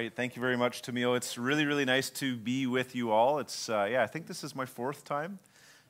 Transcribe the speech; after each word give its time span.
right. 0.00 0.16
Thank 0.16 0.34
you 0.34 0.40
very 0.40 0.56
much, 0.56 0.80
Tamil. 0.80 1.14
It's 1.14 1.36
really, 1.36 1.66
really 1.66 1.84
nice 1.84 2.08
to 2.10 2.34
be 2.34 2.66
with 2.66 2.96
you 2.96 3.10
all. 3.10 3.38
It's, 3.38 3.68
uh, 3.68 3.86
yeah, 3.90 4.02
I 4.02 4.06
think 4.06 4.26
this 4.26 4.42
is 4.42 4.56
my 4.56 4.64
fourth 4.64 5.04
time 5.04 5.38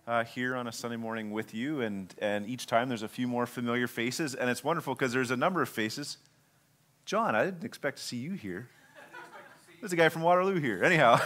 uh, 0.05 0.25
here 0.25 0.57
on 0.57 0.67
a 0.67 0.73
Sunday 0.73 0.97
morning 0.97 1.31
with 1.31 1.55
you, 1.55 1.83
and, 1.83 2.13
and 2.19 2.45
each 2.49 2.67
time 2.67 2.89
there's 2.89 3.05
a 3.05 3.09
few 3.09 3.29
more 3.29 3.47
familiar 3.47 3.87
faces, 3.87 4.35
and 4.35 4.51
it's 4.51 4.65
wonderful 4.65 4.97
because 4.97 5.13
there's 5.13 5.31
a 5.31 5.37
number 5.37 5.63
of 5.63 5.69
faces. 5.69 6.17
John, 7.05 7.37
I 7.37 7.45
didn't 7.45 7.63
expect 7.63 7.99
to 7.99 8.03
see 8.03 8.17
you 8.17 8.33
here. 8.33 8.69
There's 9.79 9.93
a 9.93 9.97
guy 9.97 10.09
from 10.09 10.23
Waterloo 10.23 10.59
here. 10.59 10.83
Anyhow, 10.83 11.21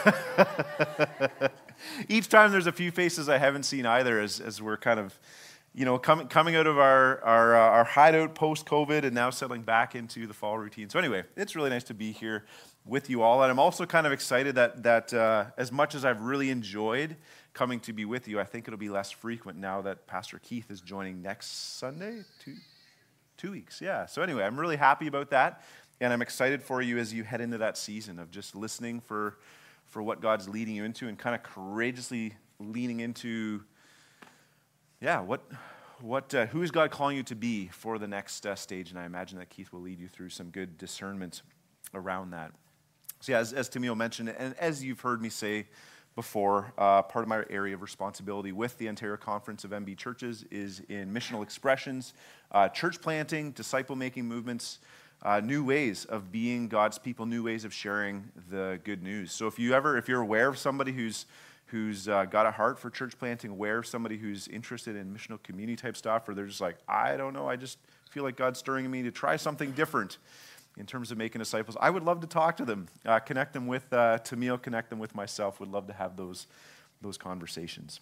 each 2.11 2.29
time 2.29 2.53
there's 2.53 2.67
a 2.67 2.73
few 2.73 2.91
faces 2.91 3.31
I 3.31 3.39
haven't 3.39 3.63
seen 3.63 3.87
either 3.87 4.21
as, 4.21 4.41
as 4.41 4.61
we're 4.61 4.77
kind 4.77 5.01
of 5.01 5.19
you 5.75 5.85
know, 5.85 5.99
coming, 5.99 6.29
coming 6.29 6.55
out 6.55 6.69
of 6.69 6.79
our, 6.79 7.21
our, 7.25 7.57
uh, 7.57 7.59
our 7.59 7.85
hideout 7.85 8.35
post 8.37 8.65
COVID 8.65 9.03
and 9.03 9.13
now 9.13 9.31
settling 9.31 9.63
back 9.63 9.97
into 9.97 10.27
the 10.27 10.33
fall 10.33 10.57
routine. 10.57 10.89
So, 10.89 11.01
anyway, 11.01 11.25
it's 11.37 11.57
really 11.57 11.71
nice 11.71 11.83
to 11.85 11.95
be 11.95 12.13
here 12.13 12.45
with 12.87 13.09
you 13.09 13.23
all. 13.23 13.43
And 13.43 13.51
I'm 13.51 13.59
also 13.59 13.87
kind 13.87 14.07
of 14.07 14.13
excited 14.13 14.55
that, 14.57 14.83
that 14.83 15.15
uh, 15.15 15.47
as 15.57 15.73
much 15.73 15.95
as 15.95 16.05
I've 16.05 16.21
really 16.21 16.51
enjoyed 16.51 17.17
coming 17.55 17.81
to 17.81 17.93
be 17.93 18.05
with 18.05 18.29
you, 18.29 18.39
I 18.39 18.45
think 18.45 18.69
it'll 18.69 18.79
be 18.79 18.89
less 18.89 19.11
frequent 19.11 19.59
now 19.59 19.81
that 19.83 20.07
Pastor 20.07 20.39
Keith 20.39 20.71
is 20.71 20.81
joining 20.81 21.23
next 21.23 21.79
Sunday. 21.79 22.25
Two, 22.41 22.57
two 23.37 23.53
weeks, 23.53 23.81
yeah. 23.81 24.07
So, 24.07 24.23
anyway, 24.23 24.45
I'm 24.45 24.59
really 24.59 24.77
happy 24.77 25.07
about 25.07 25.31
that. 25.31 25.63
And 26.01 26.13
I'm 26.13 26.23
excited 26.23 26.63
for 26.63 26.83
you 26.83 26.99
as 26.99 27.15
you 27.15 27.25
head 27.25 27.41
into 27.41 27.59
that 27.59 27.79
season 27.79 28.19
of 28.19 28.31
just 28.31 28.55
listening 28.55 29.01
for, 29.01 29.39
for 29.87 30.03
what 30.03 30.21
God's 30.21 30.49
leading 30.49 30.75
you 30.75 30.85
into 30.85 31.09
and 31.09 31.19
kind 31.19 31.35
of 31.35 31.43
courageously 31.43 32.35
leaning 32.59 33.01
into 33.01 33.63
yeah, 35.01 35.21
what, 35.21 35.43
what, 36.01 36.35
uh, 36.35 36.47
who 36.47 36.63
is 36.63 36.71
God 36.71 36.91
calling 36.91 37.17
you 37.17 37.23
to 37.25 37.35
be 37.35 37.69
for 37.69 37.99
the 37.99 38.09
next 38.09 38.47
uh, 38.47 38.55
stage? 38.55 38.91
And 38.91 38.99
I 38.99 39.05
imagine 39.05 39.39
that 39.39 39.51
Keith 39.51 39.71
will 39.71 39.83
lead 39.83 40.01
you 40.01 40.09
through 40.09 40.31
some 40.31 40.49
good 40.49 40.79
discernment 40.79 41.43
around 41.93 42.31
that. 42.31 42.53
So, 43.25 43.33
yeah, 43.33 43.39
as, 43.39 43.55
as 43.55 43.75
mentioned, 43.75 44.29
and 44.29 44.55
as 44.59 44.85
you've 44.85 45.01
heard 45.01 45.23
me 45.23 45.31
say 45.31 45.65
before, 46.15 46.75
uh, 46.77 47.01
part 47.01 47.23
of 47.23 47.29
my 47.31 47.43
area 47.49 47.73
of 47.73 47.81
responsibility 47.81 48.53
with 48.53 48.77
the 48.77 48.87
Ontario 48.87 49.17
Conference 49.17 49.65
of 49.65 49.71
MB 49.71 49.97
Churches 49.97 50.45
is 50.51 50.83
in 50.91 51.11
missional 51.11 51.43
expressions, 51.43 52.13
uh, 52.53 52.69
church 52.69 53.01
planting, 53.01 53.53
disciple 53.53 53.97
making 53.97 54.27
movements. 54.27 54.79
Uh, 55.23 55.41
new 55.41 55.65
ways 55.65 56.05
of 56.05 56.31
being 56.31 56.69
God's 56.69 56.99
people, 56.99 57.25
new 57.25 57.43
ways 57.43 57.65
of 57.65 57.73
sharing 57.73 58.31
the 58.51 58.79
good 58.85 59.03
news. 59.03 59.33
So 59.33 59.47
if 59.47 59.59
you 59.59 59.73
ever, 59.73 59.97
if 59.97 60.07
you're 60.07 60.21
aware 60.21 60.49
of 60.49 60.59
somebody 60.59 60.93
who's 60.93 61.25
who's 61.69 62.09
uh, 62.09 62.27
got 62.27 62.45
a 62.45 62.51
heart 62.51 62.79
for 62.79 62.91
church 62.91 63.19
planting, 63.19 63.51
aware 63.51 63.79
of 63.79 63.87
somebody 63.87 64.19
who's 64.19 64.49
interested 64.49 64.97
in 64.97 65.15
missional 65.15 65.43
community 65.43 65.77
type 65.77 65.97
stuff, 65.97 66.29
or 66.29 66.35
they're 66.35 66.45
just 66.45 66.61
like, 66.61 66.77
I 66.87 67.17
don't 67.17 67.33
know, 67.33 67.49
I 67.49 67.57
just 67.57 67.79
feel 68.11 68.23
like 68.23 68.37
God's 68.37 68.59
stirring 68.59 68.91
me 68.91 69.03
to 69.05 69.11
try 69.11 69.37
something 69.37 69.73
different 69.73 70.19
in 70.77 70.87
terms 70.87 71.11
of 71.11 71.19
making 71.19 71.39
disciples, 71.39 71.77
I 71.81 71.91
would 71.91 72.03
love 72.03 72.21
to 72.21 72.27
talk 72.27 72.57
to 72.57 72.65
them, 72.65 72.89
uh, 73.05 73.21
connect 73.21 73.53
them 73.53 73.67
with 73.67 73.93
uh, 73.93 74.19
Tamil, 74.19 74.59
connect 74.59 74.91
them 74.91 74.99
with 74.99 75.15
myself. 75.15 75.61
Would 75.61 75.71
love 75.71 75.87
to 75.87 75.93
have 75.93 76.17
those, 76.17 76.47
those 77.01 77.17
conversations. 77.17 78.01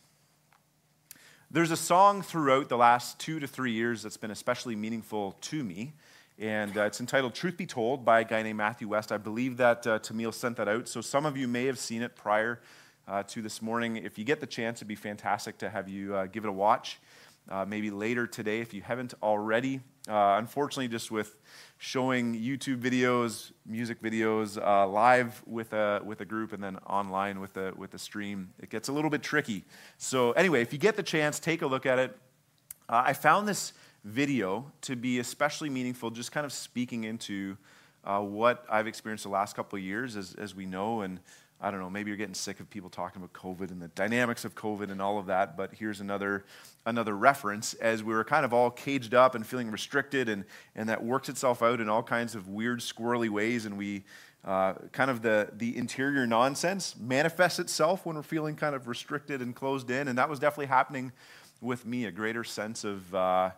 There's 1.50 1.70
a 1.70 1.76
song 1.76 2.22
throughout 2.22 2.70
the 2.70 2.78
last 2.78 3.18
two 3.18 3.38
to 3.38 3.46
three 3.46 3.72
years 3.72 4.02
that's 4.02 4.16
been 4.16 4.30
especially 4.30 4.74
meaningful 4.74 5.32
to 5.42 5.62
me. 5.62 5.92
And 6.38 6.76
uh, 6.78 6.84
it's 6.84 6.98
entitled 6.98 7.34
Truth 7.34 7.58
Be 7.58 7.66
Told 7.66 8.06
by 8.06 8.20
a 8.20 8.24
guy 8.24 8.42
named 8.42 8.56
Matthew 8.56 8.88
West. 8.88 9.12
I 9.12 9.18
believe 9.18 9.58
that 9.58 9.86
uh, 9.86 9.98
Tamil 9.98 10.32
sent 10.32 10.56
that 10.56 10.66
out. 10.66 10.88
So 10.88 11.02
some 11.02 11.26
of 11.26 11.36
you 11.36 11.46
may 11.46 11.66
have 11.66 11.78
seen 11.78 12.00
it 12.00 12.16
prior 12.16 12.62
uh, 13.06 13.22
to 13.24 13.42
this 13.42 13.60
morning. 13.60 13.98
If 13.98 14.18
you 14.18 14.24
get 14.24 14.40
the 14.40 14.46
chance, 14.46 14.78
it'd 14.78 14.88
be 14.88 14.94
fantastic 14.94 15.58
to 15.58 15.68
have 15.68 15.90
you 15.90 16.14
uh, 16.14 16.26
give 16.26 16.44
it 16.44 16.48
a 16.48 16.52
watch. 16.52 16.98
Uh, 17.48 17.66
maybe 17.66 17.90
later 17.90 18.26
today 18.26 18.60
if 18.60 18.72
you 18.72 18.80
haven't 18.80 19.14
already. 19.22 19.80
Uh, 20.08 20.36
unfortunately, 20.38 20.88
just 20.88 21.10
with 21.10 21.36
showing 21.84 22.32
YouTube 22.32 22.80
videos, 22.80 23.50
music 23.66 24.00
videos, 24.00 24.56
uh, 24.56 24.86
live 24.86 25.42
with 25.48 25.72
a, 25.72 26.00
with 26.04 26.20
a 26.20 26.24
group 26.24 26.52
and 26.52 26.62
then 26.62 26.76
online 26.86 27.40
with 27.40 27.56
a, 27.56 27.72
with 27.74 27.92
a 27.92 27.98
stream, 27.98 28.52
it 28.60 28.70
gets 28.70 28.88
a 28.88 28.92
little 28.92 29.10
bit 29.10 29.20
tricky. 29.20 29.64
So, 29.98 30.30
anyway, 30.30 30.62
if 30.62 30.72
you 30.72 30.78
get 30.78 30.94
the 30.94 31.02
chance, 31.02 31.40
take 31.40 31.60
a 31.60 31.66
look 31.66 31.84
at 31.84 31.98
it. 31.98 32.16
Uh, 32.88 33.02
I 33.06 33.14
found 33.14 33.48
this 33.48 33.72
video 34.04 34.70
to 34.82 34.94
be 34.94 35.18
especially 35.18 35.70
meaningful, 35.70 36.12
just 36.12 36.30
kind 36.30 36.46
of 36.46 36.52
speaking 36.52 37.02
into 37.02 37.56
what 38.04 38.64
I've 38.70 38.86
experienced 38.86 39.24
the 39.24 39.30
last 39.30 39.56
couple 39.56 39.76
of 39.76 39.84
years, 39.84 40.16
as, 40.16 40.36
as 40.36 40.54
we 40.54 40.66
know, 40.66 41.00
and 41.00 41.18
I 41.62 41.70
don't 41.70 41.78
know, 41.78 41.88
maybe 41.88 42.10
you're 42.10 42.18
getting 42.18 42.34
sick 42.34 42.58
of 42.58 42.68
people 42.68 42.90
talking 42.90 43.22
about 43.22 43.32
COVID 43.32 43.70
and 43.70 43.80
the 43.80 43.86
dynamics 43.88 44.44
of 44.44 44.56
COVID 44.56 44.90
and 44.90 45.00
all 45.00 45.16
of 45.18 45.26
that, 45.26 45.56
but 45.56 45.72
here's 45.72 46.00
another, 46.00 46.44
another 46.84 47.16
reference 47.16 47.74
as 47.74 48.02
we 48.02 48.12
were 48.12 48.24
kind 48.24 48.44
of 48.44 48.52
all 48.52 48.68
caged 48.68 49.14
up 49.14 49.36
and 49.36 49.46
feeling 49.46 49.70
restricted, 49.70 50.28
and, 50.28 50.44
and 50.74 50.88
that 50.88 51.04
works 51.04 51.28
itself 51.28 51.62
out 51.62 51.80
in 51.80 51.88
all 51.88 52.02
kinds 52.02 52.34
of 52.34 52.48
weird, 52.48 52.80
squirrely 52.80 53.28
ways, 53.28 53.64
and 53.64 53.78
we 53.78 54.02
uh, 54.44 54.74
kind 54.90 55.08
of 55.08 55.22
the, 55.22 55.50
the 55.56 55.76
interior 55.76 56.26
nonsense 56.26 56.96
manifests 56.98 57.60
itself 57.60 58.04
when 58.04 58.16
we're 58.16 58.22
feeling 58.24 58.56
kind 58.56 58.74
of 58.74 58.88
restricted 58.88 59.40
and 59.40 59.54
closed 59.54 59.88
in, 59.88 60.08
and 60.08 60.18
that 60.18 60.28
was 60.28 60.40
definitely 60.40 60.66
happening 60.66 61.12
with 61.60 61.86
me 61.86 62.06
a 62.06 62.10
greater 62.10 62.42
sense 62.42 62.82
of. 62.82 63.14
Uh, 63.14 63.50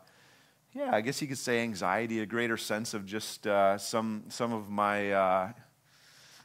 yeah, 0.74 0.90
I 0.92 1.02
guess 1.02 1.22
you 1.22 1.28
could 1.28 1.38
say 1.38 1.62
anxiety, 1.62 2.18
a 2.18 2.26
greater 2.26 2.56
sense 2.56 2.94
of 2.94 3.06
just 3.06 3.46
uh, 3.46 3.78
some, 3.78 4.24
some 4.28 4.52
of 4.52 4.68
my 4.68 5.12
uh, 5.12 5.52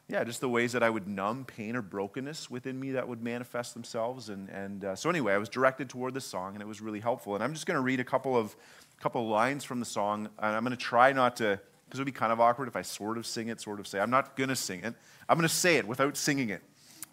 yeah, 0.09 0.23
just 0.23 0.41
the 0.41 0.49
ways 0.49 0.71
that 0.71 0.81
I 0.81 0.89
would 0.89 1.07
numb 1.07 1.45
pain 1.45 1.75
or 1.75 1.83
brokenness 1.83 2.49
within 2.49 2.79
me 2.79 2.91
that 2.93 3.07
would 3.07 3.21
manifest 3.21 3.75
themselves. 3.75 4.29
And, 4.29 4.49
and 4.49 4.83
uh, 4.83 4.95
so, 4.95 5.07
anyway, 5.07 5.33
I 5.33 5.37
was 5.37 5.49
directed 5.49 5.87
toward 5.87 6.15
this 6.15 6.25
song, 6.25 6.55
and 6.55 6.63
it 6.63 6.67
was 6.67 6.81
really 6.81 6.99
helpful. 6.99 7.35
And 7.35 7.43
I'm 7.43 7.53
just 7.53 7.67
going 7.67 7.75
to 7.75 7.81
read 7.81 7.99
a 7.99 8.03
couple 8.03 8.35
of, 8.35 8.55
couple 8.99 9.27
lines 9.27 9.63
from 9.63 9.79
the 9.79 9.85
song, 9.85 10.27
and 10.39 10.55
I'm 10.55 10.63
going 10.63 10.75
to 10.75 10.83
try 10.83 11.13
not 11.13 11.35
to, 11.37 11.59
because 11.85 11.99
it 11.99 12.01
would 12.01 12.05
be 12.05 12.11
kind 12.11 12.33
of 12.33 12.39
awkward 12.39 12.67
if 12.67 12.75
I 12.75 12.81
sort 12.81 13.19
of 13.19 13.27
sing 13.27 13.49
it, 13.49 13.61
sort 13.61 13.79
of 13.79 13.87
say. 13.87 13.99
I'm 13.99 14.09
not 14.09 14.35
going 14.35 14.49
to 14.49 14.55
sing 14.55 14.83
it. 14.83 14.95
I'm 15.29 15.37
going 15.37 15.47
to 15.47 15.53
say 15.53 15.77
it 15.77 15.87
without 15.87 16.17
singing 16.17 16.49
it. 16.49 16.63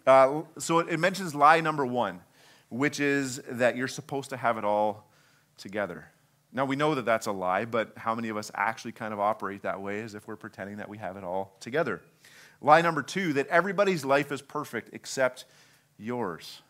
Uh, 0.07 0.41
so, 0.57 0.79
it, 0.79 0.89
it 0.89 0.99
mentions 0.99 1.35
lie 1.35 1.61
number 1.61 1.85
one, 1.85 2.21
which 2.69 2.99
is 2.99 3.39
that 3.47 3.77
you're 3.77 3.87
supposed 3.87 4.31
to 4.31 4.37
have 4.37 4.57
it 4.57 4.65
all 4.65 5.07
together. 5.57 6.09
Now, 6.51 6.65
we 6.65 6.75
know 6.75 6.95
that 6.95 7.05
that's 7.05 7.27
a 7.27 7.31
lie, 7.31 7.65
but 7.65 7.91
how 7.97 8.15
many 8.15 8.29
of 8.29 8.37
us 8.37 8.49
actually 8.55 8.93
kind 8.93 9.13
of 9.13 9.19
operate 9.19 9.61
that 9.61 9.79
way 9.79 10.01
as 10.01 10.15
if 10.15 10.27
we're 10.27 10.37
pretending 10.37 10.77
that 10.77 10.89
we 10.89 10.97
have 10.97 11.15
it 11.17 11.23
all 11.23 11.55
together? 11.59 12.01
Lie 12.61 12.81
number 12.81 13.03
two 13.03 13.33
that 13.33 13.47
everybody's 13.47 14.03
life 14.03 14.31
is 14.31 14.41
perfect 14.41 14.89
except 14.93 15.45
yours. 15.97 16.61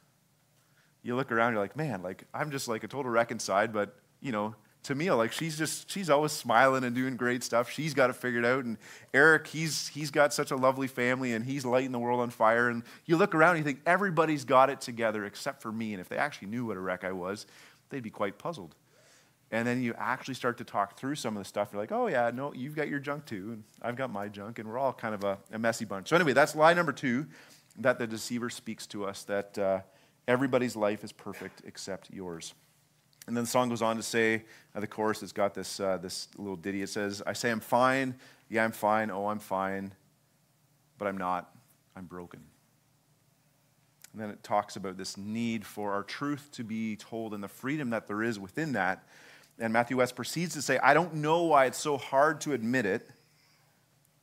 You 1.04 1.16
look 1.16 1.32
around, 1.32 1.54
you're 1.54 1.62
like, 1.62 1.78
man, 1.78 2.02
like 2.02 2.26
I'm 2.34 2.52
just 2.52 2.68
like 2.68 2.84
a 2.84 2.88
total 2.88 3.12
wreck 3.12 3.32
inside, 3.32 3.72
but 3.72 3.96
you 4.20 4.32
know, 4.32 4.56
Tamil, 4.84 5.18
like 5.18 5.32
she's 5.34 5.58
just 5.58 5.90
she's 5.90 6.10
always 6.10 6.32
smiling 6.32 6.84
and 6.84 6.96
doing 6.96 7.18
great 7.18 7.44
stuff. 7.44 7.70
She's 7.70 7.94
got 7.94 8.10
it 8.10 8.16
figured 8.16 8.46
out. 8.46 8.64
And 8.64 8.78
Eric, 9.14 9.48
he's 9.48 9.90
he's 9.90 10.12
got 10.12 10.34
such 10.34 10.52
a 10.52 10.56
lovely 10.56 10.88
family 10.88 11.34
and 11.34 11.46
he's 11.46 11.66
lighting 11.66 11.92
the 11.92 12.00
world 12.00 12.22
on 12.22 12.30
fire. 12.30 12.70
And 12.70 12.84
you 13.06 13.18
look 13.18 13.36
around 13.36 13.58
and 13.58 13.60
you 13.60 13.64
think 13.66 13.82
everybody's 13.86 14.46
got 14.46 14.70
it 14.70 14.80
together 14.80 15.26
except 15.26 15.62
for 15.62 15.72
me. 15.72 15.94
And 15.94 16.00
if 16.02 16.08
they 16.08 16.18
actually 16.18 16.48
knew 16.50 16.66
what 16.66 16.78
a 16.78 16.80
wreck 16.80 17.04
I 17.04 17.12
was, 17.12 17.46
they'd 17.90 18.04
be 18.04 18.10
quite 18.10 18.38
puzzled. 18.38 18.76
And 19.52 19.66
then 19.66 19.82
you 19.82 19.94
actually 19.98 20.34
start 20.34 20.58
to 20.58 20.66
talk 20.66 20.98
through 20.98 21.16
some 21.16 21.38
of 21.38 21.42
the 21.42 21.48
stuff. 21.48 21.70
You're 21.72 21.82
like, 21.82 21.92
oh, 21.92 22.08
yeah, 22.08 22.32
no, 22.34 22.54
you've 22.54 22.76
got 22.76 22.90
your 22.90 23.00
junk 23.00 23.26
too, 23.26 23.52
and 23.54 23.64
I've 23.82 23.96
got 23.96 24.12
my 24.12 24.28
junk, 24.28 24.60
and 24.60 24.68
we're 24.68 24.78
all 24.78 24.92
kind 24.92 25.16
of 25.16 25.24
a, 25.24 25.38
a 25.54 25.60
messy 25.60 25.86
bunch. 25.86 26.10
So, 26.10 26.16
anyway, 26.18 26.34
that's 26.34 26.56
lie 26.56 26.74
number 26.74 26.92
two 26.92 27.28
that 27.80 27.98
the 28.00 28.08
deceiver 28.08 28.50
speaks 28.50 28.86
to 28.88 29.06
us 29.06 29.24
that 29.24 29.58
uh, 29.58 29.80
everybody's 30.28 30.76
life 30.76 31.04
is 31.04 31.12
perfect 31.12 31.62
except 31.66 32.10
yours. 32.12 32.54
And 33.28 33.36
then 33.36 33.44
the 33.44 33.50
song 33.50 33.70
goes 33.70 33.82
on 33.82 33.98
to 33.98 34.04
say, 34.04 34.46
uh, 34.74 34.80
the 34.80 34.88
chorus 34.88 35.20
has 35.20 35.34
got 35.34 35.54
this, 35.54 35.80
uh, 35.80 35.98
this 35.98 36.30
little 36.38 36.56
ditty. 36.56 36.82
It 36.82 36.90
says, 36.90 37.22
I 37.28 37.34
say 37.34 37.52
I'm 37.52 37.60
fine. 37.60 38.16
Yeah, 38.50 38.64
I'm 38.64 38.72
fine. 38.72 39.12
Oh, 39.12 39.28
I'm 39.28 39.40
fine. 39.40 39.94
But 40.98 41.08
I'm 41.10 41.18
not. 41.18 41.54
I'm 41.96 42.06
broken. 42.06 42.40
And 44.14 44.22
then 44.22 44.30
it 44.30 44.44
talks 44.44 44.78
about 44.78 44.98
this 44.98 45.18
need 45.18 45.66
for 45.66 45.92
our 45.92 46.04
truth 46.04 46.50
to 46.54 46.64
be 46.64 46.96
told 46.96 47.34
and 47.34 47.44
the 47.44 47.50
freedom 47.50 47.90
that 47.90 48.08
there 48.08 48.24
is 48.24 48.40
within 48.40 48.72
that 48.74 49.04
and 49.60 49.74
Matthew 49.74 49.98
West 49.98 50.16
proceeds 50.16 50.54
to 50.54 50.62
say, 50.62 50.78
I 50.80 50.94
don't 50.94 51.16
know 51.16 51.44
why 51.44 51.66
it's 51.66 51.78
so 51.78 51.98
hard 51.98 52.42
to 52.42 52.54
admit 52.54 52.86
it 52.86 53.10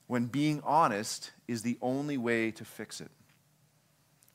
when 0.06 0.26
being 0.26 0.62
honest 0.64 1.32
is 1.48 1.62
the 1.62 1.78
only 1.80 2.16
way 2.16 2.50
to 2.52 2.64
fix 2.64 3.00
it. 3.00 3.10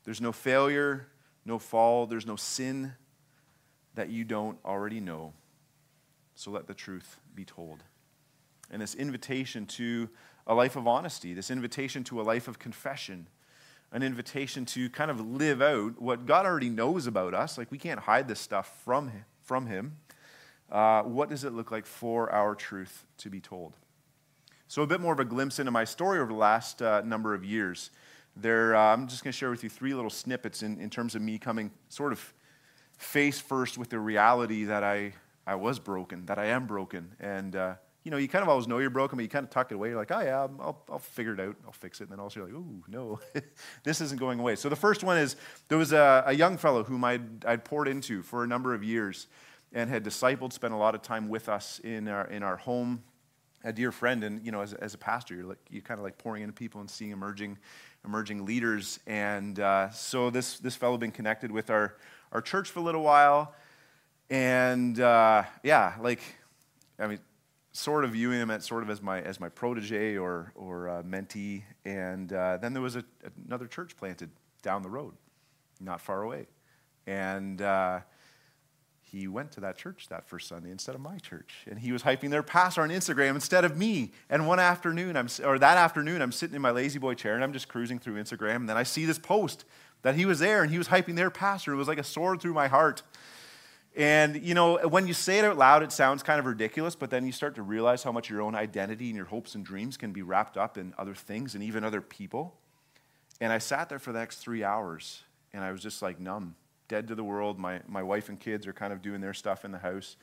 There's 0.04 0.20
no 0.20 0.32
failure, 0.32 1.08
no 1.44 1.58
fall, 1.58 2.06
there's 2.06 2.26
no 2.26 2.36
sin 2.36 2.94
that 3.94 4.10
you 4.10 4.24
don't 4.24 4.58
already 4.64 5.00
know. 5.00 5.32
So 6.34 6.50
let 6.50 6.66
the 6.66 6.74
truth 6.74 7.18
be 7.34 7.44
told. 7.44 7.82
And 8.70 8.82
this 8.82 8.94
invitation 8.94 9.66
to 9.66 10.08
a 10.46 10.54
life 10.54 10.76
of 10.76 10.86
honesty, 10.86 11.34
this 11.34 11.50
invitation 11.50 12.04
to 12.04 12.20
a 12.20 12.22
life 12.22 12.48
of 12.48 12.58
confession, 12.58 13.26
an 13.92 14.02
invitation 14.02 14.64
to 14.66 14.88
kind 14.90 15.10
of 15.10 15.20
live 15.20 15.60
out 15.60 16.00
what 16.00 16.26
God 16.26 16.46
already 16.46 16.70
knows 16.70 17.06
about 17.06 17.34
us. 17.34 17.58
Like 17.58 17.70
we 17.70 17.78
can't 17.78 18.00
hide 18.00 18.28
this 18.28 18.40
stuff 18.40 18.80
from 18.84 19.08
him. 19.08 19.24
From 19.42 19.66
him 19.66 19.96
uh, 20.70 21.02
what 21.02 21.28
does 21.28 21.44
it 21.44 21.52
look 21.52 21.70
like 21.70 21.86
for 21.86 22.30
our 22.32 22.54
truth 22.54 23.04
to 23.18 23.30
be 23.30 23.40
told? 23.40 23.76
So, 24.68 24.82
a 24.82 24.86
bit 24.86 25.00
more 25.00 25.12
of 25.12 25.20
a 25.20 25.24
glimpse 25.24 25.58
into 25.58 25.72
my 25.72 25.84
story 25.84 26.20
over 26.20 26.32
the 26.32 26.38
last 26.38 26.80
uh, 26.80 27.02
number 27.02 27.34
of 27.34 27.44
years. 27.44 27.90
There, 28.36 28.76
uh, 28.76 28.92
I'm 28.92 29.08
just 29.08 29.24
going 29.24 29.32
to 29.32 29.36
share 29.36 29.50
with 29.50 29.64
you 29.64 29.68
three 29.68 29.92
little 29.94 30.10
snippets 30.10 30.62
in, 30.62 30.80
in 30.80 30.88
terms 30.88 31.16
of 31.16 31.22
me 31.22 31.38
coming 31.38 31.72
sort 31.88 32.12
of 32.12 32.32
face 32.96 33.40
first 33.40 33.76
with 33.76 33.90
the 33.90 33.98
reality 33.98 34.64
that 34.64 34.84
I, 34.84 35.14
I 35.46 35.56
was 35.56 35.80
broken, 35.80 36.26
that 36.26 36.38
I 36.38 36.46
am 36.46 36.66
broken, 36.66 37.16
and 37.18 37.56
uh, 37.56 37.74
you 38.04 38.10
know, 38.10 38.16
you 38.16 38.28
kind 38.28 38.42
of 38.42 38.48
always 38.48 38.66
know 38.66 38.78
you're 38.78 38.88
broken, 38.88 39.16
but 39.16 39.22
you 39.22 39.28
kind 39.28 39.44
of 39.44 39.50
tuck 39.50 39.70
it 39.70 39.74
away. 39.74 39.88
You're 39.88 39.98
like, 39.98 40.10
oh, 40.10 40.20
yeah, 40.20 40.38
I'll, 40.38 40.82
I'll 40.90 40.98
figure 40.98 41.34
it 41.34 41.40
out. 41.40 41.56
I'll 41.66 41.72
fix 41.72 42.00
it. 42.00 42.04
And 42.04 42.12
then 42.12 42.20
also 42.20 42.40
you're 42.40 42.48
like, 42.48 42.56
ooh, 42.56 42.82
no, 42.88 43.20
this 43.84 44.00
isn't 44.00 44.18
going 44.18 44.40
away. 44.40 44.56
So 44.56 44.70
the 44.70 44.76
first 44.76 45.04
one 45.04 45.18
is 45.18 45.36
there 45.68 45.76
was 45.76 45.92
a, 45.92 46.24
a 46.26 46.32
young 46.32 46.56
fellow 46.56 46.82
whom 46.82 47.04
I'd, 47.04 47.44
I'd 47.44 47.64
poured 47.64 47.88
into 47.88 48.22
for 48.22 48.42
a 48.42 48.46
number 48.46 48.74
of 48.74 48.82
years 48.82 49.26
and 49.72 49.88
had 49.88 50.04
discipled, 50.04 50.52
spent 50.52 50.74
a 50.74 50.76
lot 50.76 50.94
of 50.94 51.02
time 51.02 51.28
with 51.28 51.48
us 51.48 51.80
in 51.84 52.08
our, 52.08 52.26
in 52.26 52.42
our 52.42 52.56
home, 52.56 53.02
a 53.62 53.72
dear 53.72 53.92
friend. 53.92 54.24
And, 54.24 54.44
you 54.44 54.50
know, 54.50 54.62
as, 54.62 54.74
as 54.74 54.94
a 54.94 54.98
pastor, 54.98 55.34
you're, 55.34 55.44
like, 55.44 55.58
you're 55.70 55.82
kind 55.82 55.98
of 55.98 56.04
like 56.04 56.18
pouring 56.18 56.42
into 56.42 56.52
people 56.54 56.80
and 56.80 56.90
seeing 56.90 57.12
emerging, 57.12 57.58
emerging 58.04 58.44
leaders. 58.44 58.98
And 59.06 59.60
uh, 59.60 59.90
so 59.90 60.30
this, 60.30 60.58
this 60.58 60.74
fellow 60.74 60.96
been 60.96 61.12
connected 61.12 61.52
with 61.52 61.70
our, 61.70 61.96
our 62.32 62.40
church 62.40 62.70
for 62.70 62.80
a 62.80 62.82
little 62.82 63.02
while. 63.02 63.54
And 64.28 64.98
uh, 65.00 65.44
yeah, 65.62 65.94
like, 66.00 66.20
I 66.98 67.06
mean, 67.06 67.20
sort 67.72 68.04
of 68.04 68.12
viewing 68.12 68.40
him 68.40 68.50
as 68.50 68.64
sort 68.64 68.82
of 68.82 68.90
as 68.90 69.00
my 69.00 69.20
as 69.22 69.38
my 69.38 69.48
protege 69.48 70.16
or 70.16 70.52
or 70.54 70.88
uh, 70.88 71.02
mentee. 71.02 71.62
And 71.84 72.32
uh, 72.32 72.56
then 72.58 72.72
there 72.72 72.82
was 72.82 72.96
a, 72.96 73.04
another 73.46 73.66
church 73.66 73.96
planted 73.96 74.30
down 74.62 74.82
the 74.82 74.90
road, 74.90 75.14
not 75.80 76.00
far 76.00 76.22
away, 76.22 76.46
and. 77.06 77.62
Uh, 77.62 78.00
he 79.10 79.26
went 79.26 79.52
to 79.52 79.60
that 79.60 79.76
church 79.76 80.06
that 80.08 80.28
first 80.28 80.48
Sunday 80.48 80.70
instead 80.70 80.94
of 80.94 81.00
my 81.00 81.18
church. 81.18 81.54
And 81.68 81.78
he 81.78 81.92
was 81.92 82.02
hyping 82.02 82.30
their 82.30 82.42
pastor 82.42 82.82
on 82.82 82.90
Instagram 82.90 83.34
instead 83.34 83.64
of 83.64 83.76
me. 83.76 84.12
And 84.28 84.46
one 84.46 84.60
afternoon, 84.60 85.16
I'm, 85.16 85.28
or 85.44 85.58
that 85.58 85.76
afternoon, 85.76 86.22
I'm 86.22 86.32
sitting 86.32 86.56
in 86.56 86.62
my 86.62 86.70
lazy 86.70 86.98
boy 86.98 87.14
chair 87.14 87.34
and 87.34 87.42
I'm 87.42 87.52
just 87.52 87.68
cruising 87.68 87.98
through 87.98 88.22
Instagram. 88.22 88.56
And 88.56 88.68
then 88.68 88.76
I 88.76 88.82
see 88.82 89.04
this 89.04 89.18
post 89.18 89.64
that 90.02 90.14
he 90.14 90.26
was 90.26 90.38
there 90.38 90.62
and 90.62 90.70
he 90.70 90.78
was 90.78 90.88
hyping 90.88 91.16
their 91.16 91.30
pastor. 91.30 91.72
It 91.72 91.76
was 91.76 91.88
like 91.88 91.98
a 91.98 92.04
sword 92.04 92.40
through 92.40 92.54
my 92.54 92.68
heart. 92.68 93.02
And, 93.96 94.40
you 94.42 94.54
know, 94.54 94.78
when 94.88 95.08
you 95.08 95.14
say 95.14 95.40
it 95.40 95.44
out 95.44 95.58
loud, 95.58 95.82
it 95.82 95.90
sounds 95.90 96.22
kind 96.22 96.38
of 96.38 96.46
ridiculous, 96.46 96.94
but 96.94 97.10
then 97.10 97.26
you 97.26 97.32
start 97.32 97.56
to 97.56 97.62
realize 97.62 98.04
how 98.04 98.12
much 98.12 98.30
your 98.30 98.40
own 98.40 98.54
identity 98.54 99.08
and 99.08 99.16
your 99.16 99.26
hopes 99.26 99.56
and 99.56 99.64
dreams 99.64 99.96
can 99.96 100.12
be 100.12 100.22
wrapped 100.22 100.56
up 100.56 100.78
in 100.78 100.94
other 100.96 101.14
things 101.14 101.54
and 101.56 101.64
even 101.64 101.82
other 101.82 102.00
people. 102.00 102.54
And 103.40 103.52
I 103.52 103.58
sat 103.58 103.88
there 103.88 103.98
for 103.98 104.12
the 104.12 104.20
next 104.20 104.36
three 104.36 104.62
hours, 104.62 105.22
and 105.52 105.64
I 105.64 105.72
was 105.72 105.82
just 105.82 106.02
like 106.02 106.20
numb, 106.20 106.54
dead 106.90 107.08
to 107.08 107.14
the 107.14 107.24
world. 107.24 107.58
My, 107.58 107.80
my 107.88 108.02
wife 108.02 108.28
and 108.28 108.38
kids 108.38 108.66
are 108.66 108.74
kind 108.74 108.92
of 108.92 109.00
doing 109.00 109.22
their 109.22 109.32
stuff 109.32 109.64
in 109.64 109.70
the 109.70 109.78
house. 109.78 110.16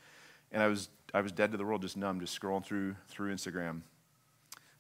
And 0.52 0.62
I 0.62 0.68
was, 0.68 0.90
I 1.14 1.22
was 1.22 1.32
dead 1.32 1.52
to 1.52 1.58
the 1.58 1.66
world, 1.66 1.82
just 1.82 1.98
numb, 1.98 2.20
just 2.20 2.40
scrolling 2.40 2.64
through, 2.64 2.96
through 3.08 3.34
Instagram. 3.34 3.82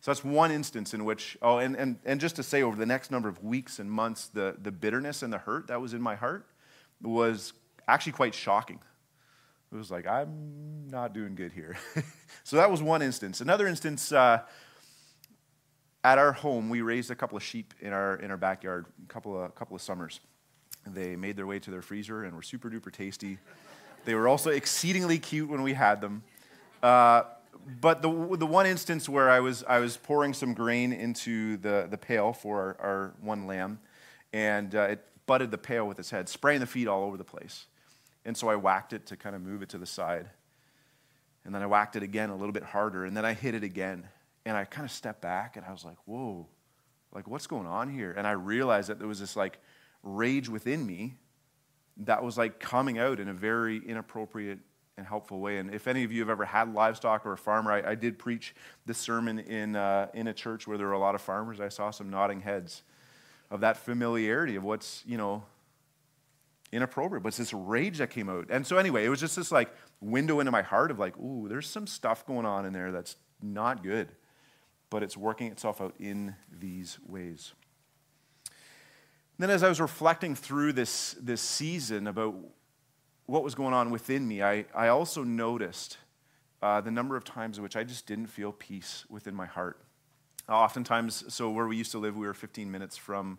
So 0.01 0.11
that's 0.11 0.23
one 0.23 0.51
instance 0.51 0.93
in 0.93 1.05
which, 1.05 1.37
oh, 1.41 1.57
and, 1.57 1.75
and, 1.75 1.97
and 2.05 2.19
just 2.19 2.35
to 2.35 2.43
say, 2.43 2.61
over 2.61 2.75
the 2.75 2.85
next 2.85 3.09
number 3.09 3.27
of 3.27 3.43
weeks 3.43 3.79
and 3.79 3.89
months, 3.89 4.27
the, 4.27 4.55
the 4.61 4.71
bitterness 4.71 5.23
and 5.23 5.33
the 5.33 5.39
hurt 5.39 5.67
that 5.67 5.81
was 5.81 5.93
in 5.93 6.01
my 6.01 6.15
heart 6.15 6.45
was 7.01 7.53
actually 7.87 8.11
quite 8.11 8.35
shocking. 8.35 8.79
It 9.71 9.75
was 9.75 9.89
like, 9.89 10.05
I'm 10.05 10.87
not 10.89 11.13
doing 11.13 11.35
good 11.35 11.51
here. 11.51 11.77
so 12.43 12.57
that 12.57 12.69
was 12.69 12.81
one 12.81 13.01
instance. 13.01 13.41
Another 13.41 13.65
instance, 13.65 14.11
uh, 14.11 14.41
at 16.03 16.17
our 16.17 16.31
home, 16.31 16.69
we 16.69 16.81
raised 16.81 17.11
a 17.11 17.15
couple 17.15 17.35
of 17.37 17.43
sheep 17.43 17.73
in 17.81 17.91
our, 17.91 18.15
in 18.17 18.29
our 18.29 18.37
backyard 18.37 18.85
a 19.03 19.07
couple 19.07 19.41
of, 19.41 19.55
couple 19.55 19.75
of 19.75 19.81
summers. 19.81 20.19
They 20.93 21.15
made 21.15 21.35
their 21.35 21.47
way 21.47 21.59
to 21.59 21.71
their 21.71 21.81
freezer 21.81 22.23
and 22.23 22.35
were 22.35 22.41
super 22.41 22.69
duper 22.69 22.91
tasty. 22.91 23.37
They 24.05 24.15
were 24.15 24.27
also 24.27 24.51
exceedingly 24.51 25.19
cute 25.19 25.49
when 25.49 25.61
we 25.61 25.73
had 25.73 26.01
them. 26.01 26.23
Uh, 26.81 27.23
but 27.81 28.01
the, 28.01 28.09
the 28.37 28.45
one 28.45 28.65
instance 28.65 29.09
where 29.09 29.29
I 29.29 29.39
was, 29.39 29.63
I 29.67 29.79
was 29.79 29.97
pouring 29.97 30.33
some 30.33 30.53
grain 30.53 30.93
into 30.93 31.57
the, 31.57 31.87
the 31.89 31.97
pail 31.97 32.33
for 32.33 32.77
our, 32.79 32.87
our 32.89 33.13
one 33.21 33.47
lamb, 33.47 33.79
and 34.31 34.73
uh, 34.73 34.81
it 34.81 35.05
butted 35.25 35.51
the 35.51 35.57
pail 35.57 35.87
with 35.87 35.99
its 35.99 36.09
head, 36.09 36.29
spraying 36.29 36.61
the 36.61 36.65
feed 36.65 36.87
all 36.87 37.03
over 37.03 37.17
the 37.17 37.23
place. 37.23 37.65
And 38.25 38.35
so 38.35 38.49
I 38.49 38.55
whacked 38.55 38.93
it 38.93 39.05
to 39.07 39.17
kind 39.17 39.35
of 39.35 39.41
move 39.41 39.61
it 39.61 39.69
to 39.69 39.77
the 39.77 39.85
side. 39.85 40.29
And 41.45 41.53
then 41.53 41.61
I 41.61 41.65
whacked 41.65 41.95
it 41.95 42.03
again 42.03 42.29
a 42.29 42.35
little 42.35 42.51
bit 42.51 42.63
harder. 42.63 43.05
And 43.05 43.15
then 43.15 43.25
I 43.25 43.33
hit 43.33 43.55
it 43.55 43.63
again. 43.63 44.07
And 44.45 44.57
I 44.57 44.65
kind 44.65 44.85
of 44.85 44.91
stepped 44.91 45.21
back 45.21 45.55
and 45.55 45.65
I 45.65 45.71
was 45.71 45.85
like, 45.85 45.97
whoa, 46.05 46.47
like 47.13 47.27
what's 47.27 47.47
going 47.47 47.67
on 47.67 47.89
here? 47.89 48.13
And 48.17 48.27
I 48.27 48.31
realized 48.31 48.89
that 48.89 48.99
there 48.99 49.07
was 49.07 49.19
this 49.19 49.35
like 49.35 49.59
rage 50.03 50.49
within 50.49 50.85
me 50.85 51.15
that 51.97 52.23
was 52.23 52.37
like 52.37 52.59
coming 52.59 52.99
out 52.99 53.19
in 53.19 53.27
a 53.27 53.33
very 53.33 53.77
inappropriate 53.77 54.59
and 54.97 55.05
helpful 55.05 55.39
way. 55.39 55.57
And 55.57 55.73
if 55.73 55.87
any 55.87 56.03
of 56.03 56.11
you 56.11 56.21
have 56.21 56.29
ever 56.29 56.45
had 56.45 56.73
livestock 56.73 57.25
or 57.25 57.33
a 57.33 57.37
farmer, 57.37 57.71
I, 57.71 57.91
I 57.91 57.95
did 57.95 58.17
preach 58.17 58.55
this 58.85 58.97
sermon 58.97 59.39
in, 59.39 59.75
uh, 59.75 60.07
in 60.13 60.27
a 60.27 60.33
church 60.33 60.67
where 60.67 60.77
there 60.77 60.87
were 60.87 60.93
a 60.93 60.99
lot 60.99 61.15
of 61.15 61.21
farmers. 61.21 61.59
I 61.59 61.69
saw 61.69 61.91
some 61.91 62.09
nodding 62.09 62.41
heads 62.41 62.83
of 63.49 63.61
that 63.61 63.77
familiarity 63.77 64.55
of 64.55 64.63
what's, 64.63 65.03
you 65.05 65.17
know, 65.17 65.43
inappropriate, 66.71 67.23
but 67.23 67.29
it's 67.29 67.37
this 67.37 67.53
rage 67.53 67.99
that 67.99 68.09
came 68.09 68.29
out. 68.29 68.47
And 68.49 68.65
so, 68.65 68.77
anyway, 68.77 69.05
it 69.05 69.09
was 69.09 69.19
just 69.19 69.35
this 69.35 69.51
like 69.51 69.69
window 70.01 70.39
into 70.39 70.51
my 70.51 70.61
heart 70.61 70.91
of 70.91 70.99
like, 70.99 71.17
ooh, 71.17 71.47
there's 71.47 71.67
some 71.67 71.87
stuff 71.87 72.25
going 72.25 72.45
on 72.45 72.65
in 72.65 72.73
there 72.73 72.91
that's 72.91 73.15
not 73.41 73.83
good, 73.83 74.09
but 74.89 75.03
it's 75.03 75.15
working 75.15 75.51
itself 75.51 75.79
out 75.79 75.93
in 75.99 76.35
these 76.51 76.97
ways. 77.07 77.53
Then, 79.37 79.49
as 79.49 79.63
I 79.63 79.69
was 79.69 79.79
reflecting 79.79 80.35
through 80.35 80.73
this, 80.73 81.15
this 81.21 81.41
season 81.41 82.07
about 82.07 82.35
what 83.25 83.43
was 83.43 83.55
going 83.55 83.73
on 83.73 83.91
within 83.91 84.27
me, 84.27 84.41
I, 84.41 84.65
I 84.73 84.87
also 84.87 85.23
noticed 85.23 85.97
uh, 86.61 86.81
the 86.81 86.91
number 86.91 87.15
of 87.15 87.23
times 87.23 87.57
in 87.57 87.63
which 87.63 87.75
I 87.75 87.83
just 87.83 88.07
didn't 88.07 88.27
feel 88.27 88.51
peace 88.51 89.05
within 89.09 89.35
my 89.35 89.45
heart. 89.45 89.79
Oftentimes, 90.49 91.25
so 91.33 91.51
where 91.51 91.67
we 91.67 91.75
used 91.75 91.91
to 91.91 91.97
live, 91.97 92.15
we 92.15 92.25
were 92.25 92.33
15 92.33 92.71
minutes 92.71 92.97
from 92.97 93.37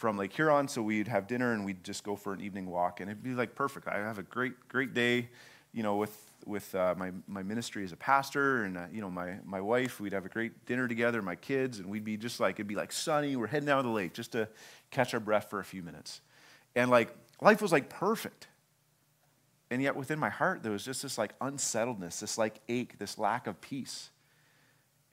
from 0.00 0.16
Lake 0.16 0.32
Huron, 0.32 0.66
so 0.66 0.80
we'd 0.80 1.08
have 1.08 1.26
dinner 1.26 1.52
and 1.52 1.62
we'd 1.62 1.84
just 1.84 2.04
go 2.04 2.16
for 2.16 2.32
an 2.32 2.40
evening 2.40 2.64
walk, 2.64 3.00
and 3.00 3.10
it'd 3.10 3.22
be 3.22 3.34
like 3.34 3.54
perfect. 3.54 3.86
I 3.86 3.98
have 3.98 4.16
a 4.16 4.22
great, 4.22 4.54
great 4.66 4.94
day, 4.94 5.28
you 5.74 5.82
know, 5.82 5.96
with 5.96 6.29
with 6.46 6.74
uh, 6.74 6.94
my 6.96 7.12
my 7.26 7.42
ministry 7.42 7.84
as 7.84 7.92
a 7.92 7.96
pastor, 7.96 8.64
and 8.64 8.76
uh, 8.76 8.86
you 8.92 9.00
know, 9.00 9.10
my 9.10 9.36
my 9.44 9.60
wife. 9.60 10.00
We'd 10.00 10.12
have 10.12 10.26
a 10.26 10.28
great 10.28 10.66
dinner 10.66 10.88
together, 10.88 11.22
my 11.22 11.36
kids, 11.36 11.78
and 11.78 11.88
we'd 11.88 12.04
be 12.04 12.16
just 12.16 12.40
like 12.40 12.56
it'd 12.56 12.66
be 12.66 12.74
like 12.74 12.92
sunny. 12.92 13.36
We're 13.36 13.46
heading 13.46 13.66
down 13.66 13.82
to 13.82 13.88
the 13.88 13.94
lake 13.94 14.14
just 14.14 14.32
to 14.32 14.48
catch 14.90 15.14
our 15.14 15.20
breath 15.20 15.50
for 15.50 15.60
a 15.60 15.64
few 15.64 15.82
minutes, 15.82 16.20
and 16.74 16.90
like 16.90 17.14
life 17.40 17.62
was 17.62 17.72
like 17.72 17.88
perfect. 17.88 18.48
And 19.72 19.80
yet 19.80 19.94
within 19.94 20.18
my 20.18 20.30
heart, 20.30 20.64
there 20.64 20.72
was 20.72 20.84
just 20.84 21.02
this 21.02 21.16
like 21.16 21.32
unsettledness, 21.40 22.20
this 22.20 22.36
like 22.36 22.60
ache, 22.68 22.98
this 22.98 23.18
lack 23.18 23.46
of 23.46 23.60
peace. 23.60 24.10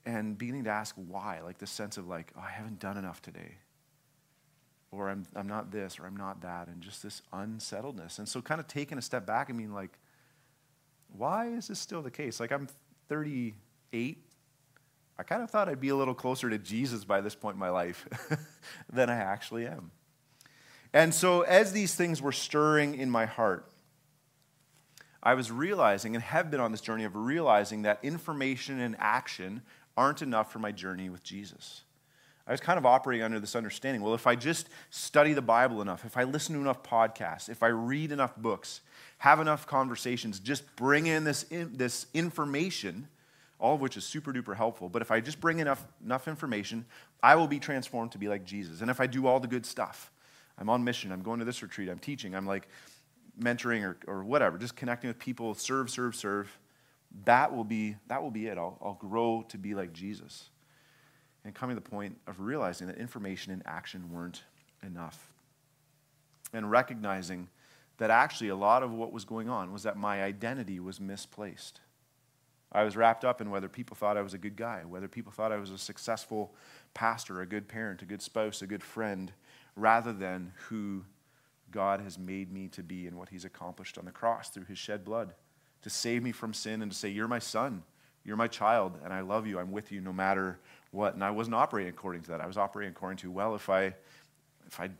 And 0.04 0.36
beginning 0.36 0.64
to 0.64 0.70
ask 0.70 0.96
why, 0.96 1.40
like 1.42 1.58
this 1.58 1.70
sense 1.70 1.96
of 1.96 2.08
like, 2.08 2.32
oh, 2.36 2.40
I 2.40 2.50
haven't 2.50 2.80
done 2.80 2.96
enough 2.96 3.22
today 3.22 3.58
or 4.90 5.10
I'm, 5.10 5.26
I'm 5.36 5.46
not 5.46 5.70
this, 5.70 5.98
or 5.98 6.06
I'm 6.06 6.16
not 6.16 6.42
that, 6.42 6.68
and 6.68 6.80
just 6.80 7.02
this 7.02 7.22
unsettledness. 7.32 8.18
And 8.18 8.28
so, 8.28 8.40
kind 8.40 8.60
of 8.60 8.66
taking 8.66 8.98
a 8.98 9.02
step 9.02 9.26
back 9.26 9.48
and 9.48 9.58
being 9.58 9.72
like, 9.72 9.98
why 11.16 11.48
is 11.48 11.68
this 11.68 11.78
still 11.78 12.02
the 12.02 12.10
case? 12.10 12.40
Like, 12.40 12.52
I'm 12.52 12.68
38. 13.08 14.24
I 15.18 15.22
kind 15.22 15.42
of 15.42 15.50
thought 15.50 15.68
I'd 15.68 15.80
be 15.80 15.88
a 15.88 15.96
little 15.96 16.14
closer 16.14 16.48
to 16.48 16.58
Jesus 16.58 17.04
by 17.04 17.20
this 17.20 17.34
point 17.34 17.54
in 17.54 17.60
my 17.60 17.70
life 17.70 18.06
than 18.92 19.10
I 19.10 19.16
actually 19.16 19.66
am. 19.66 19.90
And 20.92 21.12
so, 21.12 21.42
as 21.42 21.72
these 21.72 21.94
things 21.94 22.22
were 22.22 22.32
stirring 22.32 22.94
in 22.94 23.10
my 23.10 23.26
heart, 23.26 23.70
I 25.22 25.34
was 25.34 25.50
realizing 25.50 26.14
and 26.14 26.22
have 26.22 26.50
been 26.50 26.60
on 26.60 26.70
this 26.70 26.80
journey 26.80 27.04
of 27.04 27.16
realizing 27.16 27.82
that 27.82 27.98
information 28.02 28.80
and 28.80 28.96
action 28.98 29.62
aren't 29.96 30.22
enough 30.22 30.52
for 30.52 30.60
my 30.60 30.72
journey 30.72 31.10
with 31.10 31.22
Jesus. 31.22 31.82
I 32.46 32.52
was 32.52 32.60
kind 32.60 32.78
of 32.78 32.86
operating 32.86 33.22
under 33.22 33.38
this 33.40 33.54
understanding 33.54 34.00
well, 34.00 34.14
if 34.14 34.26
I 34.26 34.36
just 34.36 34.70
study 34.88 35.34
the 35.34 35.42
Bible 35.42 35.82
enough, 35.82 36.04
if 36.06 36.16
I 36.16 36.24
listen 36.24 36.54
to 36.54 36.60
enough 36.60 36.82
podcasts, 36.82 37.48
if 37.50 37.62
I 37.62 37.66
read 37.66 38.12
enough 38.12 38.36
books, 38.36 38.80
have 39.18 39.40
enough 39.40 39.66
conversations, 39.66 40.38
just 40.38 40.64
bring 40.76 41.06
in 41.06 41.24
this, 41.24 41.42
in, 41.44 41.76
this 41.76 42.06
information, 42.14 43.08
all 43.58 43.74
of 43.74 43.80
which 43.80 43.96
is 43.96 44.04
super 44.04 44.32
duper 44.32 44.56
helpful, 44.56 44.88
but 44.88 45.02
if 45.02 45.10
I 45.10 45.20
just 45.20 45.40
bring 45.40 45.58
enough, 45.58 45.84
enough 46.04 46.28
information, 46.28 46.84
I 47.22 47.34
will 47.34 47.48
be 47.48 47.58
transformed 47.58 48.12
to 48.12 48.18
be 48.18 48.28
like 48.28 48.44
Jesus. 48.44 48.80
And 48.80 48.90
if 48.90 49.00
I 49.00 49.06
do 49.06 49.26
all 49.26 49.40
the 49.40 49.48
good 49.48 49.66
stuff, 49.66 50.12
I'm 50.56 50.70
on 50.70 50.84
mission, 50.84 51.10
I'm 51.12 51.22
going 51.22 51.40
to 51.40 51.44
this 51.44 51.62
retreat, 51.62 51.88
I'm 51.88 51.98
teaching, 51.98 52.34
I'm 52.34 52.46
like 52.46 52.68
mentoring 53.40 53.82
or, 53.82 53.96
or 54.06 54.24
whatever, 54.24 54.56
just 54.58 54.76
connecting 54.76 55.08
with 55.08 55.18
people, 55.18 55.54
serve, 55.54 55.90
serve, 55.90 56.14
serve, 56.14 56.58
that 57.24 57.54
will 57.54 57.64
be, 57.64 57.96
that 58.06 58.22
will 58.22 58.30
be 58.30 58.46
it. 58.46 58.58
I'll, 58.58 58.78
I'll 58.82 58.94
grow 58.94 59.44
to 59.48 59.58
be 59.58 59.74
like 59.74 59.92
Jesus 59.92 60.50
and 61.44 61.54
coming 61.54 61.76
to 61.76 61.82
the 61.82 61.88
point 61.88 62.18
of 62.26 62.40
realizing 62.40 62.86
that 62.88 62.98
information 62.98 63.52
and 63.52 63.62
action 63.64 64.10
weren't 64.12 64.42
enough. 64.82 65.32
And 66.52 66.70
recognizing 66.70 67.48
that 67.98 68.10
actually 68.10 68.48
a 68.48 68.56
lot 68.56 68.82
of 68.82 68.92
what 68.92 69.12
was 69.12 69.24
going 69.24 69.48
on 69.48 69.72
was 69.72 69.82
that 69.82 69.96
my 69.96 70.22
identity 70.22 70.80
was 70.80 71.00
misplaced. 71.00 71.80
I 72.70 72.84
was 72.84 72.96
wrapped 72.96 73.24
up 73.24 73.40
in 73.40 73.50
whether 73.50 73.68
people 73.68 73.96
thought 73.96 74.16
I 74.16 74.22
was 74.22 74.34
a 74.34 74.38
good 74.38 74.56
guy, 74.56 74.82
whether 74.86 75.08
people 75.08 75.32
thought 75.32 75.52
I 75.52 75.56
was 75.56 75.70
a 75.70 75.78
successful 75.78 76.54
pastor, 76.94 77.40
a 77.40 77.46
good 77.46 77.66
parent, 77.66 78.02
a 78.02 78.04
good 78.04 78.22
spouse, 78.22 78.62
a 78.62 78.66
good 78.66 78.82
friend, 78.82 79.32
rather 79.74 80.12
than 80.12 80.52
who 80.68 81.04
God 81.70 82.00
has 82.00 82.18
made 82.18 82.52
me 82.52 82.68
to 82.68 82.82
be 82.82 83.06
and 83.06 83.16
what 83.16 83.30
He's 83.30 83.44
accomplished 83.44 83.98
on 83.98 84.04
the 84.04 84.10
cross 84.10 84.50
through 84.50 84.64
His 84.64 84.78
shed 84.78 85.04
blood 85.04 85.34
to 85.82 85.90
save 85.90 86.22
me 86.22 86.32
from 86.32 86.52
sin 86.52 86.82
and 86.82 86.92
to 86.92 86.96
say, 86.96 87.08
You're 87.08 87.28
my 87.28 87.38
son, 87.38 87.82
you're 88.24 88.36
my 88.36 88.48
child, 88.48 88.98
and 89.02 89.12
I 89.12 89.20
love 89.20 89.46
you. 89.46 89.58
I'm 89.58 89.72
with 89.72 89.90
you 89.90 90.00
no 90.00 90.12
matter 90.12 90.58
what. 90.90 91.14
And 91.14 91.24
I 91.24 91.30
wasn't 91.30 91.56
operating 91.56 91.90
according 91.90 92.22
to 92.22 92.30
that. 92.32 92.40
I 92.40 92.46
was 92.46 92.58
operating 92.58 92.92
according 92.92 93.18
to, 93.18 93.30
well, 93.30 93.54
if 93.54 93.70
I, 93.70 93.94
if 94.66 94.78
I 94.78 94.90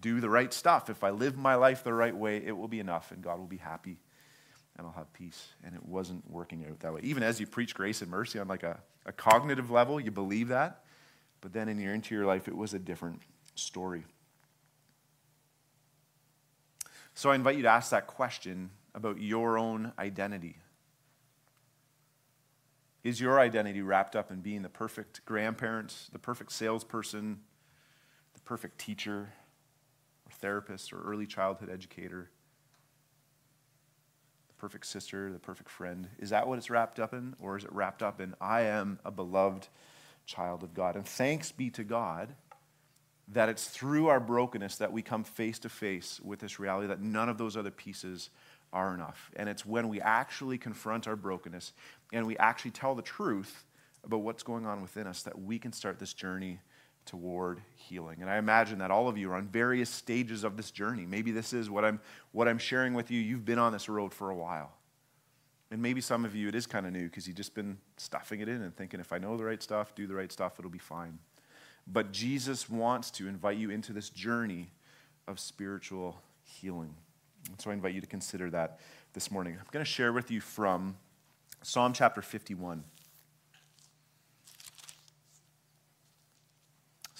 do 0.00 0.20
the 0.20 0.30
right 0.30 0.52
stuff, 0.52 0.90
if 0.90 1.04
I 1.04 1.10
live 1.10 1.36
my 1.36 1.54
life 1.54 1.84
the 1.84 1.92
right 1.92 2.16
way, 2.16 2.42
it 2.44 2.56
will 2.56 2.68
be 2.68 2.80
enough 2.80 3.10
and 3.12 3.22
God 3.22 3.38
will 3.38 3.46
be 3.46 3.56
happy. 3.58 3.98
and 4.76 4.86
I'll 4.86 4.92
have 4.92 5.12
peace. 5.12 5.48
And 5.64 5.74
it 5.74 5.84
wasn't 5.84 6.28
working 6.30 6.66
out 6.68 6.80
that 6.80 6.92
way. 6.92 7.00
Even 7.02 7.22
as 7.22 7.40
you 7.40 7.46
preach 7.46 7.74
grace 7.74 8.02
and 8.02 8.10
mercy 8.10 8.38
on 8.38 8.48
like 8.48 8.62
a, 8.62 8.80
a 9.06 9.12
cognitive 9.12 9.70
level, 9.70 10.00
you 10.00 10.10
believe 10.10 10.48
that. 10.48 10.84
But 11.40 11.52
then 11.52 11.68
in 11.68 11.78
your 11.78 11.94
interior 11.94 12.26
life, 12.26 12.48
it 12.48 12.56
was 12.56 12.74
a 12.74 12.78
different 12.78 13.22
story. 13.54 14.04
So 17.14 17.30
I 17.30 17.36
invite 17.36 17.56
you 17.56 17.62
to 17.62 17.68
ask 17.68 17.90
that 17.90 18.06
question 18.06 18.70
about 18.94 19.20
your 19.20 19.56
own 19.58 19.92
identity. 19.98 20.56
Is 23.04 23.20
your 23.20 23.38
identity 23.38 23.82
wrapped 23.82 24.16
up 24.16 24.32
in 24.32 24.40
being 24.40 24.62
the 24.62 24.68
perfect 24.68 25.24
grandparent, 25.26 26.08
the 26.12 26.18
perfect 26.18 26.50
salesperson, 26.52 27.40
the 28.32 28.40
perfect 28.40 28.78
teacher, 28.78 29.32
therapist, 30.34 30.92
or 30.92 31.00
early 31.02 31.26
childhood 31.26 31.70
educator? 31.70 32.30
The 34.48 34.54
perfect 34.54 34.86
sister, 34.86 35.32
the 35.32 35.38
perfect 35.38 35.70
friend. 35.70 36.08
Is 36.18 36.30
that 36.30 36.46
what 36.46 36.58
it's 36.58 36.70
wrapped 36.70 37.00
up 37.00 37.12
in? 37.12 37.34
Or 37.40 37.56
is 37.56 37.64
it 37.64 37.72
wrapped 37.72 38.02
up 38.02 38.20
in, 38.20 38.34
I 38.40 38.62
am 38.62 38.98
a 39.04 39.10
beloved 39.10 39.68
child 40.26 40.62
of 40.62 40.74
God? 40.74 40.96
And 40.96 41.06
thanks 41.06 41.52
be 41.52 41.70
to 41.70 41.84
God 41.84 42.34
that 43.28 43.48
it's 43.48 43.66
through 43.66 44.08
our 44.08 44.20
brokenness 44.20 44.76
that 44.76 44.92
we 44.92 45.02
come 45.02 45.24
face 45.24 45.58
to 45.60 45.68
face 45.68 46.20
with 46.22 46.40
this 46.40 46.58
reality 46.58 46.88
that 46.88 47.00
none 47.00 47.28
of 47.28 47.38
those 47.38 47.56
other 47.56 47.70
pieces 47.70 48.30
are 48.72 48.92
enough. 48.92 49.30
And 49.36 49.48
it's 49.48 49.64
when 49.64 49.88
we 49.88 50.00
actually 50.00 50.58
confront 50.58 51.08
our 51.08 51.16
brokenness 51.16 51.72
and 52.12 52.26
we 52.26 52.36
actually 52.36 52.72
tell 52.72 52.94
the 52.94 53.02
truth 53.02 53.64
about 54.04 54.18
what's 54.18 54.42
going 54.42 54.66
on 54.66 54.82
within 54.82 55.06
us 55.06 55.22
that 55.22 55.40
we 55.40 55.58
can 55.58 55.72
start 55.72 55.98
this 55.98 56.12
journey 56.12 56.58
toward 57.06 57.60
healing. 57.76 58.18
And 58.20 58.30
I 58.30 58.38
imagine 58.38 58.78
that 58.78 58.90
all 58.90 59.08
of 59.08 59.18
you 59.18 59.30
are 59.30 59.34
on 59.34 59.46
various 59.46 59.90
stages 59.90 60.44
of 60.44 60.56
this 60.56 60.70
journey. 60.70 61.06
Maybe 61.06 61.30
this 61.30 61.52
is 61.52 61.68
what 61.68 61.84
I'm, 61.84 62.00
what 62.32 62.48
I'm 62.48 62.58
sharing 62.58 62.94
with 62.94 63.10
you. 63.10 63.20
You've 63.20 63.44
been 63.44 63.58
on 63.58 63.72
this 63.72 63.88
road 63.88 64.12
for 64.14 64.30
a 64.30 64.34
while. 64.34 64.72
And 65.70 65.82
maybe 65.82 66.00
some 66.00 66.24
of 66.24 66.34
you, 66.34 66.48
it 66.48 66.54
is 66.54 66.66
kind 66.66 66.86
of 66.86 66.92
new 66.92 67.04
because 67.04 67.26
you've 67.26 67.36
just 67.36 67.54
been 67.54 67.78
stuffing 67.96 68.40
it 68.40 68.48
in 68.48 68.62
and 68.62 68.74
thinking, 68.74 69.00
if 69.00 69.12
I 69.12 69.18
know 69.18 69.36
the 69.36 69.44
right 69.44 69.62
stuff, 69.62 69.94
do 69.94 70.06
the 70.06 70.14
right 70.14 70.30
stuff, 70.30 70.58
it'll 70.58 70.70
be 70.70 70.78
fine. 70.78 71.18
But 71.86 72.12
Jesus 72.12 72.70
wants 72.70 73.10
to 73.12 73.28
invite 73.28 73.58
you 73.58 73.70
into 73.70 73.92
this 73.92 74.08
journey 74.08 74.70
of 75.26 75.38
spiritual 75.38 76.20
healing. 76.42 76.94
And 77.50 77.60
so 77.60 77.70
I 77.70 77.74
invite 77.74 77.94
you 77.94 78.00
to 78.00 78.06
consider 78.06 78.50
that 78.50 78.80
this 79.12 79.30
morning. 79.30 79.56
I'm 79.58 79.66
going 79.70 79.84
to 79.84 79.90
share 79.90 80.12
with 80.12 80.30
you 80.30 80.40
from 80.40 80.96
Psalm 81.62 81.92
chapter 81.92 82.22
51. 82.22 82.84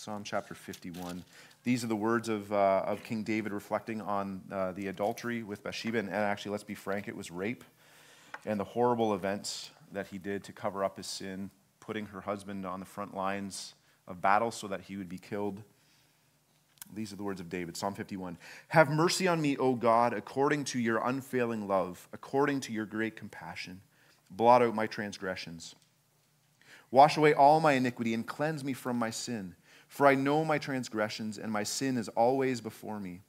Psalm 0.05 0.23
chapter 0.23 0.55
51. 0.55 1.25
These 1.63 1.83
are 1.83 1.87
the 1.87 1.97
words 1.97 2.29
of, 2.29 2.53
uh, 2.53 2.83
of 2.85 3.03
King 3.03 3.23
David 3.23 3.53
reflecting 3.53 4.03
on 4.03 4.43
uh, 4.53 4.73
the 4.73 4.89
adultery 4.89 5.43
with 5.43 5.65
Bathsheba. 5.65 5.97
And 5.97 6.11
actually, 6.11 6.53
let's 6.53 6.63
be 6.63 6.75
frank, 6.75 7.09
it 7.09 7.17
was 7.17 7.31
rape 7.31 7.65
and 8.45 8.61
the 8.61 8.65
horrible 8.65 9.15
events 9.15 9.71
that 9.93 10.09
he 10.09 10.19
did 10.19 10.45
to 10.45 10.53
cover 10.53 10.85
up 10.85 10.99
his 10.99 11.07
sin, 11.07 11.49
putting 11.81 12.05
her 12.05 12.21
husband 12.21 12.67
on 12.67 12.81
the 12.81 12.85
front 12.85 13.17
lines 13.17 13.73
of 14.07 14.21
battle 14.21 14.51
so 14.51 14.69
that 14.69 14.83
he 14.83 14.99
would 14.99 15.09
be 15.09 15.17
killed. 15.17 15.63
These 16.95 17.11
are 17.15 17.17
the 17.17 17.25
words 17.25 17.41
of 17.41 17.49
David, 17.49 17.75
Psalm 17.75 17.95
51. 17.95 18.37
Have 18.69 18.91
mercy 18.91 19.27
on 19.27 19.41
me, 19.41 19.57
O 19.57 19.75
God, 19.75 20.13
according 20.13 20.65
to 20.65 20.79
your 20.79 20.99
unfailing 20.99 21.67
love, 21.67 22.11
according 22.13 22.61
to 22.61 22.75
your 22.75 22.85
great 22.85 23.17
compassion. 23.17 23.81
Blot 24.31 24.61
out 24.61 24.75
my 24.75 24.87
transgressions. 24.87 25.75
Wash 26.91 27.17
away 27.17 27.33
all 27.33 27.59
my 27.61 27.73
iniquity 27.73 28.13
and 28.13 28.27
cleanse 28.27 28.63
me 28.63 28.75
from 28.75 28.99
my 28.99 29.09
sin. 29.09 29.55
For 29.95 30.09
I 30.09 30.17
know 30.17 30.45
my 30.45 30.59
transgressions, 30.59 31.39
and 31.39 31.53
my 31.53 31.63
sin 31.63 31.97
is 31.97 32.09
always 32.09 32.61
before 32.61 32.99
me. 32.99 33.21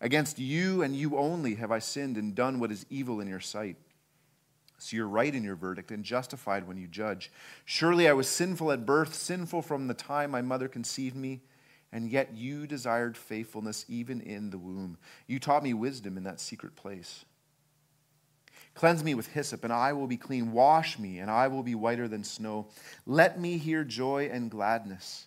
Against 0.00 0.38
you 0.38 0.80
and 0.80 0.96
you 0.96 1.18
only 1.18 1.56
have 1.56 1.70
I 1.70 1.78
sinned 1.78 2.16
and 2.16 2.34
done 2.34 2.58
what 2.58 2.72
is 2.72 2.86
evil 2.88 3.20
in 3.20 3.28
your 3.28 3.38
sight. 3.38 3.76
So 4.78 4.96
you're 4.96 5.06
right 5.06 5.34
in 5.34 5.44
your 5.44 5.56
verdict 5.56 5.90
and 5.90 6.02
justified 6.02 6.66
when 6.66 6.78
you 6.78 6.86
judge. 6.86 7.30
Surely 7.66 8.08
I 8.08 8.14
was 8.14 8.30
sinful 8.30 8.72
at 8.72 8.86
birth, 8.86 9.12
sinful 9.12 9.60
from 9.60 9.88
the 9.88 9.92
time 9.92 10.30
my 10.30 10.40
mother 10.40 10.68
conceived 10.68 11.16
me, 11.16 11.42
and 11.92 12.08
yet 12.08 12.32
you 12.34 12.66
desired 12.66 13.14
faithfulness 13.14 13.84
even 13.86 14.22
in 14.22 14.48
the 14.48 14.58
womb. 14.58 14.96
You 15.26 15.38
taught 15.38 15.62
me 15.62 15.74
wisdom 15.74 16.16
in 16.16 16.24
that 16.24 16.40
secret 16.40 16.76
place. 16.76 17.26
Cleanse 18.72 19.04
me 19.04 19.14
with 19.14 19.26
hyssop, 19.34 19.64
and 19.64 19.72
I 19.72 19.92
will 19.92 20.06
be 20.06 20.16
clean. 20.16 20.52
Wash 20.52 20.98
me, 20.98 21.18
and 21.18 21.30
I 21.30 21.48
will 21.48 21.62
be 21.62 21.74
whiter 21.74 22.08
than 22.08 22.24
snow. 22.24 22.68
Let 23.04 23.38
me 23.38 23.58
hear 23.58 23.84
joy 23.84 24.30
and 24.32 24.50
gladness 24.50 25.26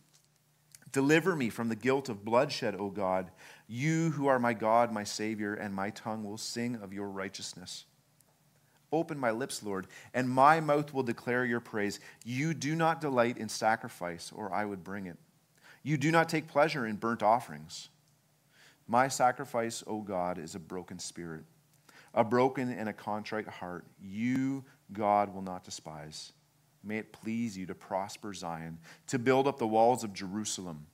Deliver 0.91 1.35
me 1.35 1.49
from 1.49 1.69
the 1.69 1.75
guilt 1.75 2.09
of 2.09 2.25
bloodshed, 2.25 2.75
O 2.77 2.89
God. 2.89 3.31
You 3.67 4.11
who 4.11 4.27
are 4.27 4.39
my 4.39 4.53
God, 4.53 4.91
my 4.91 5.03
Savior, 5.03 5.53
and 5.53 5.73
my 5.73 5.89
tongue 5.91 6.23
will 6.23 6.37
sing 6.37 6.75
of 6.75 6.93
your 6.93 7.07
righteousness. 7.07 7.85
Open 8.91 9.17
my 9.17 9.31
lips, 9.31 9.63
Lord, 9.63 9.87
and 10.13 10.29
my 10.29 10.59
mouth 10.59 10.93
will 10.93 11.03
declare 11.03 11.45
your 11.45 11.61
praise. 11.61 12.01
You 12.25 12.53
do 12.53 12.75
not 12.75 12.99
delight 12.99 13.37
in 13.37 13.47
sacrifice, 13.47 14.33
or 14.35 14.53
I 14.53 14.65
would 14.65 14.83
bring 14.83 15.05
it. 15.05 15.17
You 15.81 15.97
do 15.97 16.11
not 16.11 16.27
take 16.27 16.47
pleasure 16.47 16.85
in 16.85 16.97
burnt 16.97 17.23
offerings. 17.23 17.87
My 18.87 19.07
sacrifice, 19.07 19.83
O 19.87 20.01
God, 20.01 20.37
is 20.37 20.55
a 20.55 20.59
broken 20.59 20.99
spirit, 20.99 21.45
a 22.13 22.25
broken 22.25 22.69
and 22.69 22.89
a 22.89 22.93
contrite 22.93 23.47
heart. 23.47 23.85
You, 24.01 24.65
God, 24.91 25.33
will 25.33 25.41
not 25.41 25.63
despise. 25.63 26.33
May 26.83 26.97
it 26.97 27.13
please 27.13 27.57
you 27.57 27.65
to 27.67 27.75
prosper 27.75 28.33
Zion, 28.33 28.79
to 29.07 29.19
build 29.19 29.47
up 29.47 29.59
the 29.59 29.67
walls 29.67 30.03
of 30.03 30.13
Jerusalem. 30.13 30.87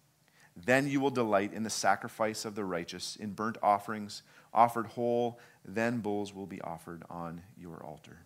Then 0.55 0.87
you 0.87 0.99
will 0.99 1.11
delight 1.11 1.53
in 1.53 1.63
the 1.63 1.69
sacrifice 1.69 2.43
of 2.43 2.55
the 2.55 2.65
righteous, 2.65 3.15
in 3.15 3.31
burnt 3.31 3.57
offerings 3.61 4.23
offered 4.53 4.87
whole. 4.87 5.39
Then 5.63 5.99
bulls 5.99 6.33
will 6.33 6.47
be 6.47 6.61
offered 6.61 7.03
on 7.09 7.41
your 7.57 7.83
altar. 7.83 8.19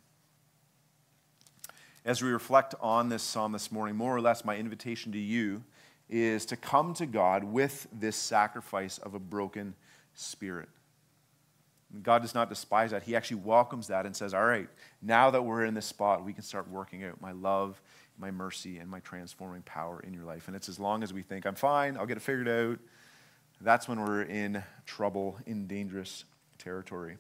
As 2.04 2.22
we 2.22 2.30
reflect 2.30 2.74
on 2.82 3.10
this 3.10 3.22
psalm 3.22 3.52
this 3.52 3.72
morning, 3.72 3.96
more 3.96 4.16
or 4.16 4.22
less 4.22 4.44
my 4.44 4.58
invitation 4.58 5.12
to 5.12 5.20
you 5.20 5.64
is 6.10 6.46
to 6.48 6.58
come 6.58 6.94
to 6.96 7.06
God 7.06 7.44
with 7.44 7.88
this 7.92 8.16
sacrifice 8.16 8.98
of 8.98 9.14
a 9.14 9.20
broken 9.20 9.76
spirit. 10.14 10.70
God 12.02 12.22
does 12.22 12.34
not 12.34 12.50
despise 12.50 12.92
that. 12.92 13.04
He 13.04 13.16
actually 13.16 13.42
welcomes 13.42 13.88
that 13.88 14.06
and 14.06 14.16
says, 14.16 14.34
All 14.34 14.46
right, 14.46 14.70
now 15.02 15.30
that 15.32 15.44
we're 15.44 15.66
in 15.66 15.74
this 15.74 15.86
spot, 15.86 16.24
we 16.24 16.34
can 16.34 16.44
start 16.44 16.70
working 16.70 17.04
out 17.04 17.20
my 17.20 17.34
love, 17.34 17.82
my 18.18 18.32
mercy, 18.32 18.78
and 18.78 18.90
my 18.90 19.02
transforming 19.02 19.62
power 19.64 20.00
in 20.00 20.14
your 20.14 20.24
life. 20.24 20.48
And 20.48 20.56
it's 20.56 20.70
as 20.70 20.80
long 20.80 21.04
as 21.04 21.12
we 21.12 21.22
think, 21.22 21.46
I'm 21.46 21.56
fine, 21.56 21.98
I'll 21.98 22.06
get 22.06 22.18
it 22.18 22.22
figured 22.24 22.48
out, 22.48 22.80
that's 23.60 23.88
when 23.88 24.00
we're 24.00 24.24
in 24.24 24.64
trouble, 24.86 25.38
in 25.46 25.68
dangerous 25.68 26.24
territory. 26.58 27.18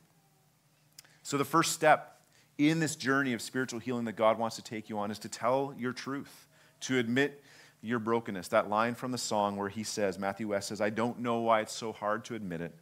So, 1.21 1.37
the 1.37 1.45
first 1.45 1.73
step 1.73 2.21
in 2.57 2.79
this 2.79 2.95
journey 2.95 3.33
of 3.33 3.41
spiritual 3.41 3.79
healing 3.79 4.05
that 4.05 4.15
God 4.15 4.39
wants 4.39 4.55
to 4.55 4.61
take 4.61 4.89
you 4.89 4.99
on 4.99 5.11
is 5.11 5.19
to 5.19 5.29
tell 5.29 5.73
your 5.77 5.91
truth, 5.93 6.47
to 6.81 6.97
admit 6.97 7.43
your 7.81 7.99
brokenness. 7.99 8.47
That 8.49 8.69
line 8.69 8.95
from 8.95 9.11
the 9.11 9.17
song 9.17 9.57
where 9.57 9.69
he 9.69 9.83
says, 9.83 10.17
Matthew 10.17 10.47
West 10.49 10.69
says, 10.69 10.79
I 10.79 10.91
don't 10.91 11.19
know 11.19 11.39
why 11.39 11.61
it's 11.61 11.73
so 11.73 11.91
hard 11.91 12.23
to 12.25 12.35
admit 12.35 12.61
it 12.61 12.73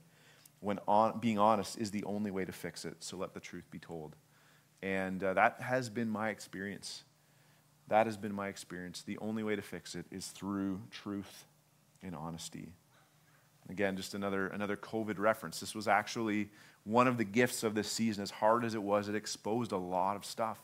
when 0.59 0.79
on, 0.87 1.19
being 1.19 1.39
honest 1.39 1.77
is 1.77 1.91
the 1.91 2.03
only 2.03 2.31
way 2.31 2.45
to 2.45 2.51
fix 2.51 2.85
it. 2.85 2.97
So 2.99 3.17
let 3.17 3.33
the 3.33 3.39
truth 3.39 3.69
be 3.71 3.79
told. 3.79 4.15
And 4.81 5.23
uh, 5.23 5.33
that 5.33 5.61
has 5.61 5.89
been 5.89 6.09
my 6.09 6.29
experience. 6.29 7.03
That 7.87 8.05
has 8.05 8.17
been 8.17 8.33
my 8.33 8.47
experience. 8.47 9.01
The 9.01 9.17
only 9.19 9.43
way 9.43 9.55
to 9.55 9.61
fix 9.61 9.95
it 9.95 10.05
is 10.11 10.27
through 10.27 10.81
truth 10.91 11.45
and 12.03 12.15
honesty. 12.15 12.73
Again, 13.69 13.95
just 13.97 14.13
another, 14.15 14.47
another 14.47 14.75
COVID 14.75 15.19
reference. 15.19 15.59
This 15.59 15.75
was 15.75 15.87
actually 15.87 16.49
one 16.83 17.07
of 17.07 17.17
the 17.17 17.23
gifts 17.23 17.63
of 17.63 17.75
this 17.75 17.91
season. 17.91 18.23
As 18.23 18.31
hard 18.31 18.65
as 18.65 18.73
it 18.73 18.81
was, 18.81 19.09
it 19.09 19.15
exposed 19.15 19.71
a 19.71 19.77
lot 19.77 20.15
of 20.15 20.25
stuff. 20.25 20.59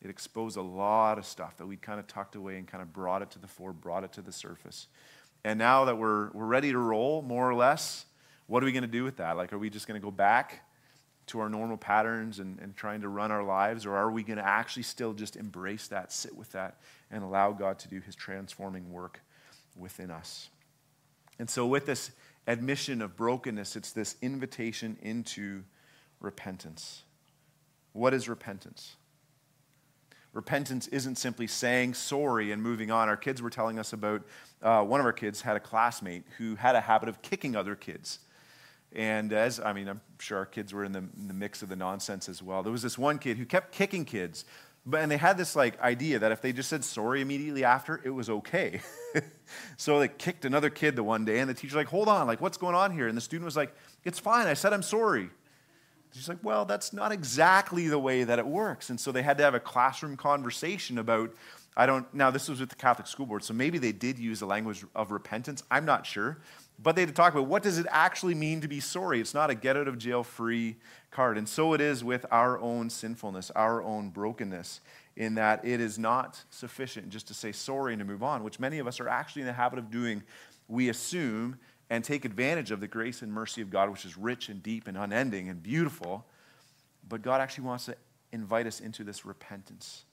It 0.00 0.08
exposed 0.08 0.56
a 0.56 0.62
lot 0.62 1.18
of 1.18 1.26
stuff 1.26 1.58
that 1.58 1.66
we 1.66 1.76
kind 1.76 2.00
of 2.00 2.06
tucked 2.06 2.36
away 2.36 2.56
and 2.56 2.66
kind 2.66 2.82
of 2.82 2.92
brought 2.92 3.20
it 3.20 3.30
to 3.32 3.38
the 3.38 3.46
fore, 3.46 3.72
brought 3.72 4.02
it 4.02 4.12
to 4.14 4.22
the 4.22 4.32
surface. 4.32 4.86
And 5.44 5.58
now 5.58 5.84
that 5.86 5.98
we're, 5.98 6.30
we're 6.30 6.46
ready 6.46 6.72
to 6.72 6.78
roll, 6.78 7.20
more 7.22 7.48
or 7.48 7.54
less, 7.54 8.06
what 8.50 8.64
are 8.64 8.66
we 8.66 8.72
going 8.72 8.82
to 8.82 8.88
do 8.88 9.04
with 9.04 9.18
that? 9.18 9.36
Like, 9.36 9.52
are 9.52 9.58
we 9.58 9.70
just 9.70 9.86
going 9.86 9.98
to 9.98 10.04
go 10.04 10.10
back 10.10 10.68
to 11.26 11.38
our 11.38 11.48
normal 11.48 11.76
patterns 11.76 12.40
and, 12.40 12.58
and 12.58 12.76
trying 12.76 13.00
to 13.02 13.08
run 13.08 13.30
our 13.30 13.44
lives? 13.44 13.86
Or 13.86 13.94
are 13.94 14.10
we 14.10 14.24
going 14.24 14.38
to 14.38 14.46
actually 14.46 14.82
still 14.82 15.12
just 15.12 15.36
embrace 15.36 15.86
that, 15.86 16.12
sit 16.12 16.36
with 16.36 16.50
that, 16.50 16.80
and 17.12 17.22
allow 17.22 17.52
God 17.52 17.78
to 17.78 17.88
do 17.88 18.00
his 18.00 18.16
transforming 18.16 18.90
work 18.90 19.20
within 19.76 20.10
us? 20.10 20.48
And 21.38 21.48
so, 21.48 21.64
with 21.64 21.86
this 21.86 22.10
admission 22.48 23.00
of 23.02 23.16
brokenness, 23.16 23.76
it's 23.76 23.92
this 23.92 24.16
invitation 24.20 24.98
into 25.00 25.62
repentance. 26.18 27.04
What 27.92 28.12
is 28.12 28.28
repentance? 28.28 28.96
Repentance 30.32 30.88
isn't 30.88 31.18
simply 31.18 31.46
saying 31.46 31.94
sorry 31.94 32.50
and 32.50 32.60
moving 32.60 32.90
on. 32.90 33.08
Our 33.08 33.16
kids 33.16 33.40
were 33.40 33.50
telling 33.50 33.78
us 33.78 33.92
about 33.92 34.22
uh, 34.60 34.82
one 34.82 34.98
of 34.98 35.06
our 35.06 35.12
kids 35.12 35.42
had 35.42 35.56
a 35.56 35.60
classmate 35.60 36.24
who 36.38 36.56
had 36.56 36.74
a 36.74 36.80
habit 36.80 37.08
of 37.08 37.22
kicking 37.22 37.54
other 37.54 37.76
kids. 37.76 38.18
And 38.92 39.32
as, 39.32 39.60
I 39.60 39.72
mean, 39.72 39.88
I'm 39.88 40.00
sure 40.18 40.38
our 40.38 40.46
kids 40.46 40.72
were 40.72 40.84
in 40.84 40.92
the, 40.92 40.98
in 40.98 41.28
the 41.28 41.34
mix 41.34 41.62
of 41.62 41.68
the 41.68 41.76
nonsense 41.76 42.28
as 42.28 42.42
well. 42.42 42.62
There 42.62 42.72
was 42.72 42.82
this 42.82 42.98
one 42.98 43.18
kid 43.18 43.36
who 43.36 43.46
kept 43.46 43.72
kicking 43.72 44.04
kids, 44.04 44.44
but, 44.84 45.00
and 45.00 45.10
they 45.10 45.16
had 45.16 45.38
this 45.38 45.54
like 45.54 45.80
idea 45.80 46.18
that 46.18 46.32
if 46.32 46.42
they 46.42 46.52
just 46.52 46.68
said 46.68 46.84
sorry 46.84 47.20
immediately 47.20 47.64
after, 47.64 48.00
it 48.04 48.10
was 48.10 48.28
okay. 48.28 48.80
so 49.76 50.00
they 50.00 50.08
kicked 50.08 50.44
another 50.44 50.70
kid 50.70 50.96
the 50.96 51.04
one 51.04 51.24
day, 51.24 51.38
and 51.38 51.48
the 51.48 51.54
teacher's 51.54 51.76
like, 51.76 51.86
hold 51.86 52.08
on, 52.08 52.26
like, 52.26 52.40
what's 52.40 52.56
going 52.56 52.74
on 52.74 52.92
here? 52.92 53.06
And 53.06 53.16
the 53.16 53.20
student 53.20 53.44
was 53.44 53.56
like, 53.56 53.74
it's 54.04 54.18
fine, 54.18 54.46
I 54.46 54.54
said 54.54 54.72
I'm 54.72 54.82
sorry. 54.82 55.30
She's 56.12 56.28
like, 56.28 56.38
well, 56.42 56.64
that's 56.64 56.92
not 56.92 57.12
exactly 57.12 57.86
the 57.86 57.98
way 57.98 58.24
that 58.24 58.40
it 58.40 58.46
works. 58.46 58.90
And 58.90 58.98
so 58.98 59.12
they 59.12 59.22
had 59.22 59.38
to 59.38 59.44
have 59.44 59.54
a 59.54 59.60
classroom 59.60 60.16
conversation 60.16 60.98
about, 60.98 61.32
I 61.76 61.86
don't, 61.86 62.12
now 62.12 62.32
this 62.32 62.48
was 62.48 62.58
with 62.58 62.70
the 62.70 62.74
Catholic 62.74 63.06
School 63.06 63.26
Board, 63.26 63.44
so 63.44 63.54
maybe 63.54 63.78
they 63.78 63.92
did 63.92 64.18
use 64.18 64.40
the 64.40 64.46
language 64.46 64.84
of 64.96 65.12
repentance. 65.12 65.62
I'm 65.70 65.84
not 65.84 66.04
sure. 66.06 66.38
But 66.82 66.96
they 66.96 67.02
had 67.02 67.08
to 67.08 67.14
talk 67.14 67.34
about 67.34 67.46
what 67.46 67.62
does 67.62 67.78
it 67.78 67.86
actually 67.90 68.34
mean 68.34 68.62
to 68.62 68.68
be 68.68 68.80
sorry? 68.80 69.20
It's 69.20 69.34
not 69.34 69.50
a 69.50 69.54
get 69.54 69.76
out 69.76 69.86
of 69.86 69.98
jail 69.98 70.22
free 70.22 70.76
card. 71.10 71.36
And 71.36 71.48
so 71.48 71.74
it 71.74 71.80
is 71.80 72.02
with 72.02 72.24
our 72.30 72.58
own 72.58 72.88
sinfulness, 72.88 73.50
our 73.50 73.82
own 73.82 74.08
brokenness, 74.08 74.80
in 75.16 75.34
that 75.34 75.64
it 75.64 75.80
is 75.80 75.98
not 75.98 76.42
sufficient 76.48 77.10
just 77.10 77.28
to 77.28 77.34
say 77.34 77.52
sorry 77.52 77.92
and 77.92 78.00
to 78.00 78.06
move 78.06 78.22
on, 78.22 78.42
which 78.42 78.58
many 78.58 78.78
of 78.78 78.86
us 78.86 78.98
are 78.98 79.08
actually 79.08 79.42
in 79.42 79.46
the 79.46 79.52
habit 79.52 79.78
of 79.78 79.90
doing. 79.90 80.22
We 80.68 80.88
assume 80.88 81.58
and 81.90 82.02
take 82.02 82.24
advantage 82.24 82.70
of 82.70 82.80
the 82.80 82.88
grace 82.88 83.20
and 83.20 83.30
mercy 83.30 83.60
of 83.60 83.68
God, 83.68 83.90
which 83.90 84.04
is 84.04 84.16
rich 84.16 84.48
and 84.48 84.62
deep 84.62 84.86
and 84.86 84.96
unending 84.96 85.48
and 85.48 85.62
beautiful. 85.62 86.24
But 87.06 87.20
God 87.20 87.40
actually 87.40 87.64
wants 87.64 87.86
to 87.86 87.96
invite 88.32 88.66
us 88.66 88.80
into 88.80 89.04
this 89.04 89.26
repentance, 89.26 90.04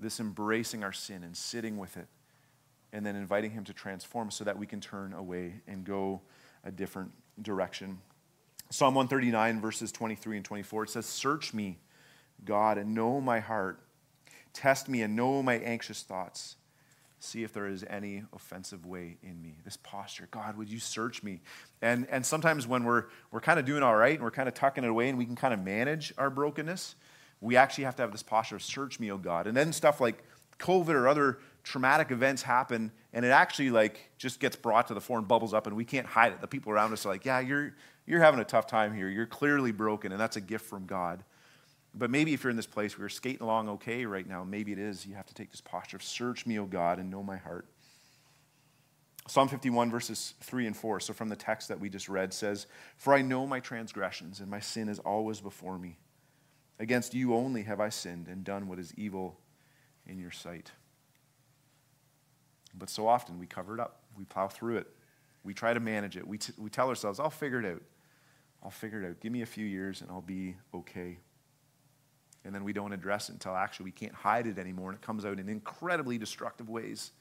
this 0.00 0.18
embracing 0.18 0.82
our 0.82 0.92
sin 0.92 1.22
and 1.22 1.36
sitting 1.36 1.76
with 1.76 1.96
it, 1.96 2.08
and 2.92 3.04
then 3.04 3.16
inviting 3.16 3.50
Him 3.50 3.64
to 3.64 3.72
transform 3.72 4.30
so 4.30 4.44
that 4.44 4.58
we 4.58 4.66
can 4.66 4.80
turn 4.80 5.12
away 5.12 5.54
and 5.66 5.84
go 5.84 6.20
a 6.64 6.70
different 6.70 7.12
direction. 7.40 7.98
Psalm 8.70 8.94
139, 8.94 9.60
verses 9.60 9.92
23 9.92 10.36
and 10.36 10.44
24, 10.44 10.84
it 10.84 10.90
says, 10.90 11.06
Search 11.06 11.52
me, 11.52 11.78
God, 12.44 12.78
and 12.78 12.94
know 12.94 13.20
my 13.20 13.40
heart. 13.40 13.80
Test 14.52 14.88
me 14.88 15.02
and 15.02 15.16
know 15.16 15.42
my 15.42 15.54
anxious 15.54 16.02
thoughts 16.02 16.56
see 17.22 17.44
if 17.44 17.52
there 17.52 17.66
is 17.66 17.84
any 17.88 18.24
offensive 18.34 18.84
way 18.84 19.16
in 19.22 19.40
me. 19.40 19.56
This 19.64 19.76
posture, 19.76 20.28
God, 20.30 20.56
would 20.56 20.68
you 20.68 20.80
search 20.80 21.22
me? 21.22 21.40
And, 21.80 22.06
and 22.10 22.26
sometimes 22.26 22.66
when 22.66 22.84
we're, 22.84 23.04
we're 23.30 23.40
kind 23.40 23.60
of 23.60 23.64
doing 23.64 23.82
all 23.82 23.94
right 23.94 24.14
and 24.14 24.22
we're 24.22 24.32
kind 24.32 24.48
of 24.48 24.54
tucking 24.54 24.82
it 24.82 24.90
away 24.90 25.08
and 25.08 25.16
we 25.16 25.24
can 25.24 25.36
kind 25.36 25.54
of 25.54 25.62
manage 25.62 26.12
our 26.18 26.30
brokenness, 26.30 26.96
we 27.40 27.56
actually 27.56 27.84
have 27.84 27.96
to 27.96 28.02
have 28.02 28.12
this 28.12 28.22
posture 28.22 28.56
of 28.56 28.62
search 28.62 28.98
me, 28.98 29.10
oh 29.12 29.18
God. 29.18 29.46
And 29.46 29.56
then 29.56 29.72
stuff 29.72 30.00
like 30.00 30.24
COVID 30.58 30.90
or 30.90 31.06
other 31.06 31.38
traumatic 31.62 32.10
events 32.10 32.42
happen 32.42 32.90
and 33.12 33.24
it 33.24 33.30
actually 33.30 33.70
like 33.70 34.10
just 34.18 34.40
gets 34.40 34.56
brought 34.56 34.88
to 34.88 34.94
the 34.94 35.00
fore 35.00 35.18
and 35.18 35.28
bubbles 35.28 35.54
up 35.54 35.66
and 35.66 35.76
we 35.76 35.84
can't 35.84 36.06
hide 36.06 36.32
it. 36.32 36.40
The 36.40 36.48
people 36.48 36.72
around 36.72 36.92
us 36.92 37.06
are 37.06 37.08
like, 37.08 37.24
yeah, 37.24 37.40
you're, 37.40 37.74
you're 38.06 38.20
having 38.20 38.40
a 38.40 38.44
tough 38.44 38.66
time 38.66 38.94
here. 38.94 39.08
You're 39.08 39.26
clearly 39.26 39.72
broken 39.72 40.12
and 40.12 40.20
that's 40.20 40.36
a 40.36 40.40
gift 40.40 40.66
from 40.66 40.86
God. 40.86 41.22
But 41.94 42.10
maybe 42.10 42.32
if 42.32 42.42
you're 42.42 42.50
in 42.50 42.56
this 42.56 42.66
place 42.66 42.96
where 42.96 43.02
you're 43.02 43.10
skating 43.10 43.42
along 43.42 43.68
okay 43.68 44.06
right 44.06 44.26
now, 44.26 44.44
maybe 44.44 44.72
it 44.72 44.78
is 44.78 45.06
you 45.06 45.14
have 45.14 45.26
to 45.26 45.34
take 45.34 45.50
this 45.50 45.60
posture 45.60 45.96
of 45.96 46.02
search 46.02 46.46
me, 46.46 46.58
O 46.58 46.64
God, 46.64 46.98
and 46.98 47.10
know 47.10 47.22
my 47.22 47.36
heart. 47.36 47.66
Psalm 49.28 49.46
51, 49.46 49.90
verses 49.90 50.34
3 50.40 50.66
and 50.66 50.76
4, 50.76 50.98
so 51.00 51.12
from 51.12 51.28
the 51.28 51.36
text 51.36 51.68
that 51.68 51.78
we 51.78 51.88
just 51.88 52.08
read, 52.08 52.32
says, 52.32 52.66
For 52.96 53.14
I 53.14 53.22
know 53.22 53.46
my 53.46 53.60
transgressions, 53.60 54.40
and 54.40 54.50
my 54.50 54.58
sin 54.58 54.88
is 54.88 54.98
always 54.98 55.40
before 55.40 55.78
me. 55.78 55.98
Against 56.80 57.14
you 57.14 57.34
only 57.34 57.62
have 57.62 57.78
I 57.78 57.90
sinned 57.90 58.26
and 58.26 58.42
done 58.42 58.66
what 58.66 58.80
is 58.80 58.92
evil 58.96 59.38
in 60.06 60.18
your 60.18 60.32
sight. 60.32 60.72
But 62.74 62.90
so 62.90 63.06
often 63.06 63.38
we 63.38 63.46
cover 63.46 63.74
it 63.74 63.80
up, 63.80 64.00
we 64.16 64.24
plow 64.24 64.48
through 64.48 64.78
it, 64.78 64.86
we 65.44 65.54
try 65.54 65.74
to 65.74 65.80
manage 65.80 66.16
it, 66.16 66.26
we, 66.26 66.38
t- 66.38 66.54
we 66.56 66.70
tell 66.70 66.88
ourselves, 66.88 67.20
I'll 67.20 67.30
figure 67.30 67.60
it 67.60 67.66
out. 67.66 67.82
I'll 68.62 68.70
figure 68.70 69.02
it 69.02 69.08
out. 69.08 69.20
Give 69.20 69.32
me 69.32 69.42
a 69.42 69.46
few 69.46 69.66
years 69.66 70.02
and 70.02 70.10
I'll 70.10 70.20
be 70.20 70.54
okay 70.72 71.18
and 72.44 72.54
then 72.54 72.64
we 72.64 72.72
don't 72.72 72.92
address 72.92 73.28
it 73.28 73.32
until 73.32 73.54
actually 73.54 73.84
we 73.84 73.92
can't 73.92 74.14
hide 74.14 74.46
it 74.46 74.58
anymore 74.58 74.90
and 74.90 74.98
it 74.98 75.02
comes 75.02 75.24
out 75.24 75.38
in 75.38 75.48
incredibly 75.48 76.18
destructive 76.18 76.68
ways. 76.68 77.12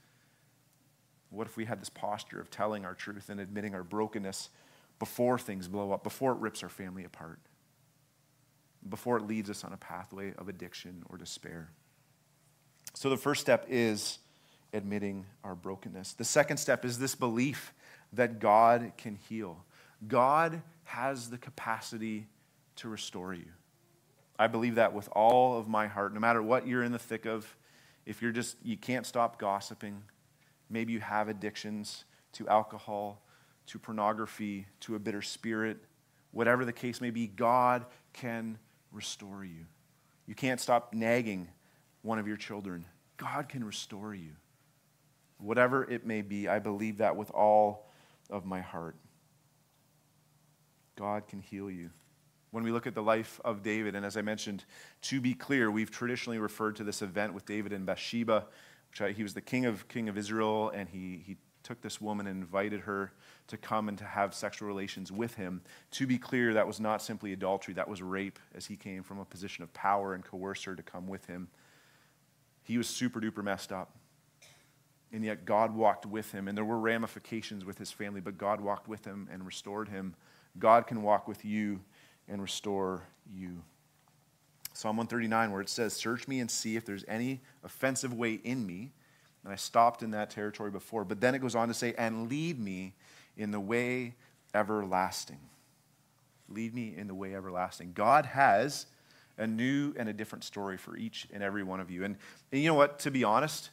What 1.29 1.47
if 1.47 1.57
we 1.57 1.65
had 1.65 1.79
this 1.79 1.89
posture 1.89 2.41
of 2.41 2.49
telling 2.49 2.85
our 2.85 2.93
truth 2.93 3.29
and 3.29 3.39
admitting 3.39 3.75
our 3.75 3.83
brokenness 3.83 4.49
before 4.99 5.37
things 5.39 5.67
blow 5.67 5.91
up, 5.91 6.03
before 6.03 6.33
it 6.33 6.39
rips 6.39 6.63
our 6.63 6.69
family 6.69 7.03
apart, 7.03 7.39
before 8.87 9.17
it 9.17 9.23
leads 9.23 9.49
us 9.49 9.63
on 9.63 9.73
a 9.73 9.77
pathway 9.77 10.33
of 10.37 10.49
addiction 10.49 11.03
or 11.09 11.17
despair? 11.17 11.69
So 12.93 13.09
the 13.09 13.17
first 13.17 13.41
step 13.41 13.65
is 13.69 14.19
admitting 14.73 15.25
our 15.43 15.55
brokenness. 15.55 16.13
The 16.13 16.23
second 16.23 16.57
step 16.57 16.85
is 16.85 16.97
this 16.97 17.15
belief 17.15 17.73
that 18.13 18.39
God 18.39 18.93
can 18.97 19.15
heal. 19.15 19.63
God 20.07 20.61
has 20.83 21.29
the 21.29 21.37
capacity 21.37 22.27
to 22.77 22.89
restore 22.89 23.33
you. 23.33 23.45
I 24.39 24.47
believe 24.47 24.75
that 24.75 24.93
with 24.93 25.07
all 25.11 25.57
of 25.57 25.67
my 25.67 25.87
heart. 25.87 26.13
No 26.13 26.19
matter 26.19 26.41
what 26.41 26.65
you're 26.65 26.83
in 26.83 26.91
the 26.91 26.99
thick 26.99 27.25
of, 27.25 27.45
if 28.05 28.21
you're 28.21 28.31
just, 28.31 28.57
you 28.63 28.75
can't 28.75 29.05
stop 29.05 29.37
gossiping, 29.39 30.01
maybe 30.69 30.93
you 30.93 30.99
have 30.99 31.27
addictions 31.27 32.05
to 32.33 32.47
alcohol, 32.47 33.21
to 33.67 33.77
pornography, 33.77 34.65
to 34.79 34.95
a 34.95 34.99
bitter 34.99 35.21
spirit, 35.21 35.77
whatever 36.31 36.65
the 36.65 36.73
case 36.73 37.01
may 37.01 37.11
be, 37.11 37.27
God 37.27 37.85
can 38.13 38.57
restore 38.91 39.43
you. 39.45 39.65
You 40.25 40.35
can't 40.35 40.59
stop 40.59 40.93
nagging 40.93 41.47
one 42.01 42.17
of 42.17 42.27
your 42.27 42.37
children. 42.37 42.85
God 43.17 43.47
can 43.47 43.63
restore 43.63 44.15
you. 44.15 44.31
Whatever 45.41 45.89
it 45.89 46.05
may 46.05 46.21
be, 46.21 46.47
I 46.47 46.59
believe 46.59 46.97
that 46.97 47.15
with 47.15 47.31
all 47.31 47.89
of 48.29 48.45
my 48.45 48.61
heart. 48.61 48.95
God 50.95 51.27
can 51.27 51.39
heal 51.39 51.69
you 51.69 51.89
when 52.51 52.63
we 52.63 52.71
look 52.71 52.85
at 52.85 52.93
the 52.93 53.01
life 53.01 53.39
of 53.43 53.63
David. 53.63 53.95
And 53.95 54.05
as 54.05 54.17
I 54.17 54.21
mentioned, 54.21 54.65
to 55.03 55.19
be 55.19 55.33
clear, 55.33 55.71
we've 55.71 55.89
traditionally 55.89 56.37
referred 56.37 56.75
to 56.75 56.83
this 56.83 57.01
event 57.01 57.33
with 57.33 57.45
David 57.45 57.73
and 57.73 57.85
Bathsheba. 57.85 58.45
Which 58.89 59.01
I, 59.01 59.11
he 59.13 59.23
was 59.23 59.33
the 59.33 59.41
king 59.41 59.65
of, 59.65 59.87
king 59.87 60.09
of 60.09 60.17
Israel, 60.17 60.69
and 60.69 60.89
he, 60.89 61.23
he 61.25 61.37
took 61.63 61.81
this 61.81 62.01
woman 62.01 62.27
and 62.27 62.41
invited 62.41 62.81
her 62.81 63.13
to 63.47 63.57
come 63.57 63.87
and 63.87 63.97
to 63.97 64.03
have 64.03 64.33
sexual 64.33 64.67
relations 64.67 65.11
with 65.11 65.35
him. 65.35 65.61
To 65.91 66.05
be 66.05 66.17
clear, 66.17 66.53
that 66.53 66.67
was 66.67 66.79
not 66.79 67.01
simply 67.01 67.31
adultery, 67.31 67.73
that 67.75 67.87
was 67.87 68.01
rape, 68.01 68.37
as 68.53 68.65
he 68.65 68.75
came 68.75 69.01
from 69.01 69.19
a 69.19 69.25
position 69.25 69.63
of 69.63 69.73
power 69.73 70.13
and 70.13 70.25
coerced 70.25 70.65
her 70.65 70.75
to 70.75 70.83
come 70.83 71.07
with 71.07 71.25
him. 71.25 71.47
He 72.63 72.77
was 72.77 72.87
super 72.87 73.21
duper 73.21 73.43
messed 73.43 73.71
up. 73.71 73.95
And 75.13 75.25
yet 75.25 75.45
God 75.45 75.75
walked 75.75 76.05
with 76.05 76.31
him, 76.31 76.47
and 76.47 76.57
there 76.57 76.63
were 76.63 76.79
ramifications 76.79 77.65
with 77.65 77.77
his 77.77 77.91
family, 77.91 78.21
but 78.21 78.37
God 78.37 78.61
walked 78.61 78.87
with 78.87 79.03
him 79.03 79.27
and 79.31 79.45
restored 79.45 79.89
him. 79.89 80.15
God 80.57 80.87
can 80.87 81.01
walk 81.03 81.27
with 81.27 81.43
you 81.43 81.81
and 82.29 82.41
restore 82.41 83.03
you. 83.33 83.61
Psalm 84.73 84.97
139, 84.97 85.51
where 85.51 85.61
it 85.61 85.69
says, 85.69 85.93
Search 85.93 86.27
me 86.27 86.39
and 86.39 86.49
see 86.49 86.75
if 86.77 86.85
there's 86.85 87.03
any 87.07 87.41
offensive 87.63 88.13
way 88.13 88.39
in 88.43 88.65
me. 88.65 88.91
And 89.43 89.51
I 89.51 89.55
stopped 89.55 90.01
in 90.01 90.11
that 90.11 90.29
territory 90.29 90.71
before. 90.71 91.03
But 91.03 91.19
then 91.19 91.35
it 91.35 91.39
goes 91.39 91.55
on 91.55 91.67
to 91.67 91.73
say, 91.73 91.93
And 91.97 92.29
lead 92.29 92.59
me 92.59 92.93
in 93.35 93.51
the 93.51 93.59
way 93.59 94.15
everlasting. 94.53 95.39
Lead 96.49 96.73
me 96.73 96.93
in 96.95 97.07
the 97.07 97.13
way 97.13 97.35
everlasting. 97.35 97.91
God 97.93 98.25
has 98.27 98.85
a 99.37 99.47
new 99.47 99.93
and 99.97 100.07
a 100.07 100.13
different 100.13 100.43
story 100.43 100.77
for 100.77 100.95
each 100.95 101.27
and 101.33 101.41
every 101.41 101.63
one 101.63 101.79
of 101.79 101.89
you. 101.89 102.03
And, 102.03 102.17
and 102.51 102.61
you 102.61 102.67
know 102.67 102.75
what? 102.75 102.99
To 102.99 103.11
be 103.11 103.23
honest, 103.23 103.71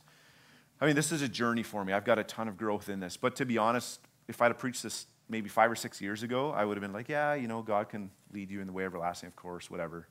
I 0.81 0.87
mean, 0.87 0.95
this 0.95 1.13
is 1.13 1.23
a 1.23 1.29
journey 1.29 1.63
for 1.63 1.85
me. 1.85 1.93
I've 1.93 2.05
got 2.05 2.19
a 2.19 2.25
ton 2.25 2.49
of 2.49 2.57
growth 2.57 2.89
in 2.89 3.01
this. 3.01 3.17
But 3.17 3.37
to 3.37 3.45
be 3.45 3.59
honest, 3.59 4.01
if 4.29 4.41
I'd 4.41 4.49
have 4.49 4.59
preached 4.59 4.83
this 4.83 5.07
maybe 5.29 5.49
five 5.49 5.71
or 5.71 5.77
six 5.77 6.01
years 6.01 6.23
ago, 6.23 6.51
I 6.51 6.65
would 6.65 6.77
have 6.77 6.83
been 6.83 6.93
like, 6.93 7.09
yeah, 7.09 7.35
you 7.35 7.49
know, 7.49 7.63
God 7.63 7.89
can 7.89 8.11
lead 8.33 8.51
you 8.51 8.61
in 8.61 8.67
the 8.67 8.73
way 8.73 8.85
everlasting, 8.85 9.27
of 9.27 9.37
course, 9.37 9.71
whatever. 9.71 10.07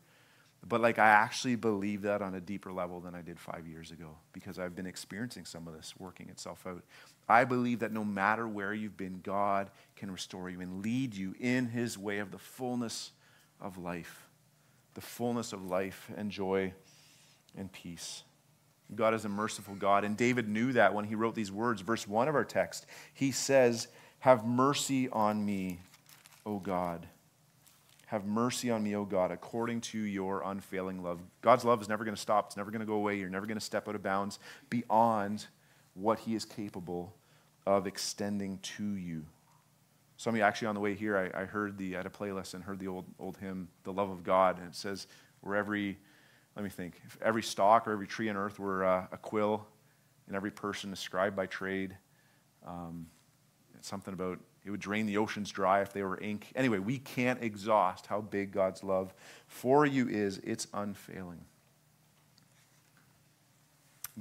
But 0.67 0.81
like, 0.81 0.99
I 0.99 1.07
actually 1.07 1.55
believe 1.55 2.01
that 2.01 2.21
on 2.21 2.35
a 2.35 2.41
deeper 2.41 2.73
level 2.73 2.99
than 2.99 3.15
I 3.15 3.21
did 3.21 3.39
five 3.39 3.67
years 3.67 3.91
ago 3.91 4.17
because 4.33 4.59
I've 4.59 4.75
been 4.75 4.87
experiencing 4.87 5.45
some 5.45 5.67
of 5.67 5.73
this 5.73 5.93
working 5.97 6.29
itself 6.29 6.65
out. 6.67 6.83
I 7.29 7.45
believe 7.45 7.79
that 7.79 7.91
no 7.91 8.03
matter 8.03 8.47
where 8.47 8.73
you've 8.73 8.97
been, 8.97 9.21
God 9.23 9.69
can 9.95 10.11
restore 10.11 10.49
you 10.49 10.59
and 10.59 10.83
lead 10.83 11.13
you 11.13 11.35
in 11.39 11.67
his 11.67 11.97
way 11.97 12.19
of 12.19 12.31
the 12.31 12.37
fullness 12.37 13.11
of 13.61 13.77
life, 13.77 14.27
the 14.93 15.01
fullness 15.01 15.53
of 15.53 15.63
life 15.63 16.09
and 16.17 16.31
joy 16.31 16.73
and 17.55 17.71
peace. 17.71 18.23
God 18.95 19.13
is 19.13 19.25
a 19.25 19.29
merciful 19.29 19.75
God. 19.75 20.03
And 20.03 20.15
David 20.15 20.47
knew 20.47 20.73
that 20.73 20.93
when 20.93 21.05
he 21.05 21.15
wrote 21.15 21.35
these 21.35 21.51
words. 21.51 21.81
Verse 21.81 22.07
1 22.07 22.27
of 22.27 22.35
our 22.35 22.45
text, 22.45 22.85
he 23.13 23.31
says, 23.31 23.87
Have 24.19 24.45
mercy 24.45 25.09
on 25.09 25.45
me, 25.45 25.79
O 26.45 26.59
God 26.59 27.07
have 28.07 28.25
mercy 28.25 28.71
on 28.71 28.81
me, 28.81 28.95
O 28.95 29.03
God, 29.03 29.31
according 29.31 29.81
to 29.81 29.99
your 29.99 30.41
unfailing 30.43 31.03
love. 31.03 31.19
God's 31.41 31.65
love 31.65 31.81
is 31.81 31.89
never 31.89 32.05
going 32.05 32.15
to 32.15 32.21
stop. 32.21 32.47
It's 32.47 32.57
never 32.57 32.71
going 32.71 32.79
to 32.79 32.85
go 32.85 32.93
away. 32.93 33.17
You're 33.17 33.29
never 33.29 33.45
going 33.45 33.59
to 33.59 33.63
step 33.63 33.87
out 33.89 33.95
of 33.95 34.03
bounds 34.03 34.39
beyond 34.69 35.45
what 35.93 36.19
He 36.19 36.33
is 36.33 36.45
capable 36.45 37.13
of 37.65 37.85
extending 37.85 38.59
to 38.59 38.95
you. 38.95 39.25
Some 40.15 40.33
of 40.33 40.37
you 40.37 40.43
actually 40.43 40.69
on 40.69 40.75
the 40.75 40.81
way 40.81 40.95
here, 40.95 41.31
I, 41.35 41.41
I 41.41 41.45
heard 41.45 41.77
the, 41.77 41.97
at 41.97 42.05
a 42.05 42.09
playlist 42.09 42.53
and 42.53 42.63
heard 42.63 42.79
the 42.79 42.87
old, 42.87 43.05
old 43.19 43.35
hymn, 43.37 43.67
The 43.83 43.91
Love 43.91 44.09
of 44.09 44.23
God, 44.23 44.57
and 44.57 44.69
it 44.69 44.75
says, 44.75 45.07
where 45.41 45.57
every 45.57 45.97
let 46.57 46.63
me 46.63 46.71
think. 46.71 46.99
If 47.05 47.19
every 47.21 47.43
stalk 47.43 47.87
or 47.87 47.91
every 47.91 48.07
tree 48.07 48.29
on 48.29 48.35
earth 48.35 48.57
were 48.57 48.83
uh, 48.83 49.05
a 49.11 49.17
quill, 49.17 49.67
and 50.25 50.35
every 50.35 50.49
person 50.49 50.91
a 50.91 50.95
scribe 50.95 51.35
by 51.35 51.45
trade, 51.45 51.95
um, 52.65 53.05
it's 53.77 53.87
something 53.87 54.11
about 54.11 54.39
it 54.65 54.71
would 54.71 54.79
drain 54.79 55.05
the 55.05 55.17
oceans 55.17 55.51
dry 55.51 55.81
if 55.81 55.93
they 55.93 56.01
were 56.01 56.19
ink. 56.19 56.51
Anyway, 56.55 56.79
we 56.79 56.97
can't 56.97 57.41
exhaust 57.43 58.07
how 58.07 58.21
big 58.21 58.51
God's 58.51 58.83
love 58.83 59.13
for 59.45 59.85
you 59.85 60.09
is. 60.09 60.39
It's 60.43 60.67
unfailing. 60.73 61.45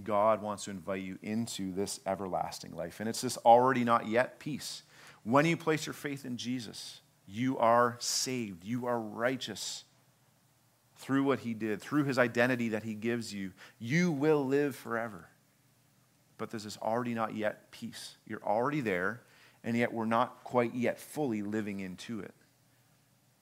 God 0.05 0.43
wants 0.43 0.65
to 0.65 0.71
invite 0.71 1.03
you 1.03 1.19
into 1.23 1.73
this 1.73 2.01
everlasting 2.07 2.77
life. 2.77 3.01
And 3.01 3.09
it's 3.09 3.23
this 3.23 3.39
already 3.39 3.83
not 3.83 4.09
yet 4.09 4.39
peace. 4.39 4.83
When 5.25 5.47
you 5.47 5.57
place 5.57 5.87
your 5.87 5.95
faith 5.95 6.27
in 6.27 6.37
Jesus, 6.37 7.01
you 7.27 7.57
are 7.57 7.97
saved, 7.99 8.63
you 8.63 8.87
are 8.87 9.01
righteous 9.01 9.85
through 10.97 11.25
what 11.25 11.41
he 11.41 11.55
did, 11.55 11.81
through 11.81 12.05
his 12.05 12.19
identity 12.19 12.71
that 12.71 12.83
he 12.83 12.95
gives 12.95 13.33
you, 13.33 13.53
you 13.79 14.11
will 14.11 14.45
live 14.45 14.75
forever. 14.75 15.29
But 16.39 16.51
this 16.51 16.65
is 16.65 16.79
already 16.83 17.15
not 17.15 17.35
yet 17.35 17.71
peace. 17.71 18.17
You're 18.27 18.43
already 18.43 18.81
there, 18.81 19.23
and 19.65 19.77
yet 19.77 19.93
we're 19.93 20.05
not 20.05 20.45
quite 20.45 20.75
yet 20.75 20.99
fully 20.99 21.43
living 21.43 21.81
into 21.81 22.21
it. 22.21 22.35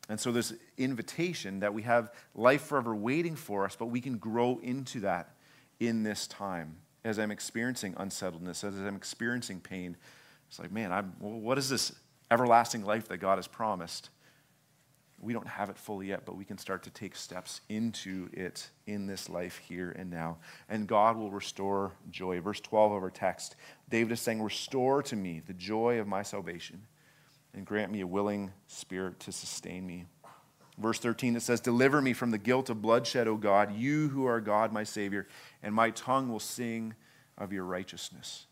And 0.09 0.21
so, 0.21 0.33
this 0.33 0.53
invitation 0.77 1.61
that 1.61 1.73
we 1.73 1.83
have 1.83 2.13
life 2.35 2.63
forever 2.63 2.95
waiting 2.95 3.37
for 3.37 3.65
us, 3.65 3.75
but 3.75 3.87
we 3.87 4.01
can 4.01 4.19
grow 4.19 4.59
into 4.63 5.01
that 5.01 5.35
in 5.81 6.03
this 6.03 6.27
time. 6.27 6.77
As 7.05 7.19
I'm 7.19 7.31
experiencing 7.31 7.95
unsettledness, 7.97 8.65
as 8.65 8.79
I'm 8.79 8.97
experiencing 8.97 9.61
pain, 9.61 9.97
it's 10.49 10.59
like, 10.59 10.73
man, 10.73 10.93
I'm, 10.93 11.15
well, 11.21 11.33
what 11.33 11.59
is 11.59 11.69
this 11.69 11.93
everlasting 12.31 12.85
life 12.85 13.09
that 13.09 13.19
God 13.19 13.37
has 13.37 13.47
promised? 13.47 14.11
We 15.21 15.33
don't 15.33 15.47
have 15.47 15.71
it 15.71 15.79
fully 15.79 16.09
yet, 16.09 16.25
but 16.27 16.37
we 16.37 16.45
can 16.45 16.59
start 16.59 16.83
to 16.85 16.91
take 16.91 17.17
steps 17.17 17.61
into 17.69 18.29
it 18.33 18.69
in 18.87 19.07
this 19.07 19.29
life 19.29 19.59
here 19.59 19.91
and 19.99 20.11
now. 20.11 20.37
And 20.69 20.87
God 20.87 21.17
will 21.17 21.31
restore 21.31 21.93
joy. 22.11 22.41
Verse 22.41 22.61
12 22.61 22.93
of 22.93 23.03
our 23.03 23.11
text 23.11 23.57
David 23.89 24.13
is 24.13 24.21
saying, 24.21 24.43
Restore 24.43 25.03
to 25.05 25.17
me 25.17 25.41
the 25.47 25.55
joy 25.55 25.99
of 25.99 26.07
my 26.07 26.23
salvation 26.23 26.83
and 27.55 27.65
grant 27.65 27.93
me 27.93 28.01
a 28.01 28.07
willing 28.07 28.53
spirit 28.67 29.21
to 29.21 29.33
sustain 29.33 29.87
me. 29.87 30.07
Verse 30.77 30.99
13, 30.99 31.37
it 31.37 31.43
says, 31.43 31.61
Deliver 31.61 32.03
me 32.03 32.13
from 32.13 32.33
the 32.33 32.39
guilt 32.39 32.69
of 32.69 32.83
bloodshed, 32.83 33.29
O 33.29 33.37
God, 33.37 33.77
you 33.77 34.09
who 34.09 34.27
are 34.27 34.41
God, 34.41 34.73
my 34.73 34.83
Savior, 34.83 35.29
and 35.63 35.73
my 35.73 35.91
tongue 35.91 36.29
will 36.29 36.41
sing 36.41 36.95
of 37.39 37.53
your 37.53 37.65
righteousness 37.65 38.47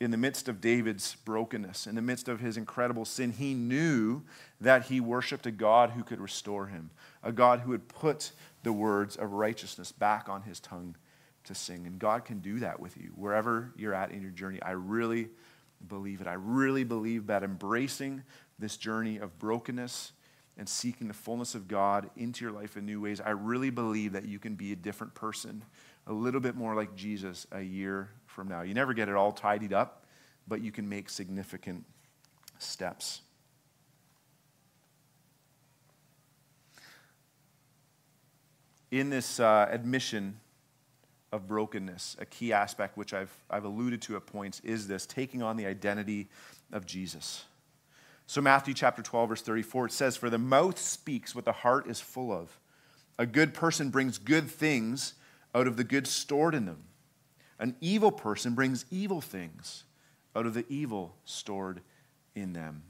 in 0.00 0.10
the 0.10 0.16
midst 0.16 0.48
of 0.48 0.60
David's 0.60 1.16
brokenness, 1.24 1.86
in 1.86 1.94
the 1.94 2.02
midst 2.02 2.28
of 2.28 2.40
his 2.40 2.56
incredible 2.56 3.04
sin, 3.04 3.32
he 3.32 3.54
knew 3.54 4.22
that 4.60 4.86
he 4.86 5.00
worshiped 5.00 5.46
a 5.46 5.50
God 5.50 5.90
who 5.90 6.02
could 6.02 6.20
restore 6.20 6.66
him, 6.66 6.90
a 7.22 7.32
God 7.32 7.60
who 7.60 7.70
would 7.70 7.88
put 7.88 8.32
the 8.62 8.72
words 8.72 9.16
of 9.16 9.32
righteousness 9.32 9.92
back 9.92 10.28
on 10.28 10.42
his 10.42 10.60
tongue 10.60 10.96
to 11.44 11.54
sing. 11.54 11.86
And 11.86 11.98
God 11.98 12.24
can 12.24 12.38
do 12.38 12.60
that 12.60 12.78
with 12.78 12.96
you 12.96 13.12
wherever 13.16 13.72
you're 13.76 13.94
at 13.94 14.10
in 14.10 14.22
your 14.22 14.30
journey. 14.30 14.62
I 14.62 14.72
really 14.72 15.28
believe 15.88 16.20
it. 16.20 16.26
I 16.26 16.34
really 16.34 16.84
believe 16.84 17.26
that 17.26 17.42
embracing 17.42 18.22
this 18.58 18.76
journey 18.76 19.18
of 19.18 19.38
brokenness 19.38 20.12
and 20.56 20.68
seeking 20.68 21.08
the 21.08 21.14
fullness 21.14 21.54
of 21.54 21.68
God 21.68 22.10
into 22.16 22.44
your 22.44 22.52
life 22.52 22.76
in 22.76 22.84
new 22.84 23.00
ways, 23.00 23.20
I 23.20 23.30
really 23.30 23.70
believe 23.70 24.12
that 24.12 24.26
you 24.26 24.38
can 24.38 24.54
be 24.54 24.72
a 24.72 24.76
different 24.76 25.14
person, 25.14 25.64
a 26.06 26.12
little 26.12 26.40
bit 26.40 26.56
more 26.56 26.74
like 26.74 26.96
Jesus 26.96 27.46
a 27.52 27.62
year 27.62 28.10
from 28.38 28.46
now. 28.46 28.62
You 28.62 28.72
never 28.72 28.94
get 28.94 29.08
it 29.08 29.16
all 29.16 29.32
tidied 29.32 29.72
up, 29.72 30.04
but 30.46 30.60
you 30.60 30.70
can 30.70 30.88
make 30.88 31.10
significant 31.10 31.84
steps. 32.60 33.22
In 38.92 39.10
this 39.10 39.40
uh, 39.40 39.66
admission 39.68 40.38
of 41.32 41.48
brokenness, 41.48 42.14
a 42.20 42.26
key 42.26 42.52
aspect 42.52 42.96
which 42.96 43.12
I've, 43.12 43.34
I've 43.50 43.64
alluded 43.64 44.02
to 44.02 44.14
at 44.14 44.26
points 44.26 44.60
is 44.60 44.86
this 44.86 45.04
taking 45.04 45.42
on 45.42 45.56
the 45.56 45.66
identity 45.66 46.28
of 46.72 46.86
Jesus. 46.86 47.44
So, 48.28 48.40
Matthew 48.40 48.72
chapter 48.72 49.02
12, 49.02 49.30
verse 49.30 49.42
34, 49.42 49.86
it 49.86 49.92
says, 49.92 50.16
For 50.16 50.30
the 50.30 50.38
mouth 50.38 50.78
speaks 50.78 51.34
what 51.34 51.44
the 51.44 51.50
heart 51.50 51.88
is 51.88 52.00
full 52.00 52.30
of. 52.30 52.56
A 53.18 53.26
good 53.26 53.52
person 53.52 53.90
brings 53.90 54.16
good 54.16 54.48
things 54.48 55.14
out 55.56 55.66
of 55.66 55.76
the 55.76 55.82
good 55.82 56.06
stored 56.06 56.54
in 56.54 56.66
them. 56.66 56.84
An 57.58 57.74
evil 57.80 58.12
person 58.12 58.54
brings 58.54 58.84
evil 58.90 59.20
things 59.20 59.84
out 60.36 60.46
of 60.46 60.54
the 60.54 60.64
evil 60.68 61.16
stored 61.24 61.80
in 62.34 62.52
them. 62.52 62.82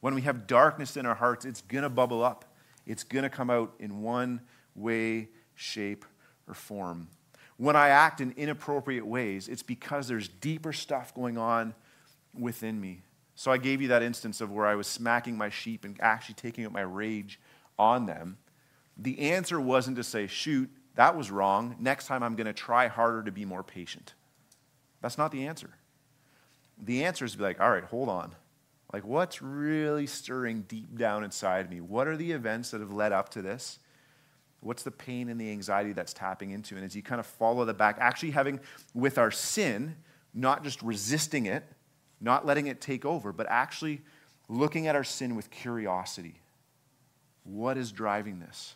When 0.00 0.14
we 0.14 0.22
have 0.22 0.46
darkness 0.46 0.96
in 0.96 1.06
our 1.06 1.14
hearts, 1.14 1.44
it's 1.44 1.62
going 1.62 1.82
to 1.82 1.88
bubble 1.88 2.22
up. 2.22 2.44
It's 2.86 3.04
going 3.04 3.24
to 3.24 3.30
come 3.30 3.50
out 3.50 3.74
in 3.78 4.02
one 4.02 4.40
way, 4.74 5.28
shape, 5.54 6.04
or 6.46 6.54
form. 6.54 7.08
When 7.56 7.74
I 7.74 7.88
act 7.88 8.20
in 8.20 8.32
inappropriate 8.36 9.06
ways, 9.06 9.48
it's 9.48 9.62
because 9.62 10.06
there's 10.06 10.28
deeper 10.28 10.72
stuff 10.72 11.12
going 11.14 11.36
on 11.36 11.74
within 12.38 12.80
me. 12.80 13.02
So 13.34 13.50
I 13.50 13.56
gave 13.58 13.82
you 13.82 13.88
that 13.88 14.02
instance 14.02 14.40
of 14.40 14.50
where 14.50 14.66
I 14.66 14.74
was 14.74 14.86
smacking 14.86 15.36
my 15.36 15.48
sheep 15.48 15.84
and 15.84 15.96
actually 16.00 16.36
taking 16.36 16.64
out 16.64 16.72
my 16.72 16.82
rage 16.82 17.40
on 17.78 18.06
them. 18.06 18.38
The 18.96 19.30
answer 19.30 19.60
wasn't 19.60 19.96
to 19.96 20.04
say, 20.04 20.26
shoot, 20.26 20.70
that 20.98 21.16
was 21.16 21.30
wrong. 21.30 21.76
Next 21.78 22.08
time 22.08 22.24
I'm 22.24 22.34
going 22.34 22.48
to 22.48 22.52
try 22.52 22.88
harder 22.88 23.22
to 23.22 23.30
be 23.30 23.44
more 23.44 23.62
patient. 23.62 24.14
That's 25.00 25.16
not 25.16 25.30
the 25.30 25.46
answer. 25.46 25.70
The 26.76 27.04
answer 27.04 27.24
is 27.24 27.32
to 27.32 27.38
be 27.38 27.44
like, 27.44 27.60
all 27.60 27.70
right, 27.70 27.84
hold 27.84 28.08
on. 28.08 28.34
Like, 28.92 29.06
what's 29.06 29.40
really 29.40 30.08
stirring 30.08 30.62
deep 30.62 30.98
down 30.98 31.22
inside 31.22 31.70
me? 31.70 31.80
What 31.80 32.08
are 32.08 32.16
the 32.16 32.32
events 32.32 32.72
that 32.72 32.80
have 32.80 32.90
led 32.90 33.12
up 33.12 33.28
to 33.30 33.42
this? 33.42 33.78
What's 34.58 34.82
the 34.82 34.90
pain 34.90 35.28
and 35.28 35.40
the 35.40 35.52
anxiety 35.52 35.92
that's 35.92 36.12
tapping 36.12 36.50
into? 36.50 36.74
And 36.74 36.84
as 36.84 36.96
you 36.96 37.02
kind 37.04 37.20
of 37.20 37.26
follow 37.26 37.64
the 37.64 37.74
back, 37.74 37.98
actually 38.00 38.32
having 38.32 38.58
with 38.92 39.18
our 39.18 39.30
sin, 39.30 39.94
not 40.34 40.64
just 40.64 40.82
resisting 40.82 41.46
it, 41.46 41.62
not 42.20 42.44
letting 42.44 42.66
it 42.66 42.80
take 42.80 43.04
over, 43.04 43.32
but 43.32 43.46
actually 43.48 44.00
looking 44.48 44.88
at 44.88 44.96
our 44.96 45.04
sin 45.04 45.36
with 45.36 45.48
curiosity. 45.48 46.40
What 47.44 47.78
is 47.78 47.92
driving 47.92 48.40
this? 48.40 48.74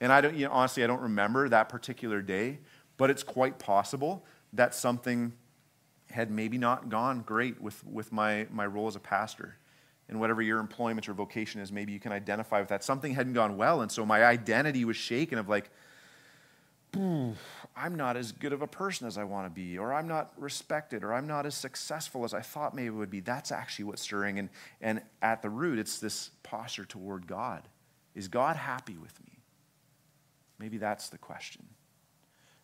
And 0.00 0.12
I 0.12 0.20
don't, 0.20 0.36
you 0.36 0.46
know, 0.46 0.52
honestly, 0.52 0.84
I 0.84 0.86
don't 0.86 1.00
remember 1.00 1.48
that 1.48 1.68
particular 1.68 2.20
day, 2.22 2.58
but 2.96 3.10
it's 3.10 3.22
quite 3.22 3.58
possible 3.58 4.24
that 4.52 4.74
something 4.74 5.32
had 6.10 6.30
maybe 6.30 6.58
not 6.58 6.88
gone 6.88 7.22
great 7.22 7.60
with, 7.60 7.84
with 7.84 8.12
my, 8.12 8.46
my 8.50 8.66
role 8.66 8.86
as 8.86 8.96
a 8.96 9.00
pastor. 9.00 9.56
And 10.08 10.20
whatever 10.20 10.40
your 10.40 10.60
employment 10.60 11.08
or 11.08 11.14
vocation 11.14 11.60
is, 11.60 11.72
maybe 11.72 11.92
you 11.92 11.98
can 11.98 12.12
identify 12.12 12.60
with 12.60 12.68
that. 12.68 12.84
Something 12.84 13.14
hadn't 13.14 13.32
gone 13.32 13.56
well. 13.56 13.80
And 13.80 13.90
so 13.90 14.06
my 14.06 14.24
identity 14.24 14.84
was 14.84 14.96
shaken 14.96 15.38
of 15.38 15.48
like, 15.48 15.70
I'm 16.94 17.94
not 17.94 18.16
as 18.16 18.32
good 18.32 18.52
of 18.52 18.62
a 18.62 18.66
person 18.66 19.06
as 19.06 19.18
I 19.18 19.24
want 19.24 19.46
to 19.46 19.50
be, 19.50 19.76
or 19.76 19.92
I'm 19.92 20.08
not 20.08 20.32
respected, 20.38 21.04
or 21.04 21.12
I'm 21.12 21.26
not 21.26 21.44
as 21.44 21.54
successful 21.54 22.24
as 22.24 22.32
I 22.32 22.40
thought 22.40 22.74
maybe 22.74 22.86
it 22.86 22.90
would 22.90 23.10
be. 23.10 23.20
That's 23.20 23.52
actually 23.52 23.86
what's 23.86 24.00
stirring. 24.00 24.38
And, 24.38 24.48
and 24.80 25.02
at 25.20 25.42
the 25.42 25.50
root, 25.50 25.78
it's 25.78 25.98
this 25.98 26.30
posture 26.42 26.84
toward 26.84 27.26
God. 27.26 27.68
Is 28.14 28.28
God 28.28 28.56
happy 28.56 28.96
with 28.96 29.18
me? 29.26 29.35
Maybe 30.58 30.78
that's 30.78 31.08
the 31.08 31.18
question. 31.18 31.66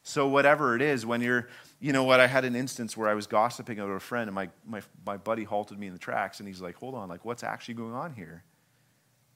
So, 0.04 0.26
whatever 0.26 0.74
it 0.74 0.82
is, 0.82 1.06
when 1.06 1.20
you're, 1.20 1.48
you 1.78 1.92
know 1.92 2.02
what, 2.02 2.18
I 2.18 2.26
had 2.26 2.44
an 2.44 2.56
instance 2.56 2.96
where 2.96 3.08
I 3.08 3.14
was 3.14 3.28
gossiping 3.28 3.78
about 3.78 3.92
a 3.92 4.00
friend, 4.00 4.28
and 4.28 4.34
my, 4.34 4.48
my, 4.66 4.82
my 5.06 5.16
buddy 5.16 5.44
halted 5.44 5.78
me 5.78 5.86
in 5.86 5.92
the 5.92 5.98
tracks, 5.98 6.40
and 6.40 6.48
he's 6.48 6.60
like, 6.60 6.74
hold 6.74 6.94
on, 6.94 7.08
like, 7.08 7.24
what's 7.24 7.44
actually 7.44 7.74
going 7.74 7.94
on 7.94 8.12
here? 8.12 8.42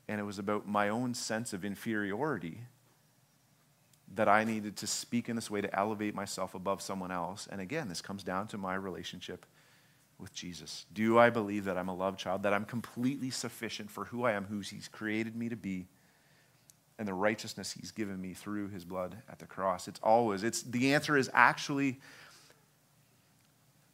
And 0.08 0.20
it 0.20 0.24
was 0.24 0.38
about 0.40 0.66
my 0.66 0.88
own 0.88 1.14
sense 1.14 1.52
of 1.52 1.64
inferiority 1.64 2.60
that 4.14 4.28
I 4.28 4.44
needed 4.44 4.76
to 4.78 4.86
speak 4.86 5.28
in 5.28 5.36
this 5.36 5.50
way 5.50 5.60
to 5.60 5.78
elevate 5.78 6.14
myself 6.14 6.54
above 6.54 6.80
someone 6.80 7.10
else. 7.10 7.48
And 7.50 7.60
again, 7.60 7.88
this 7.88 8.00
comes 8.00 8.22
down 8.22 8.48
to 8.48 8.58
my 8.58 8.74
relationship 8.74 9.46
with 10.18 10.32
Jesus. 10.32 10.86
Do 10.92 11.18
I 11.18 11.30
believe 11.30 11.64
that 11.64 11.76
I'm 11.76 11.88
a 11.88 11.94
loved 11.94 12.18
child, 12.18 12.42
that 12.44 12.52
I'm 12.52 12.64
completely 12.64 13.30
sufficient 13.30 13.90
for 13.90 14.06
who 14.06 14.24
I 14.24 14.32
am, 14.32 14.44
who 14.44 14.60
He's 14.60 14.88
created 14.88 15.36
me 15.36 15.48
to 15.48 15.56
be? 15.56 15.86
And 16.98 17.06
the 17.06 17.14
righteousness 17.14 17.72
he's 17.72 17.90
given 17.90 18.20
me 18.20 18.32
through 18.32 18.68
his 18.68 18.84
blood 18.84 19.16
at 19.28 19.38
the 19.38 19.46
cross. 19.46 19.86
It's 19.88 20.00
always, 20.02 20.42
it's 20.42 20.62
the 20.62 20.94
answer 20.94 21.16
is 21.16 21.30
actually, 21.34 22.00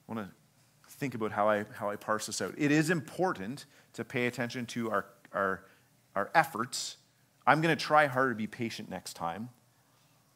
I 0.09 0.15
want 0.15 0.27
to 0.27 0.35
think 0.89 1.15
about 1.15 1.33
how 1.33 1.49
I 1.49 1.65
how 1.75 1.91
I 1.91 1.97
parse 1.97 2.27
this 2.27 2.41
out. 2.41 2.55
It 2.57 2.71
is 2.71 2.91
important 2.91 3.67
to 3.95 4.05
pay 4.05 4.27
attention 4.27 4.67
to 4.67 4.91
our 4.91 5.07
our 5.33 5.65
our 6.15 6.31
efforts. 6.35 6.97
I'm 7.47 7.61
going 7.61 7.77
to 7.77 7.83
try 7.83 8.07
harder 8.07 8.31
to 8.31 8.37
be 8.37 8.47
patient 8.47 8.89
next 8.89 9.15
time, 9.15 9.49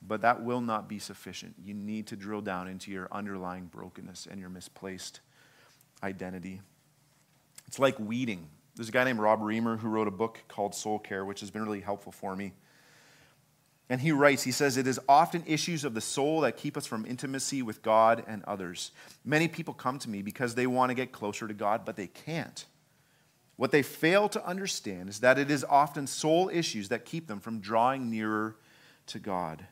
but 0.02 0.22
that 0.22 0.42
will 0.42 0.60
not 0.60 0.88
be 0.88 0.98
sufficient. 0.98 1.54
You 1.62 1.74
need 1.74 2.08
to 2.08 2.16
drill 2.16 2.40
down 2.40 2.66
into 2.66 2.90
your 2.90 3.08
underlying 3.12 3.66
brokenness 3.66 4.26
and 4.28 4.40
your 4.40 4.48
misplaced 4.48 5.20
identity. 6.02 6.62
It's 7.68 7.78
like 7.78 7.98
weeding. 8.00 8.48
There's 8.76 8.90
a 8.90 8.92
guy 8.92 9.04
named 9.04 9.20
Rob 9.20 9.40
Reimer 9.40 9.78
who 9.78 9.88
wrote 9.88 10.06
a 10.06 10.12
book 10.12 10.42
called 10.48 10.74
Soul 10.74 10.98
Care, 10.98 11.24
which 11.24 11.40
has 11.40 11.50
been 11.50 11.62
really 11.62 11.80
helpful 11.80 12.12
for 12.12 12.36
me. 12.36 12.52
And 13.88 14.00
he 14.00 14.12
writes, 14.12 14.42
he 14.42 14.50
says, 14.50 14.76
it 14.76 14.86
is 14.86 15.00
often 15.08 15.44
issues 15.46 15.84
of 15.84 15.94
the 15.94 16.00
soul 16.00 16.40
that 16.40 16.56
keep 16.56 16.76
us 16.76 16.86
from 16.86 17.06
intimacy 17.06 17.62
with 17.62 17.82
God 17.82 18.22
and 18.26 18.42
others. 18.44 18.90
Many 19.24 19.48
people 19.48 19.72
come 19.72 19.98
to 20.00 20.10
me 20.10 20.22
because 20.22 20.54
they 20.54 20.66
want 20.66 20.90
to 20.90 20.94
get 20.94 21.12
closer 21.12 21.46
to 21.46 21.54
God, 21.54 21.84
but 21.84 21.96
they 21.96 22.08
can't. 22.08 22.66
What 23.54 23.70
they 23.70 23.82
fail 23.82 24.28
to 24.30 24.44
understand 24.44 25.08
is 25.08 25.20
that 25.20 25.38
it 25.38 25.50
is 25.50 25.64
often 25.64 26.06
soul 26.06 26.50
issues 26.52 26.88
that 26.90 27.04
keep 27.04 27.28
them 27.28 27.40
from 27.40 27.60
drawing 27.60 28.10
nearer 28.10 28.56
to 29.06 29.18
God. 29.18 29.64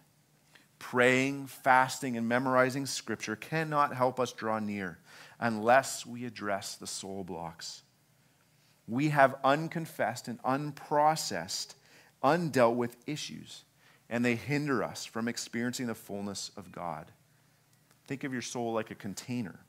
Praying, 0.78 1.48
fasting, 1.48 2.16
and 2.16 2.28
memorizing 2.28 2.86
scripture 2.86 3.36
cannot 3.36 3.94
help 3.94 4.20
us 4.20 4.32
draw 4.32 4.60
near 4.60 4.98
unless 5.40 6.06
we 6.06 6.24
address 6.24 6.76
the 6.76 6.86
soul 6.86 7.24
blocks. 7.24 7.82
We 8.86 9.08
have 9.10 9.36
unconfessed 9.42 10.28
and 10.28 10.42
unprocessed, 10.42 11.74
undealt 12.22 12.74
with 12.74 12.96
issues, 13.06 13.64
and 14.10 14.24
they 14.24 14.34
hinder 14.34 14.82
us 14.82 15.04
from 15.04 15.28
experiencing 15.28 15.86
the 15.86 15.94
fullness 15.94 16.50
of 16.56 16.70
God. 16.70 17.12
Think 18.06 18.24
of 18.24 18.32
your 18.32 18.42
soul 18.42 18.72
like 18.74 18.90
a 18.90 18.94
container. 18.94 19.60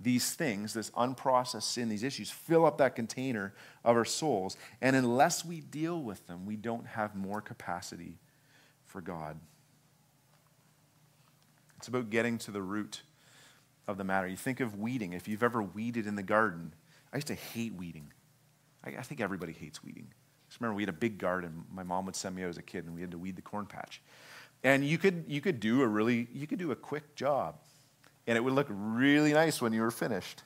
These 0.00 0.34
things, 0.34 0.74
this 0.74 0.90
unprocessed 0.90 1.62
sin, 1.62 1.88
these 1.88 2.02
issues, 2.02 2.30
fill 2.30 2.64
up 2.64 2.78
that 2.78 2.94
container 2.94 3.52
of 3.84 3.96
our 3.96 4.04
souls. 4.04 4.56
And 4.80 4.94
unless 4.94 5.44
we 5.44 5.60
deal 5.60 6.00
with 6.00 6.26
them, 6.26 6.46
we 6.46 6.56
don't 6.56 6.86
have 6.86 7.16
more 7.16 7.40
capacity 7.40 8.18
for 8.86 9.00
God. 9.00 9.38
It's 11.76 11.88
about 11.88 12.10
getting 12.10 12.38
to 12.38 12.50
the 12.50 12.62
root 12.62 13.02
of 13.86 13.98
the 13.98 14.04
matter. 14.04 14.26
You 14.26 14.36
think 14.36 14.60
of 14.60 14.78
weeding. 14.78 15.12
If 15.12 15.28
you've 15.28 15.42
ever 15.42 15.62
weeded 15.62 16.06
in 16.06 16.16
the 16.16 16.22
garden, 16.22 16.74
I 17.12 17.16
used 17.16 17.26
to 17.28 17.34
hate 17.34 17.74
weeding. 17.74 18.12
I, 18.84 18.90
I 18.98 19.02
think 19.02 19.20
everybody 19.20 19.52
hates 19.52 19.82
weeding. 19.82 20.06
I 20.10 20.48
just 20.48 20.60
remember 20.60 20.76
we 20.76 20.82
had 20.82 20.88
a 20.88 20.92
big 20.92 21.18
garden. 21.18 21.64
My 21.72 21.82
mom 21.82 22.06
would 22.06 22.16
send 22.16 22.34
me 22.36 22.42
out 22.42 22.48
as 22.48 22.58
a 22.58 22.62
kid, 22.62 22.84
and 22.86 22.94
we 22.94 23.00
had 23.00 23.10
to 23.10 23.18
weed 23.18 23.36
the 23.36 23.42
corn 23.42 23.66
patch. 23.66 24.00
And 24.64 24.84
you 24.84 24.98
could, 24.98 25.24
you 25.28 25.40
could 25.40 25.60
do 25.60 25.82
a 25.82 25.86
really, 25.86 26.28
you 26.32 26.46
could 26.46 26.58
do 26.58 26.72
a 26.72 26.76
quick 26.76 27.14
job. 27.14 27.56
And 28.26 28.36
it 28.36 28.42
would 28.42 28.52
look 28.52 28.66
really 28.70 29.32
nice 29.32 29.62
when 29.62 29.72
you 29.72 29.80
were 29.80 29.90
finished. 29.90 30.42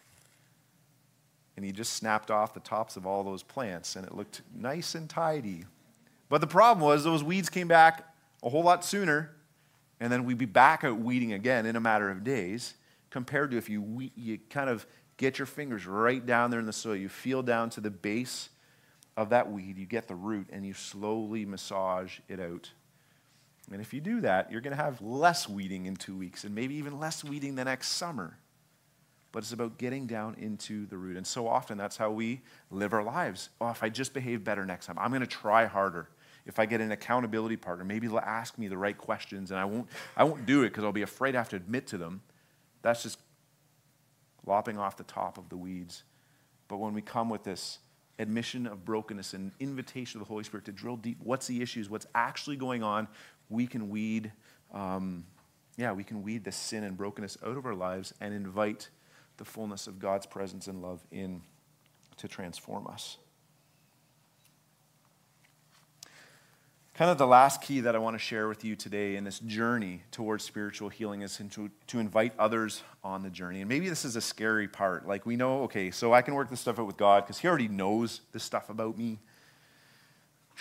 And 1.56 1.66
you 1.66 1.72
just 1.72 1.94
snapped 1.94 2.30
off 2.30 2.54
the 2.54 2.60
tops 2.60 2.96
of 2.96 3.06
all 3.06 3.24
those 3.24 3.42
plants, 3.42 3.96
and 3.96 4.06
it 4.06 4.14
looked 4.14 4.42
nice 4.54 4.94
and 4.94 5.08
tidy. 5.08 5.64
But 6.28 6.40
the 6.40 6.46
problem 6.46 6.84
was 6.84 7.04
those 7.04 7.22
weeds 7.22 7.50
came 7.50 7.68
back 7.68 8.08
a 8.42 8.48
whole 8.48 8.62
lot 8.62 8.84
sooner, 8.84 9.30
and 10.00 10.10
then 10.10 10.24
we'd 10.24 10.38
be 10.38 10.46
back 10.46 10.82
out 10.82 10.98
weeding 10.98 11.32
again 11.32 11.66
in 11.66 11.76
a 11.76 11.80
matter 11.80 12.10
of 12.10 12.24
days, 12.24 12.74
compared 13.10 13.50
to 13.50 13.58
if 13.58 13.68
you, 13.68 14.10
you 14.16 14.38
kind 14.48 14.70
of 14.70 14.86
get 15.22 15.38
your 15.38 15.46
fingers 15.46 15.86
right 15.86 16.24
down 16.24 16.50
there 16.50 16.60
in 16.60 16.66
the 16.66 16.72
soil, 16.72 16.96
you 16.96 17.08
feel 17.08 17.42
down 17.42 17.70
to 17.70 17.80
the 17.80 17.90
base 17.90 18.50
of 19.16 19.30
that 19.30 19.50
weed, 19.50 19.78
you 19.78 19.86
get 19.86 20.08
the 20.08 20.14
root, 20.14 20.48
and 20.52 20.66
you 20.66 20.74
slowly 20.74 21.44
massage 21.44 22.18
it 22.28 22.40
out 22.40 22.70
and 23.70 23.80
if 23.80 23.94
you 23.94 24.00
do 24.00 24.20
that, 24.22 24.50
you're 24.50 24.60
going 24.60 24.76
to 24.76 24.82
have 24.82 25.00
less 25.00 25.48
weeding 25.48 25.86
in 25.86 25.94
two 25.96 26.16
weeks 26.16 26.44
and 26.44 26.54
maybe 26.54 26.74
even 26.74 26.98
less 26.98 27.22
weeding 27.22 27.54
the 27.54 27.64
next 27.64 27.88
summer. 27.88 28.36
But 29.30 29.44
it's 29.44 29.52
about 29.52 29.78
getting 29.78 30.06
down 30.06 30.34
into 30.34 30.86
the 30.86 30.98
root. 30.98 31.16
And 31.16 31.26
so 31.26 31.46
often 31.48 31.78
that's 31.78 31.96
how 31.96 32.10
we 32.10 32.42
live 32.70 32.92
our 32.92 33.02
lives. 33.02 33.48
Oh, 33.60 33.70
if 33.70 33.82
I 33.82 33.88
just 33.88 34.12
behave 34.12 34.44
better 34.44 34.66
next 34.66 34.86
time, 34.86 34.98
I'm 34.98 35.10
going 35.10 35.22
to 35.22 35.26
try 35.26 35.64
harder. 35.64 36.08
If 36.44 36.58
I 36.58 36.66
get 36.66 36.80
an 36.80 36.90
accountability 36.90 37.56
partner, 37.56 37.84
maybe 37.84 38.08
they'll 38.08 38.18
ask 38.18 38.58
me 38.58 38.68
the 38.68 38.76
right 38.76 38.98
questions 38.98 39.52
and 39.52 39.60
I 39.60 39.64
won't, 39.64 39.86
I 40.16 40.24
won't 40.24 40.44
do 40.44 40.62
it 40.62 40.70
because 40.70 40.84
I'll 40.84 40.92
be 40.92 41.02
afraid 41.02 41.34
I 41.34 41.38
have 41.38 41.48
to 41.50 41.56
admit 41.56 41.86
to 41.88 41.98
them. 41.98 42.20
That's 42.82 43.02
just 43.02 43.18
lopping 44.46 44.78
off 44.78 44.96
the 44.96 45.04
top 45.04 45.38
of 45.38 45.48
the 45.48 45.56
weeds. 45.56 46.04
But 46.68 46.78
when 46.78 46.94
we 46.94 47.02
come 47.02 47.28
with 47.28 47.44
this 47.44 47.78
admission 48.18 48.66
of 48.66 48.84
brokenness 48.84 49.34
and 49.34 49.52
invitation 49.60 50.20
of 50.20 50.26
the 50.26 50.28
Holy 50.28 50.44
Spirit 50.44 50.64
to 50.66 50.72
drill 50.72 50.96
deep, 50.96 51.18
what's 51.22 51.46
the 51.46 51.60
issues, 51.62 51.90
what's 51.90 52.06
actually 52.14 52.56
going 52.56 52.82
on, 52.82 53.08
we 53.48 53.66
can 53.66 53.88
weed, 53.88 54.32
um, 54.72 55.24
yeah, 55.76 55.92
we 55.92 56.04
can 56.04 56.22
weed 56.22 56.44
the 56.44 56.52
sin 56.52 56.84
and 56.84 56.96
brokenness 56.96 57.38
out 57.44 57.56
of 57.56 57.66
our 57.66 57.74
lives 57.74 58.14
and 58.20 58.34
invite 58.34 58.88
the 59.36 59.44
fullness 59.44 59.86
of 59.86 59.98
God's 59.98 60.26
presence 60.26 60.66
and 60.66 60.82
love 60.82 61.04
in 61.10 61.42
to 62.18 62.28
transform 62.28 62.86
us. 62.86 63.18
Kind 66.94 67.10
of 67.10 67.16
the 67.16 67.26
last 67.26 67.62
key 67.62 67.80
that 67.80 67.96
I 67.96 67.98
want 67.98 68.14
to 68.14 68.18
share 68.18 68.48
with 68.48 68.64
you 68.64 68.76
today 68.76 69.16
in 69.16 69.24
this 69.24 69.38
journey 69.38 70.02
towards 70.10 70.44
spiritual 70.44 70.90
healing 70.90 71.22
is 71.22 71.40
to, 71.52 71.70
to 71.86 71.98
invite 71.98 72.34
others 72.38 72.82
on 73.02 73.22
the 73.22 73.30
journey. 73.30 73.60
And 73.60 73.68
maybe 73.68 73.88
this 73.88 74.04
is 74.04 74.14
a 74.14 74.20
scary 74.20 74.68
part. 74.68 75.08
Like, 75.08 75.24
we 75.24 75.36
know, 75.36 75.62
okay, 75.62 75.90
so 75.90 76.12
I 76.12 76.20
can 76.20 76.34
work 76.34 76.50
this 76.50 76.60
stuff 76.60 76.78
out 76.78 76.86
with 76.86 76.98
God 76.98 77.24
because 77.24 77.38
He 77.38 77.48
already 77.48 77.68
knows 77.68 78.20
this 78.32 78.42
stuff 78.42 78.68
about 78.68 78.98
me 78.98 79.20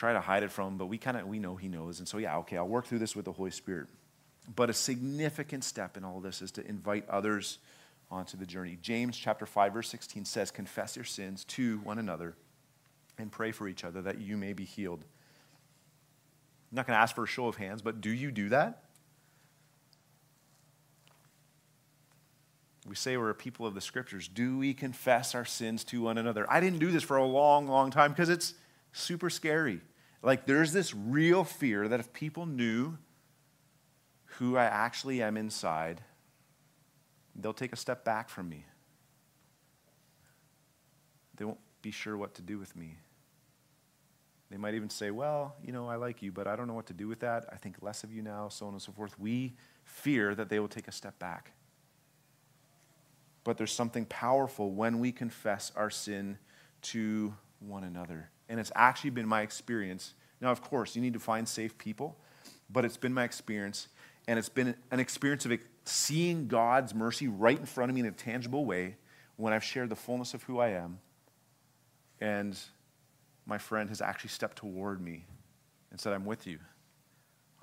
try 0.02 0.14
to 0.14 0.20
hide 0.20 0.44
it 0.44 0.52
from 0.52 0.70
him, 0.70 0.78
but 0.78 0.88
we 0.88 0.98
kind 0.98 1.18
of 1.18 1.28
we 1.28 1.40
know 1.40 1.56
he 1.56 1.68
knows. 1.68 2.00
And 2.00 2.08
so 2.08 2.18
yeah, 2.18 2.38
okay, 2.38 2.58
I'll 2.58 2.68
work 2.68 2.86
through 2.86 3.00
this 3.00 3.16
with 3.16 3.26
the 3.26 3.32
Holy 3.32 3.52
Spirit. 3.52 3.88
But 4.56 4.70
a 4.70 4.74
significant 4.74 5.64
step 5.64 5.98
in 5.98 6.04
all 6.04 6.20
this 6.20 6.42
is 6.42 6.52
to 6.54 6.66
invite 6.68 7.08
others 7.10 7.60
onto 8.10 8.38
the 8.38 8.46
journey. 8.46 8.78
James 8.82 9.18
chapter 9.18 9.46
5 9.46 9.74
verse 9.74 9.90
16 9.90 10.26
says, 10.26 10.52
"Confess 10.52 10.96
your 10.96 11.06
sins 11.06 11.46
to 11.46 11.80
one 11.80 12.00
another 12.00 12.36
and 13.18 13.32
pray 13.32 13.52
for 13.52 13.68
each 13.68 13.84
other 13.84 14.02
that 14.02 14.20
you 14.20 14.38
may 14.38 14.54
be 14.54 14.66
healed." 14.66 15.06
I'm 16.72 16.78
not 16.78 16.88
going 16.88 16.96
to 16.96 17.02
ask 17.02 17.16
for 17.16 17.24
a 17.24 17.28
show 17.28 17.48
of 17.48 17.58
hands, 17.58 17.82
but 17.82 18.00
do 18.00 18.10
you 18.10 18.32
do 18.32 18.50
that? 18.50 18.84
We 22.88 22.96
say 22.96 23.18
we're 23.18 23.30
a 23.30 23.36
people 23.36 23.66
of 23.66 23.76
the 23.76 23.82
scriptures. 23.82 24.28
Do 24.28 24.58
we 24.58 24.74
confess 24.74 25.36
our 25.36 25.46
sins 25.46 25.84
to 25.86 26.02
one 26.02 26.18
another? 26.18 26.50
I 26.50 26.60
didn't 26.60 26.80
do 26.80 26.92
this 26.92 27.04
for 27.04 27.18
a 27.18 27.26
long, 27.26 27.68
long 27.68 27.92
time 27.92 28.12
because 28.12 28.30
it's 28.30 28.54
super 28.94 29.30
scary. 29.30 29.82
Like, 30.24 30.46
there's 30.46 30.72
this 30.72 30.94
real 30.94 31.44
fear 31.44 31.88
that 31.88 32.00
if 32.00 32.14
people 32.14 32.46
knew 32.46 32.98
who 34.38 34.56
I 34.56 34.66
actually 34.66 35.22
am 35.22 35.36
inside, 35.36 36.02
they'll 37.36 37.54
take 37.54 37.74
a 37.74 37.78
step 37.78 38.06
back 38.06 38.30
from 38.30 38.50
me. 38.50 38.66
They 41.36 41.46
won't 41.46 41.60
be 41.82 41.92
sure 41.92 42.16
what 42.16 42.36
to 42.36 42.42
do 42.42 42.58
with 42.58 42.76
me. 42.76 42.98
They 44.52 44.58
might 44.58 44.76
even 44.76 44.90
say, 44.90 45.10
Well, 45.10 45.56
you 45.66 45.72
know, 45.72 45.88
I 45.88 45.96
like 45.96 46.22
you, 46.22 46.32
but 46.32 46.46
I 46.46 46.56
don't 46.56 46.68
know 46.68 46.74
what 46.74 46.88
to 46.88 46.94
do 46.94 47.08
with 47.08 47.22
that. 47.22 47.46
I 47.52 47.56
think 47.56 47.78
less 47.82 48.04
of 48.04 48.12
you 48.12 48.22
now, 48.22 48.50
so 48.50 48.68
on 48.68 48.74
and 48.74 48.82
so 48.82 48.92
forth. 48.92 49.18
We 49.20 49.54
fear 49.86 50.36
that 50.36 50.50
they 50.50 50.60
will 50.60 50.68
take 50.68 50.88
a 50.88 50.92
step 50.92 51.18
back. 51.18 51.54
But 53.44 53.58
there's 53.58 53.72
something 53.72 54.06
powerful 54.06 54.72
when 54.72 55.00
we 55.00 55.12
confess 55.12 55.72
our 55.76 55.90
sin 55.90 56.38
to 56.84 57.34
one 57.60 57.84
another 57.84 58.30
and 58.52 58.60
it's 58.60 58.72
actually 58.76 59.12
been 59.12 59.28
my 59.28 59.42
experience. 59.44 60.14
Now, 60.42 60.52
of 60.52 60.62
course, 60.62 60.94
you 60.94 61.02
need 61.02 61.14
to 61.14 61.20
find 61.20 61.48
safe 61.48 61.78
people, 61.78 62.18
but 62.70 62.84
it's 62.84 62.98
been 62.98 63.14
my 63.14 63.24
experience, 63.24 63.88
and 64.28 64.38
it's 64.38 64.50
been 64.50 64.76
an 64.92 65.00
experience 65.00 65.46
of 65.46 65.58
seeing 65.86 66.50
God's 66.50 66.94
mercy 66.94 67.30
right 67.30 67.58
in 67.58 67.66
front 67.66 67.90
of 67.90 67.96
me 67.96 68.02
in 68.02 68.08
a 68.08 68.12
tangible 68.12 68.66
way 68.66 68.98
when 69.38 69.54
I've 69.54 69.64
shared 69.64 69.88
the 69.88 69.96
fullness 69.96 70.34
of 70.34 70.44
who 70.44 70.60
I 70.60 70.72
am, 70.72 71.00
and 72.20 72.60
my 73.46 73.58
friend 73.58 73.90
has 73.90 74.02
actually 74.02 74.30
stepped 74.30 74.58
toward 74.58 75.02
me 75.02 75.26
and 75.92 76.00
said, 76.00 76.14
I'm 76.14 76.26
with 76.26 76.48
you. 76.48 76.60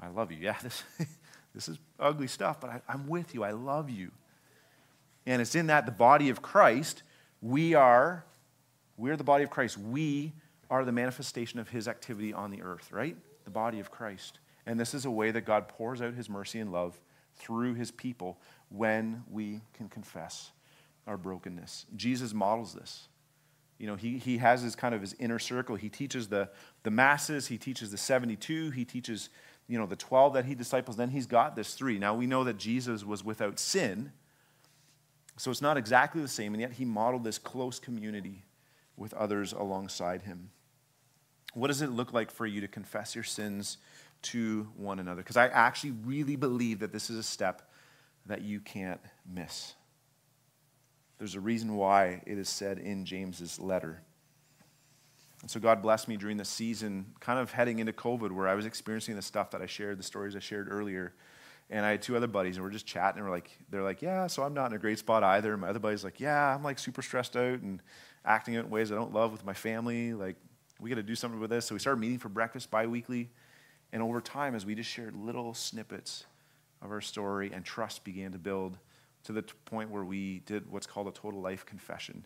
I 0.01 0.09
love 0.09 0.31
you. 0.33 0.39
Yeah, 0.43 0.57
this, 0.63 0.83
this 1.55 1.69
is 1.69 1.79
ugly 1.99 2.27
stuff, 2.27 2.61
but 2.61 2.71
I, 2.71 2.81
I'm 2.89 3.09
with 3.09 3.35
you. 3.35 3.43
I 3.45 3.51
love 3.51 3.91
you. 3.91 4.11
And 5.27 5.43
it's 5.43 5.55
in 5.55 5.67
that 5.67 5.87
the 5.87 5.93
body 5.93 6.31
of 6.31 6.41
Christ, 6.41 7.03
we 7.43 7.75
are, 7.75 8.25
we're 8.97 9.17
the 9.17 9.25
body 9.25 9.45
of 9.45 9.51
Christ. 9.51 9.77
We 9.77 10.33
are 10.71 10.85
the 10.85 10.93
manifestation 10.93 11.59
of 11.59 11.69
his 11.69 11.89
activity 11.89 12.33
on 12.33 12.51
the 12.51 12.63
earth, 12.63 12.93
right? 12.93 13.17
The 13.45 13.51
body 13.51 13.81
of 13.81 13.91
Christ. 13.91 14.39
And 14.67 14.79
this 14.79 14.95
is 14.95 15.05
a 15.05 15.11
way 15.11 15.31
that 15.31 15.43
God 15.43 15.69
pours 15.69 16.03
out 16.03 16.15
his 16.15 16.29
mercy 16.29 16.61
and 16.61 16.71
love 16.73 17.01
through 17.37 17.75
his 17.75 17.91
people 17.91 18.39
when 18.69 19.23
we 19.31 19.61
can 19.75 19.89
confess 19.89 20.51
our 21.07 21.17
brokenness. 21.17 21.87
Jesus 21.97 22.35
models 22.35 22.75
this. 22.75 23.09
You 23.79 23.87
know, 23.87 23.95
he, 23.95 24.19
he 24.19 24.39
has 24.39 24.63
his 24.63 24.75
kind 24.75 24.95
of 24.95 25.01
his 25.01 25.15
inner 25.19 25.39
circle. 25.39 25.77
He 25.77 25.89
teaches 25.89 26.29
the, 26.29 26.51
the 26.83 26.91
masses, 26.91 27.47
he 27.47 27.59
teaches 27.59 27.91
the 27.91 27.97
72, 27.97 28.71
he 28.71 28.85
teaches, 28.85 29.31
you 29.69 29.79
know, 29.79 29.87
the 29.87 29.97
12 29.97 30.35
that 30.35 30.45
he 30.45 30.55
disciples. 30.55 30.97
Then 30.97 31.11
he's 31.11 31.27
got 31.27 31.55
this 31.55 31.75
three. 31.75 31.99
Now 31.99 32.15
we 32.15 32.27
know 32.27 32.45
that 32.45 32.59
Jesus 32.59 33.05
was 33.05 33.25
without 33.25 33.59
sin, 33.59 34.13
so 35.37 35.53
it's 35.53 35.63
not 35.63 35.77
exactly 35.77 36.21
the 36.21 36.29
same, 36.29 36.55
and 36.55 36.61
yet 36.61 36.73
he 36.73 36.85
modeled 36.85 37.23
this 37.23 37.39
close 37.39 37.79
community 37.79 38.43
with 38.97 39.15
others 39.15 39.53
alongside 39.53 40.23
him. 40.23 40.51
What 41.55 41.69
does 41.69 41.81
it 41.81 41.91
look 41.91 42.13
like 42.13 42.33
for 42.33 42.47
you 42.47 42.61
to 42.61 42.69
confess 42.69 43.15
your 43.15 43.25
sins 43.25 43.79
to 44.23 44.69
one 44.77 44.99
another? 44.99 45.23
Because 45.23 45.37
I 45.37 45.47
actually 45.47 45.93
really 46.05 46.35
believe 46.35 46.81
that 46.81 46.93
this 46.93 47.09
is 47.09 47.17
a 47.17 47.23
step 47.23 47.63
that 48.27 48.43
you 48.43 48.59
can't 48.59 49.01
miss. 49.33 49.75
There's 51.19 51.35
a 51.35 51.41
reason 51.41 51.77
why 51.77 52.23
it 52.27 52.39
is 52.39 52.49
said 52.49 52.79
in 52.79 53.05
James's 53.05 53.59
letter. 53.59 54.03
And 55.43 55.51
so 55.51 55.61
God 55.61 55.83
blessed 55.83 56.09
me 56.09 56.17
during 56.17 56.37
the 56.37 56.45
season, 56.45 57.07
kind 57.21 57.39
of 57.39 57.53
heading 57.53 57.79
into 57.79 57.93
COVID, 57.93 58.33
where 58.33 58.49
I 58.49 58.55
was 58.55 58.67
experiencing 58.67 59.17
the 59.17 59.23
stuff 59.23 59.51
that 59.53 59.63
I 59.63 59.67
shared, 59.67 59.99
the 59.99 60.05
stories 60.05 60.35
I 60.35 60.41
shared 60.41 60.69
earlier. 60.71 61.15
And 61.71 61.85
I 61.85 61.91
had 61.91 62.03
two 62.03 62.17
other 62.17 62.27
buddies, 62.27 62.57
and 62.57 62.65
we're 62.65 62.71
just 62.71 62.87
chatting, 62.87 63.19
and 63.19 63.29
we're 63.29 63.35
like, 63.35 63.51
they're 63.69 63.83
like, 63.83 64.01
yeah, 64.01 64.27
so 64.27 64.43
I'm 64.43 64.55
not 64.55 64.71
in 64.71 64.77
a 64.77 64.79
great 64.79 64.99
spot 64.99 65.23
either. 65.23 65.53
And 65.53 65.61
my 65.61 65.69
other 65.69 65.79
buddy's 65.79 66.03
like, 66.03 66.19
yeah, 66.19 66.55
I'm 66.55 66.63
like 66.63 66.79
super 66.79 67.03
stressed 67.03 67.37
out 67.37 67.61
and 67.61 67.83
acting 68.25 68.57
out 68.57 68.65
in 68.65 68.71
ways 68.71 68.91
I 68.91 68.95
don't 68.95 69.13
love 69.13 69.33
with 69.33 69.45
my 69.45 69.53
family. 69.55 70.15
Like, 70.15 70.37
we 70.81 70.89
got 70.89 70.97
to 70.97 71.03
do 71.03 71.15
something 71.15 71.41
with 71.41 71.51
this. 71.51 71.67
So 71.67 71.75
we 71.75 71.79
started 71.79 72.01
meeting 72.01 72.19
for 72.19 72.29
breakfast 72.29 72.71
bi 72.71 72.87
weekly. 72.87 73.31
And 73.93 74.03
over 74.03 74.21
time, 74.21 74.55
as 74.55 74.65
we 74.65 74.75
just 74.75 74.91
shared 74.91 75.15
little 75.15 75.53
snippets 75.53 76.25
of 76.81 76.91
our 76.91 77.01
story, 77.01 77.51
and 77.53 77.65
trust 77.65 78.05
began 78.05 78.33
to 78.33 78.39
build 78.39 78.79
to 79.29 79.35
the 79.35 79.43
point 79.67 79.91
where 79.91 80.05
we 80.05 80.39
did 80.47 80.71
what's 80.71 80.87
called 80.87 81.07
a 81.07 81.11
total 81.11 81.43
life 81.43 81.67
confession. 81.67 82.25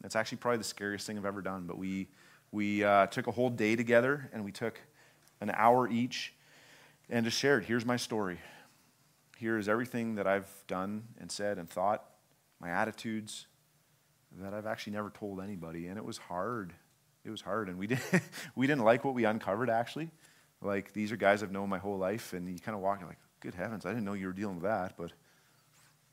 That's 0.00 0.14
actually 0.14 0.38
probably 0.38 0.58
the 0.58 0.64
scariest 0.64 1.04
thing 1.04 1.18
I've 1.18 1.26
ever 1.26 1.42
done. 1.42 1.64
But 1.66 1.78
we, 1.78 2.06
we 2.52 2.84
uh, 2.84 3.06
took 3.06 3.26
a 3.26 3.32
whole 3.32 3.50
day 3.50 3.74
together 3.74 4.30
and 4.32 4.44
we 4.44 4.52
took 4.52 4.80
an 5.40 5.50
hour 5.52 5.88
each 5.88 6.32
and 7.10 7.24
just 7.24 7.36
shared 7.36 7.64
here's 7.64 7.84
my 7.84 7.96
story. 7.96 8.38
Here 9.36 9.58
is 9.58 9.68
everything 9.68 10.14
that 10.14 10.28
I've 10.28 10.48
done 10.68 11.08
and 11.20 11.28
said 11.28 11.58
and 11.58 11.68
thought, 11.68 12.04
my 12.60 12.70
attitudes 12.70 13.48
that 14.40 14.54
I've 14.54 14.66
actually 14.66 14.92
never 14.92 15.10
told 15.10 15.40
anybody. 15.40 15.88
And 15.88 15.98
it 15.98 16.04
was 16.04 16.18
hard. 16.18 16.72
It 17.24 17.30
was 17.30 17.40
hard. 17.40 17.68
And 17.68 17.78
we, 17.78 17.86
did, 17.88 17.98
we 18.54 18.68
didn't 18.68 18.84
like 18.84 19.04
what 19.04 19.14
we 19.14 19.24
uncovered, 19.24 19.70
actually. 19.70 20.12
Like, 20.62 20.92
these 20.92 21.10
are 21.10 21.16
guys 21.16 21.42
I've 21.42 21.50
known 21.50 21.68
my 21.68 21.78
whole 21.78 21.98
life. 21.98 22.32
And 22.32 22.48
you 22.48 22.60
kind 22.60 22.76
of 22.76 22.80
walk, 22.80 23.02
like, 23.04 23.18
good 23.40 23.54
heavens, 23.54 23.84
I 23.86 23.88
didn't 23.88 24.04
know 24.04 24.12
you 24.12 24.28
were 24.28 24.32
dealing 24.32 24.54
with 24.54 24.64
that. 24.64 24.96
But 24.96 25.10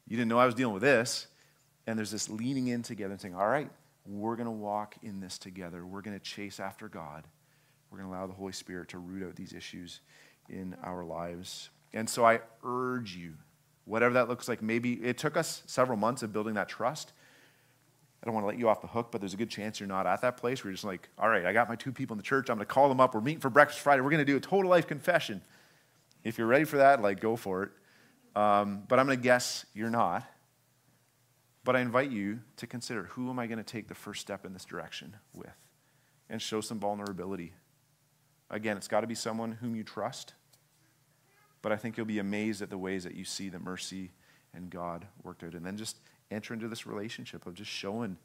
you 0.08 0.18
didn't 0.18 0.30
know 0.30 0.40
I 0.40 0.46
was 0.46 0.56
dealing 0.56 0.74
with 0.74 0.84
this. 0.84 1.28
And 1.88 1.98
there's 1.98 2.12
this 2.12 2.30
leaning 2.30 2.68
in 2.68 2.82
together 2.82 3.12
and 3.12 3.22
saying, 3.22 3.36
all 3.36 3.48
right, 3.48 3.70
we're 4.08 4.36
going 4.36 4.48
to 4.48 4.52
walk 4.52 4.96
in 5.04 5.20
this 5.20 5.38
together. 5.38 5.86
We're 5.86 6.02
going 6.02 6.18
to 6.18 6.24
chase 6.24 6.60
after 6.60 6.88
God. 6.88 7.26
We're 7.90 8.00
going 8.00 8.10
to 8.10 8.16
allow 8.16 8.28
the 8.28 8.34
Holy 8.34 8.54
Spirit 8.54 8.90
to 8.90 8.98
root 8.98 9.24
out 9.28 9.36
these 9.36 9.54
issues 9.54 10.02
in 10.50 10.76
our 10.84 11.04
lives. 11.04 11.70
And 11.94 12.10
so 12.10 12.26
I 12.26 12.42
urge 12.64 13.16
you, 13.16 13.34
whatever 13.86 14.16
that 14.16 14.28
looks 14.28 14.48
like, 14.48 14.62
maybe 14.62 14.94
it 14.94 15.18
took 15.18 15.38
us 15.38 15.64
several 15.66 15.98
months 15.98 16.24
of 16.24 16.34
building 16.34 16.56
that 16.56 16.70
trust. 16.70 17.14
I 18.22 18.26
don't 18.26 18.34
want 18.34 18.44
to 18.44 18.48
let 18.48 18.58
you 18.58 18.68
off 18.70 18.82
the 18.82 18.88
hook, 18.88 19.10
but 19.12 19.22
there's 19.22 19.36
a 19.36 19.38
good 19.38 19.52
chance 19.52 19.80
you're 19.80 19.88
not 19.88 20.08
at 20.08 20.22
that 20.22 20.38
place 20.38 20.64
where 20.64 20.72
you're 20.72 20.76
just 20.76 20.84
like, 20.84 21.08
all 21.20 21.30
right, 21.30 21.46
I 21.46 21.54
got 21.54 21.70
my 21.70 21.76
two 21.76 21.92
people 21.92 22.16
in 22.16 22.18
the 22.18 22.24
church. 22.24 22.50
I'm 22.50 22.58
going 22.58 22.66
to 22.66 22.74
call 22.74 22.90
them 22.90 23.00
up. 23.00 23.14
We're 23.14 23.22
meeting 23.22 23.40
for 23.40 23.52
breakfast 23.52 23.82
Friday. 23.82 24.02
We're 24.02 24.10
going 24.10 24.26
to 24.26 24.32
do 24.32 24.38
a 24.38 24.42
total 24.42 24.72
life 24.72 24.88
confession. 24.88 25.42
If 26.24 26.40
you're 26.40 26.48
ready 26.48 26.66
for 26.66 26.78
that, 26.78 27.04
like, 27.04 27.20
go 27.20 27.36
for 27.36 27.64
it. 27.64 27.70
Um, 28.36 28.84
but 28.88 29.00
I'm 29.00 29.06
going 29.06 29.18
to 29.18 29.24
guess 29.24 29.66
you're 29.74 29.90
not. 29.90 30.24
But 31.64 31.76
I 31.76 31.80
invite 31.80 32.12
you 32.12 32.42
to 32.58 32.68
consider 32.68 33.06
who 33.06 33.30
am 33.30 33.40
I 33.40 33.48
going 33.48 33.58
to 33.58 33.64
take 33.64 33.88
the 33.88 33.96
first 33.96 34.22
step 34.22 34.46
in 34.46 34.54
this 34.54 34.66
direction 34.66 35.16
with 35.34 35.50
and 36.30 36.40
show 36.40 36.62
some 36.62 36.80
vulnerability. 36.80 37.54
Again, 38.52 38.78
it's 38.78 38.88
got 38.88 39.02
to 39.02 39.08
be 39.08 39.16
someone 39.16 39.54
whom 39.54 39.76
you 39.76 39.84
trust, 39.84 40.34
but 41.64 41.72
I 41.72 41.76
think 41.76 41.98
you'll 41.98 42.06
be 42.06 42.20
amazed 42.20 42.62
at 42.62 42.70
the 42.70 42.78
ways 42.78 43.04
that 43.04 43.16
you 43.16 43.26
see 43.26 43.50
the 43.50 43.60
mercy 43.60 44.12
and 44.54 44.70
God 44.70 45.08
worked 45.24 45.44
out. 45.44 45.56
And 45.56 45.66
then 45.66 45.76
just 45.76 45.98
enter 46.30 46.54
into 46.54 46.68
this 46.68 46.86
relationship 46.86 47.48
of 47.48 47.56
just 47.56 47.72
showing, 47.72 48.18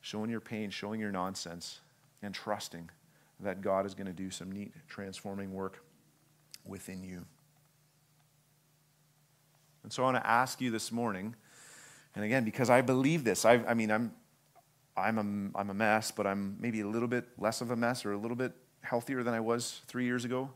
showing 0.00 0.28
your 0.28 0.40
pain, 0.40 0.70
showing 0.70 0.98
your 0.98 1.12
nonsense, 1.12 1.80
and 2.20 2.34
trusting 2.34 2.90
that 3.38 3.60
God 3.60 3.86
is 3.86 3.94
going 3.94 4.08
to 4.08 4.12
do 4.12 4.30
some 4.30 4.50
neat 4.50 4.72
transforming 4.88 5.52
work 5.52 5.84
within 6.64 7.04
you. 7.04 7.24
And 9.86 9.92
so 9.92 10.02
I 10.02 10.12
want 10.12 10.18
to 10.18 10.28
ask 10.28 10.60
you 10.60 10.70
this 10.70 10.90
morning 10.90 11.36
and 12.16 12.24
again, 12.24 12.44
because 12.44 12.70
I 12.70 12.80
believe 12.80 13.24
this, 13.24 13.44
I, 13.44 13.62
I 13.68 13.74
mean, 13.74 13.90
I'm, 13.90 14.10
I'm, 14.96 15.18
a, 15.18 15.58
I'm 15.58 15.68
a 15.68 15.74
mess, 15.74 16.10
but 16.10 16.26
I'm 16.26 16.56
maybe 16.58 16.80
a 16.80 16.88
little 16.88 17.08
bit 17.08 17.28
less 17.36 17.60
of 17.60 17.70
a 17.70 17.76
mess 17.76 18.06
or 18.06 18.12
a 18.12 18.16
little 18.16 18.38
bit 18.38 18.52
healthier 18.80 19.22
than 19.22 19.34
I 19.34 19.40
was 19.40 19.82
three 19.86 20.06
years 20.06 20.24
ago. 20.24 20.50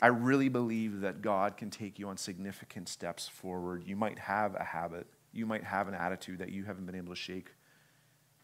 I 0.00 0.06
really 0.06 0.48
believe 0.48 1.00
that 1.00 1.20
God 1.20 1.56
can 1.56 1.68
take 1.68 1.98
you 1.98 2.08
on 2.08 2.16
significant 2.16 2.88
steps 2.88 3.26
forward. 3.26 3.82
You 3.84 3.96
might 3.96 4.20
have 4.20 4.54
a 4.54 4.62
habit, 4.62 5.08
you 5.32 5.46
might 5.46 5.64
have 5.64 5.88
an 5.88 5.94
attitude 5.94 6.38
that 6.38 6.50
you 6.50 6.64
haven't 6.64 6.86
been 6.86 6.94
able 6.94 7.12
to 7.12 7.20
shake 7.20 7.48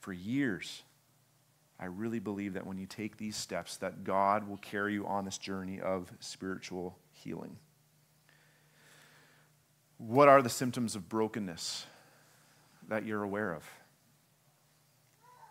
for 0.01 0.13
years. 0.13 0.83
I 1.79 1.85
really 1.85 2.19
believe 2.19 2.55
that 2.55 2.67
when 2.67 2.79
you 2.79 2.87
take 2.87 3.17
these 3.17 3.37
steps 3.37 3.77
that 3.77 4.03
God 4.03 4.49
will 4.49 4.57
carry 4.57 4.95
you 4.95 5.07
on 5.07 5.25
this 5.25 5.39
journey 5.39 5.81
of 5.81 6.11
spiritual 6.19 6.99
healing. 7.13 7.59
What 9.99 10.29
are 10.29 10.43
the 10.43 10.51
symptoms 10.51 10.95
of 10.95 11.09
brokenness? 11.09 11.87
that 12.89 13.05
you're 13.05 13.23
aware 13.23 13.53
of? 13.53 13.65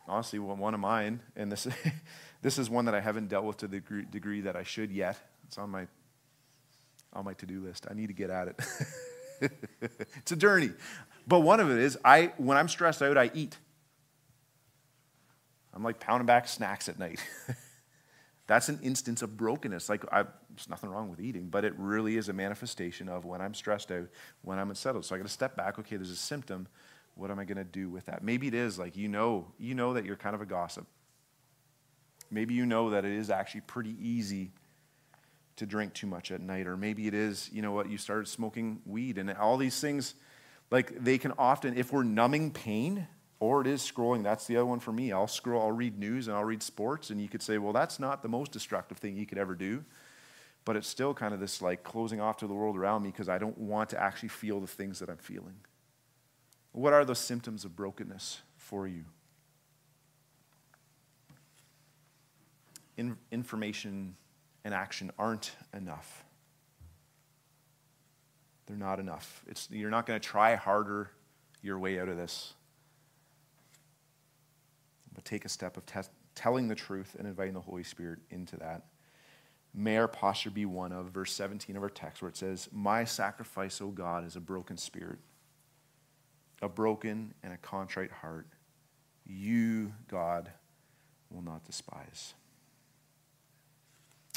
Honestly, 0.08 0.40
well, 0.40 0.56
one 0.56 0.74
of 0.74 0.80
mine, 0.80 1.20
and 1.36 1.52
this, 1.52 1.68
this 2.42 2.60
is 2.60 2.70
one 2.70 2.86
that 2.86 2.96
I 2.96 3.02
haven't 3.02 3.28
dealt 3.28 3.46
with 3.46 3.58
to 3.58 3.68
the 3.68 3.82
degree, 4.12 4.42
that 4.42 4.56
I 4.56 4.64
should 4.64 4.92
yet. 4.92 5.18
It's 5.48 5.58
on 5.58 5.70
my, 5.70 5.88
on 7.14 7.26
my 7.26 7.34
to-do 7.34 7.62
list. 7.62 7.88
I 7.90 7.94
need 7.94 8.08
to 8.08 8.14
get 8.14 8.30
at 8.30 8.48
it. 8.50 8.62
it's 10.16 10.32
a 10.32 10.36
journey. 10.36 10.72
But 11.28 11.40
one 11.40 11.60
of 11.60 11.72
it 11.72 11.80
is, 11.80 11.98
I, 12.06 12.34
when 12.38 12.58
I'm 12.58 12.68
stressed 12.68 13.02
out, 13.02 13.18
I 13.18 13.32
eat. 13.34 13.58
I'm 15.74 15.84
like 15.84 16.00
pounding 16.00 16.28
back 16.28 16.48
snacks 16.48 16.88
at 16.88 17.00
night. 17.00 17.20
That's 18.48 18.70
an 18.70 18.80
instance 18.84 19.22
of 19.22 19.38
brokenness. 19.38 19.90
Like, 19.90 20.04
I, 20.12 20.24
there's 20.24 20.70
nothing 20.70 20.90
wrong 20.90 21.10
with 21.10 21.20
eating, 21.20 21.48
but 21.48 21.66
it 21.66 21.74
really 21.78 22.18
is 22.18 22.30
a 22.30 22.34
manifestation 22.34 23.10
of 23.10 23.26
when 23.26 23.42
I'm 23.42 23.54
stressed 23.54 23.92
out, 23.92 24.08
when 24.44 24.60
I'm 24.60 24.70
unsettled. 24.70 25.06
So 25.06 25.16
I 25.16 25.18
got 25.18 25.26
to 25.26 25.34
step 25.34 25.56
back. 25.56 25.80
Okay, 25.80 25.96
there's 25.96 26.12
a 26.12 26.16
symptom 26.16 26.68
what 27.16 27.32
am 27.32 27.40
I 27.40 27.46
going 27.46 27.58
to 27.58 27.64
do 27.64 27.90
with 27.90 28.06
that? 28.06 28.24
Maybe 28.24 28.48
it 28.48 28.54
is 28.54 28.78
like 28.78 28.96
you 28.96 29.08
know, 29.08 29.48
you 29.58 29.74
know 29.74 29.94
that 29.94 30.06
you're 30.06 30.16
kind 30.16 30.36
of 30.36 30.42
a 30.42 30.46
gossip. 30.46 30.86
Maybe 32.30 32.54
you 32.54 32.66
know 32.66 32.90
that 32.92 33.06
it 33.06 33.12
is 33.12 33.30
actually 33.30 33.62
pretty 33.62 33.96
easy 34.00 34.52
to 35.56 35.66
drink 35.66 35.94
too 35.94 36.08
much 36.08 36.32
at 36.32 36.42
night, 36.42 36.68
or 36.68 36.76
maybe 36.76 37.08
it 37.08 37.14
is, 37.14 37.50
you 37.54 37.62
know 37.62 37.72
what, 37.72 37.90
you 37.90 37.98
started 37.98 38.28
smoking 38.28 38.82
weed, 38.86 39.18
and 39.18 39.32
all 39.34 39.56
these 39.56 39.80
things, 39.80 40.16
like 40.70 41.02
they 41.02 41.18
can 41.18 41.32
often, 41.38 41.78
if 41.78 41.94
we're 41.94 42.04
numbing 42.04 42.52
pain, 42.52 43.08
or 43.46 43.62
it 43.62 43.68
is 43.68 43.82
scrolling. 43.82 44.24
That's 44.24 44.48
the 44.48 44.58
other 44.58 44.66
one 44.66 44.80
for 44.80 44.92
me. 44.92 45.12
I'll 45.12 45.28
scroll, 45.28 45.62
I'll 45.62 45.72
read 45.72 46.00
news 46.00 46.28
and 46.28 46.36
I'll 46.36 46.44
read 46.44 46.64
sports, 46.64 47.12
and 47.12 47.22
you 47.22 47.30
could 47.30 47.44
say, 47.44 47.60
well, 47.60 47.74
that's 47.74 48.00
not 48.00 48.24
the 48.24 48.28
most 48.28 48.52
destructive 48.52 48.98
thing 48.98 49.16
you 49.16 49.28
could 49.28 49.38
ever 49.38 49.54
do. 49.54 49.86
But 50.66 50.76
it's 50.76 50.88
still 50.88 51.14
kind 51.14 51.32
of 51.32 51.40
this 51.40 51.62
like 51.62 51.84
closing 51.84 52.20
off 52.20 52.38
to 52.38 52.48
the 52.48 52.56
world 52.56 52.76
around 52.76 53.04
me 53.04 53.10
because 53.10 53.30
I 53.30 53.38
don't 53.38 53.58
want 53.60 53.92
to 53.92 54.02
actually 54.02 54.30
feel 54.30 54.60
the 54.60 54.68
things 54.68 54.98
that 54.98 55.10
I'm 55.10 55.18
feeling. 55.18 55.58
What 56.72 56.92
are 56.92 57.06
those 57.06 57.20
symptoms 57.20 57.66
of 57.66 57.76
brokenness 57.76 58.42
for 58.58 58.88
you? 58.88 59.06
In, 62.98 63.16
information 63.32 64.16
and 64.64 64.74
action 64.74 65.12
aren't 65.20 65.52
enough. 65.72 66.24
They're 68.66 68.76
not 68.76 69.00
enough. 69.00 69.44
It's, 69.48 69.70
you're 69.70 69.92
not 69.92 70.08
going 70.08 70.20
to 70.20 70.28
try 70.28 70.56
harder 70.56 71.12
your 71.62 71.78
way 71.78 72.00
out 72.00 72.10
of 72.10 72.18
this. 72.18 72.56
But 75.16 75.26
take 75.26 75.46
a 75.46 75.50
step 75.50 75.78
of 75.78 75.86
te- 75.86 76.10
telling 76.36 76.68
the 76.68 76.76
truth 76.76 77.16
and 77.18 77.28
inviting 77.28 77.54
the 77.54 77.62
Holy 77.62 77.84
Spirit 77.84 78.20
into 78.30 78.58
that. 78.58 78.84
May 79.74 79.98
our 79.98 80.08
posture 80.08 80.52
be 80.52 80.66
one 80.66 80.92
of 80.92 81.08
verse 81.08 81.34
17 81.34 81.76
of 81.76 81.84
our 81.84 81.90
text, 81.90 82.22
where 82.22 82.30
it 82.30 82.38
says, 82.38 82.70
My 82.72 83.04
sacrifice, 83.04 83.82
O 83.82 83.88
God, 83.88 84.26
is 84.26 84.36
a 84.36 84.40
broken 84.40 84.78
spirit 84.78 85.20
a 86.62 86.70
broken 86.70 87.34
and 87.44 87.54
a 87.54 87.58
contrite 87.58 88.12
heart, 88.12 88.48
you, 89.26 89.94
God, 90.08 90.52
will 91.32 91.42
not 91.42 91.66
despise. 91.66 92.34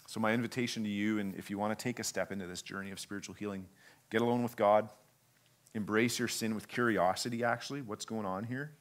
So, 0.06 0.20
my 0.20 0.32
invitation 0.32 0.82
to 0.84 0.88
you, 0.88 1.18
and 1.18 1.34
if 1.36 1.50
you 1.50 1.58
want 1.58 1.78
to 1.78 1.82
take 1.82 1.98
a 1.98 2.04
step 2.04 2.32
into 2.32 2.46
this 2.46 2.62
journey 2.62 2.90
of 2.90 2.98
spiritual 2.98 3.34
healing, 3.34 3.66
get 4.10 4.22
alone 4.22 4.42
with 4.42 4.56
God, 4.56 4.88
embrace 5.74 6.18
your 6.18 6.28
sin 6.28 6.54
with 6.54 6.66
curiosity, 6.66 7.44
actually. 7.44 7.82
What's 7.82 8.04
going 8.04 8.24
on 8.24 8.44
here? 8.44 8.72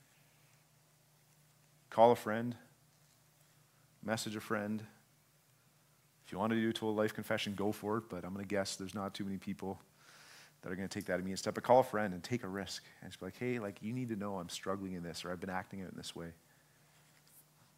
Call 1.97 2.11
a 2.11 2.15
friend, 2.15 2.53
message 4.03 4.35
a 4.35 4.39
friend. 4.39 4.83
If 6.23 6.31
you 6.31 6.37
want 6.37 6.51
to 6.51 6.55
do 6.55 6.69
a 6.69 6.71
total 6.71 6.93
life 6.93 7.11
confession, 7.11 7.55
go 7.55 7.71
for 7.71 7.97
it, 7.97 8.03
but 8.07 8.23
I'm 8.23 8.35
going 8.35 8.45
to 8.45 8.47
guess 8.47 8.75
there's 8.75 8.93
not 8.93 9.15
too 9.15 9.23
many 9.23 9.37
people 9.37 9.81
that 10.61 10.71
are 10.71 10.75
going 10.75 10.87
to 10.87 10.93
take 10.93 11.07
that 11.07 11.19
immediate 11.19 11.39
step. 11.39 11.55
But 11.55 11.63
call 11.63 11.79
a 11.79 11.83
friend 11.83 12.13
and 12.13 12.23
take 12.23 12.43
a 12.43 12.47
risk 12.47 12.83
and 13.01 13.09
just 13.09 13.19
be 13.19 13.25
like, 13.25 13.37
hey, 13.39 13.57
like 13.57 13.81
you 13.81 13.93
need 13.93 14.09
to 14.09 14.15
know 14.15 14.37
I'm 14.37 14.47
struggling 14.47 14.93
in 14.93 15.01
this 15.01 15.25
or 15.25 15.31
I've 15.31 15.39
been 15.39 15.49
acting 15.49 15.79
in 15.79 15.91
this 15.97 16.15
way. 16.15 16.27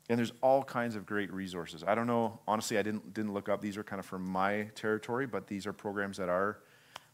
And 0.10 0.20
there's 0.20 0.34
all 0.42 0.66
kinds 0.66 0.98
of 0.98 1.06
great 1.06 1.32
resources. 1.32 1.86
I 1.88 1.96
don't 1.96 2.08
know, 2.08 2.42
honestly, 2.46 2.78
I 2.78 2.82
didn't, 2.82 3.14
didn't 3.14 3.34
look 3.34 3.48
up. 3.48 3.62
These 3.62 3.78
are 3.78 3.86
kind 3.86 4.02
of 4.02 4.06
from 4.06 4.26
my 4.26 4.64
territory, 4.76 5.28
but 5.28 5.48
these 5.48 5.66
are 5.66 5.72
programs 5.72 6.18
that 6.18 6.28
are 6.28 6.60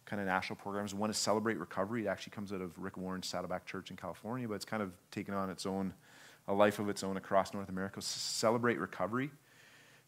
kind 0.06 0.20
of 0.20 0.26
national 0.26 0.56
programs. 0.56 0.96
One 0.96 1.12
is 1.12 1.18
Celebrate 1.18 1.60
Recovery. 1.60 2.06
It 2.06 2.08
actually 2.08 2.32
comes 2.32 2.52
out 2.52 2.62
of 2.62 2.76
Rick 2.80 2.98
Warren's 2.98 3.28
Saddleback 3.28 3.68
Church 3.68 3.92
in 3.92 3.96
California, 3.96 4.48
but 4.48 4.56
it's 4.56 4.66
kind 4.66 4.82
of 4.82 4.92
taken 5.12 5.36
on 5.36 5.52
its 5.52 5.68
own, 5.68 5.94
a 6.48 6.54
life 6.54 6.80
of 6.80 6.90
its 6.90 7.04
own 7.04 7.18
across 7.18 7.54
North 7.54 7.70
America. 7.70 8.02
Celebrate 8.02 8.80
Recovery 8.80 9.32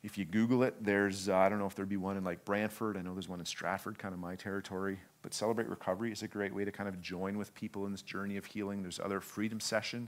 if 0.03 0.17
you 0.17 0.25
Google 0.25 0.63
it, 0.63 0.75
there's, 0.83 1.27
uh, 1.27 1.35
I 1.35 1.49
don't 1.49 1.59
know 1.59 1.65
if 1.65 1.75
there'd 1.75 1.89
be 1.89 1.97
one 1.97 2.17
in 2.17 2.23
like 2.23 2.45
Brantford. 2.45 2.97
I 2.97 3.01
know 3.01 3.13
there's 3.13 3.27
one 3.27 3.39
in 3.39 3.45
Stratford, 3.45 3.97
kind 3.97 4.13
of 4.13 4.19
my 4.19 4.35
territory. 4.35 4.99
But 5.21 5.33
Celebrate 5.33 5.67
Recovery 5.67 6.11
is 6.11 6.21
a 6.21 6.27
great 6.27 6.53
way 6.53 6.65
to 6.65 6.71
kind 6.71 6.87
of 6.87 7.01
join 7.01 7.37
with 7.37 7.53
people 7.55 7.85
in 7.85 7.91
this 7.91 8.03
journey 8.03 8.37
of 8.37 8.45
healing. 8.45 8.83
There's 8.83 8.99
other 8.99 9.19
Freedom 9.19 9.59
Session 9.59 10.07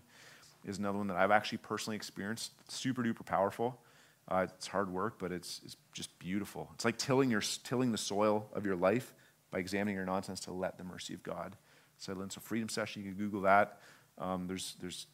is 0.66 0.78
another 0.78 0.98
one 0.98 1.08
that 1.08 1.18
I've 1.18 1.32
actually 1.32 1.60
personally 1.60 1.96
experienced. 1.96 2.52
Super 2.70 3.02
duper 3.04 3.26
powerful. 3.26 3.80
Uh, 4.28 4.46
it's 4.56 4.68
hard 4.68 4.92
work, 4.92 5.16
but 5.18 5.32
it's, 5.32 5.62
it's 5.66 5.76
just 5.94 6.18
beautiful. 6.20 6.70
It's 6.76 6.86
like 6.86 6.98
tilling, 6.98 7.32
your, 7.32 7.42
tilling 7.64 7.92
the 7.92 7.98
soil 7.98 8.48
of 8.54 8.66
your 8.66 8.76
life 8.76 9.14
by 9.52 9.58
examining 9.58 9.96
your 9.96 10.06
nonsense 10.06 10.40
to 10.42 10.52
let 10.52 10.78
the 10.78 10.84
mercy 10.84 11.16
of 11.16 11.24
God 11.24 11.56
settle 11.98 12.22
in. 12.22 12.30
So 12.30 12.40
Freedom 12.42 12.70
Session, 12.70 13.04
you 13.04 13.10
can 13.12 13.18
Google 13.18 13.42
that. 13.42 13.80
Um, 14.20 14.46
there's, 14.48 14.76
there's 14.80 15.08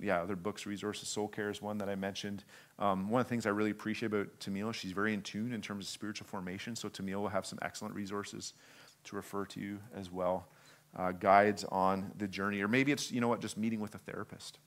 yeah, 0.00 0.22
other 0.22 0.36
books, 0.36 0.66
resources. 0.66 1.08
Soul 1.08 1.28
Care 1.28 1.50
is 1.50 1.62
one 1.62 1.78
that 1.78 1.88
I 1.88 1.94
mentioned. 1.94 2.44
Um, 2.78 3.08
one 3.08 3.20
of 3.20 3.26
the 3.26 3.28
things 3.28 3.46
I 3.46 3.50
really 3.50 3.70
appreciate 3.70 4.12
about 4.12 4.28
Tamil, 4.40 4.72
she's 4.72 4.92
very 4.92 5.14
in 5.14 5.22
tune 5.22 5.52
in 5.52 5.60
terms 5.60 5.86
of 5.86 5.90
spiritual 5.90 6.26
formation. 6.26 6.76
So 6.76 6.88
Tamil 6.88 7.20
will 7.20 7.28
have 7.28 7.46
some 7.46 7.58
excellent 7.62 7.94
resources 7.94 8.54
to 9.04 9.16
refer 9.16 9.44
to 9.46 9.60
you 9.60 9.78
as 9.94 10.10
well, 10.10 10.48
uh, 10.96 11.12
guides 11.12 11.64
on 11.64 12.12
the 12.18 12.28
journey. 12.28 12.60
Or 12.60 12.68
maybe 12.68 12.92
it's, 12.92 13.10
you 13.10 13.20
know 13.20 13.28
what, 13.28 13.40
just 13.40 13.56
meeting 13.56 13.80
with 13.80 13.94
a 13.94 13.98
therapist. 13.98 14.58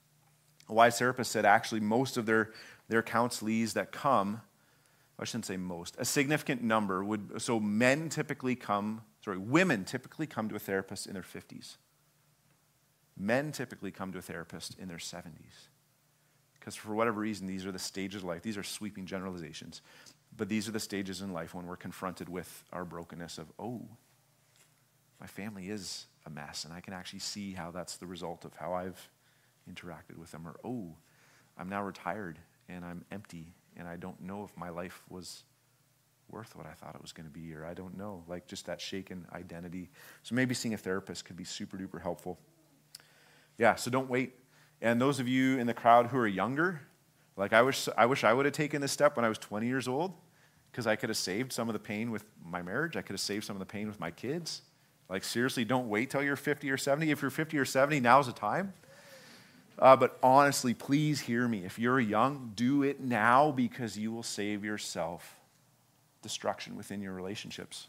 A 0.68 0.74
wise 0.74 0.98
therapist 1.00 1.32
said 1.32 1.46
actually 1.46 1.82
most 1.82 2.18
of 2.18 2.26
their, 2.26 2.52
their 2.88 3.02
counselees 3.02 3.74
that 3.74 3.92
come 3.92 4.42
I 5.20 5.26
shouldn't 5.26 5.46
say 5.46 5.58
most, 5.58 5.96
a 6.00 6.06
significant 6.06 6.64
number 6.64 7.04
would, 7.04 7.42
so 7.42 7.60
men 7.60 8.08
typically 8.08 8.56
come, 8.56 9.02
sorry, 9.24 9.38
women 9.38 9.84
typically 9.84 10.26
come 10.26 10.48
to 10.48 10.56
a 10.56 10.60
therapist 10.60 11.08
in 11.08 11.14
their 11.14 11.24
50s. 11.24 11.76
Men 13.20 13.52
typically 13.52 13.92
come 13.92 14.12
to 14.14 14.20
a 14.20 14.22
therapist 14.22 14.80
in 14.80 14.88
their 14.88 14.98
70s. 14.98 15.68
Because 16.58 16.76
for 16.76 16.94
whatever 16.96 17.20
reason, 17.20 17.48
these 17.48 17.66
are 17.66 17.72
the 17.72 17.80
stages 17.80 18.22
of 18.22 18.28
life. 18.28 18.42
These 18.42 18.58
are 18.58 18.64
sweeping 18.64 19.06
generalizations. 19.06 19.82
But 20.36 20.50
these 20.50 20.68
are 20.68 20.72
the 20.72 20.80
stages 20.80 21.22
in 21.22 21.34
life 21.34 21.54
when 21.54 21.66
we're 21.66 21.76
confronted 21.76 22.30
with 22.30 22.64
our 22.72 22.86
brokenness 22.86 23.38
of, 23.38 23.52
oh, 23.60 23.82
my 25.20 25.28
family 25.28 25.70
is 25.70 26.06
a 26.26 26.30
mess, 26.30 26.64
and 26.64 26.74
I 26.74 26.80
can 26.80 26.94
actually 26.94 27.20
see 27.20 27.54
how 27.54 27.72
that's 27.72 27.98
the 27.98 28.06
result 28.06 28.46
of 28.46 28.54
how 28.56 28.74
I've 28.74 29.10
interacted 29.70 30.18
with 30.18 30.32
them. 30.32 30.48
Or, 30.48 30.56
oh, 30.64 30.96
I'm 31.58 31.68
now 31.70 31.84
retired 31.84 32.40
and 32.70 32.86
I'm 32.86 33.04
empty 33.12 33.54
and 33.76 33.88
I 33.88 33.96
don't 33.96 34.20
know 34.22 34.44
if 34.44 34.56
my 34.58 34.70
life 34.70 35.02
was 35.10 35.44
worth 36.30 36.56
what 36.56 36.66
I 36.66 36.74
thought 36.74 36.96
it 36.96 37.02
was 37.02 37.12
going 37.12 37.26
to 37.26 37.32
be, 37.32 37.54
or 37.54 37.66
I 37.66 37.74
don't 37.74 37.98
know. 37.98 38.24
Like 38.28 38.48
just 38.48 38.66
that 38.68 38.80
shaken 38.80 39.26
identity. 39.34 39.90
So 40.24 40.36
maybe 40.36 40.54
seeing 40.54 40.74
a 40.74 40.78
therapist 40.78 41.26
could 41.26 41.38
be 41.38 41.44
super 41.44 41.78
duper 41.78 42.02
helpful. 42.02 42.40
Yeah, 43.60 43.76
so 43.76 43.92
don't 43.92 44.10
wait. 44.10 44.34
And 44.82 45.00
those 45.00 45.20
of 45.20 45.28
you 45.28 45.60
in 45.60 45.68
the 45.68 45.74
crowd 45.74 46.08
who 46.08 46.18
are 46.18 46.28
younger, 46.28 46.82
like 47.36 47.54
I 47.54 47.62
wish 47.62 47.88
I 47.96 48.08
wish 48.08 48.24
I 48.24 48.34
would 48.34 48.46
have 48.46 48.54
taken 48.54 48.82
this 48.82 48.92
step 48.92 49.16
when 49.16 49.26
I 49.26 49.30
was 49.30 49.38
20 49.38 49.68
years 49.68 49.88
old, 49.88 50.14
because 50.72 50.88
I 50.88 50.96
could 50.96 51.10
have 51.10 51.18
saved 51.18 51.54
some 51.54 51.70
of 51.70 51.74
the 51.74 51.80
pain 51.80 52.10
with 52.10 52.24
my 52.44 52.62
marriage. 52.62 52.96
I 52.96 53.02
could 53.02 53.14
have 53.14 53.20
saved 53.20 53.44
some 53.44 53.56
of 53.56 53.60
the 53.60 53.66
pain 53.66 53.88
with 53.88 54.00
my 54.00 54.10
kids. 54.10 54.62
Like 55.10 55.24
seriously, 55.24 55.66
don't 55.66 55.90
wait 55.90 56.10
till 56.10 56.24
you're 56.24 56.36
50 56.36 56.72
or 56.72 56.78
70. 56.78 57.12
If 57.12 57.22
you're 57.22 57.32
50 57.32 57.58
or 57.58 57.66
70, 57.66 58.00
now's 58.00 58.28
the 58.28 58.34
time. 58.34 58.74
Uh, 59.78 59.96
but 59.96 60.18
honestly, 60.22 60.74
please 60.74 61.22
hear 61.22 61.48
me. 61.48 61.66
If 61.66 61.80
you're 61.80 62.00
young, 62.00 62.52
do 62.56 62.84
it 62.84 63.00
now 63.00 63.52
because 63.52 63.98
you 63.98 64.12
will 64.12 64.24
save 64.24 64.64
yourself 64.64 65.36
destruction 66.22 66.76
within 66.76 67.02
your 67.02 67.14
relationships. 67.14 67.88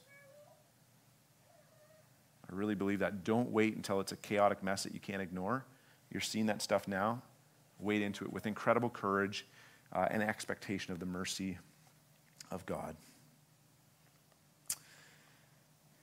I 2.50 2.54
really 2.54 2.74
believe 2.74 2.98
that. 2.98 3.24
Don't 3.24 3.50
wait 3.50 3.76
until 3.76 4.00
it's 4.00 4.12
a 4.12 4.16
chaotic 4.16 4.62
mess 4.62 4.82
that 4.82 4.92
you 4.92 5.00
can't 5.00 5.22
ignore. 5.22 5.64
You're 6.10 6.20
seeing 6.20 6.46
that 6.46 6.62
stuff 6.62 6.88
now. 6.88 7.22
Wade 7.78 8.02
into 8.02 8.24
it 8.24 8.32
with 8.32 8.46
incredible 8.46 8.90
courage 8.90 9.46
uh, 9.92 10.06
and 10.10 10.22
expectation 10.22 10.92
of 10.92 10.98
the 10.98 11.06
mercy 11.06 11.58
of 12.50 12.66
God. 12.66 12.96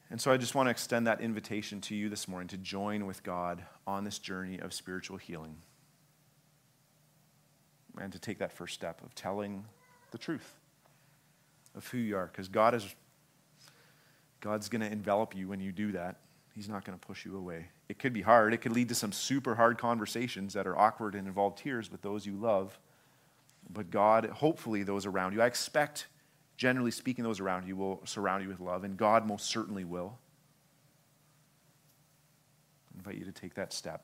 And 0.10 0.22
so 0.22 0.32
I 0.32 0.38
just 0.38 0.56
want 0.56 0.68
to 0.68 0.72
extend 0.72 1.06
that 1.08 1.20
invitation 1.20 1.82
to 1.82 1.95
you 1.95 2.08
this 2.08 2.30
morning 2.30 2.48
to 2.50 2.58
join 2.58 3.06
with 3.06 3.24
God 3.24 3.64
on 3.86 4.06
this 4.06 4.20
journey 4.20 4.58
of 4.60 4.74
spiritual 4.74 5.18
healing 5.18 5.58
and 8.00 8.14
to 8.14 8.20
take 8.20 8.39
that 8.39 8.54
first 8.54 8.74
step 8.74 9.04
of 9.04 9.14
telling 9.16 9.66
the 10.12 10.18
truth 10.18 10.54
of 11.76 11.86
who 11.88 11.98
you 11.98 12.16
are 12.16 12.28
because 12.28 12.48
God 12.48 12.74
is 12.74 12.95
God's 14.39 14.70
going 14.70 14.82
to 14.82 14.91
envelop 14.91 15.36
you 15.36 15.48
when 15.48 15.60
you 15.60 15.72
do 15.72 15.91
that. 15.93 16.18
He's 16.58 16.68
not 16.68 16.84
going 16.84 16.97
to 16.97 17.08
push 17.08 17.24
you 17.24 17.38
away. 17.38 17.68
It 17.88 17.99
could 17.99 18.14
be 18.14 18.24
hard. 18.24 18.53
It 18.53 18.58
could 18.58 18.74
lead 18.74 18.89
to 18.89 18.95
some 18.95 19.12
super 19.12 19.55
hard 19.55 19.78
conversations 19.78 20.53
that 20.53 20.66
are 20.66 20.78
awkward 20.78 21.14
and 21.14 21.28
involve 21.28 21.55
tears 21.55 21.91
with 21.91 22.01
those 22.01 22.26
you 22.26 22.36
love. 22.36 22.78
But 23.70 23.91
God, 23.91 24.26
hopefully 24.26 24.84
those 24.84 25.05
around 25.05 25.34
you, 25.34 25.41
I 25.41 25.45
expect 25.45 26.08
generally 26.58 26.91
speaking 26.91 27.24
those 27.24 27.39
around 27.39 27.68
you 27.68 27.76
will 27.76 28.01
surround 28.05 28.43
you 28.43 28.49
with 28.49 28.60
love 28.60 28.84
and 28.84 28.97
God 28.97 29.28
most 29.28 29.45
certainly 29.45 29.86
will. 29.86 30.18
I 32.91 32.97
invite 32.97 33.16
you 33.16 33.26
to 33.26 33.32
take 33.32 33.53
that 33.53 33.72
step 33.72 34.03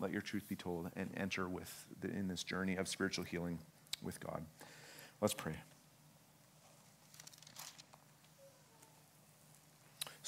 let 0.00 0.12
your 0.12 0.22
truth 0.22 0.48
be 0.48 0.56
told 0.56 0.90
and 0.96 1.10
enter 1.16 1.48
with 1.48 1.86
the, 2.00 2.08
in 2.08 2.26
this 2.26 2.42
journey 2.42 2.76
of 2.76 2.88
spiritual 2.88 3.24
healing 3.24 3.58
with 4.02 4.18
God. 4.18 4.42
Let's 5.20 5.34
pray. 5.34 5.54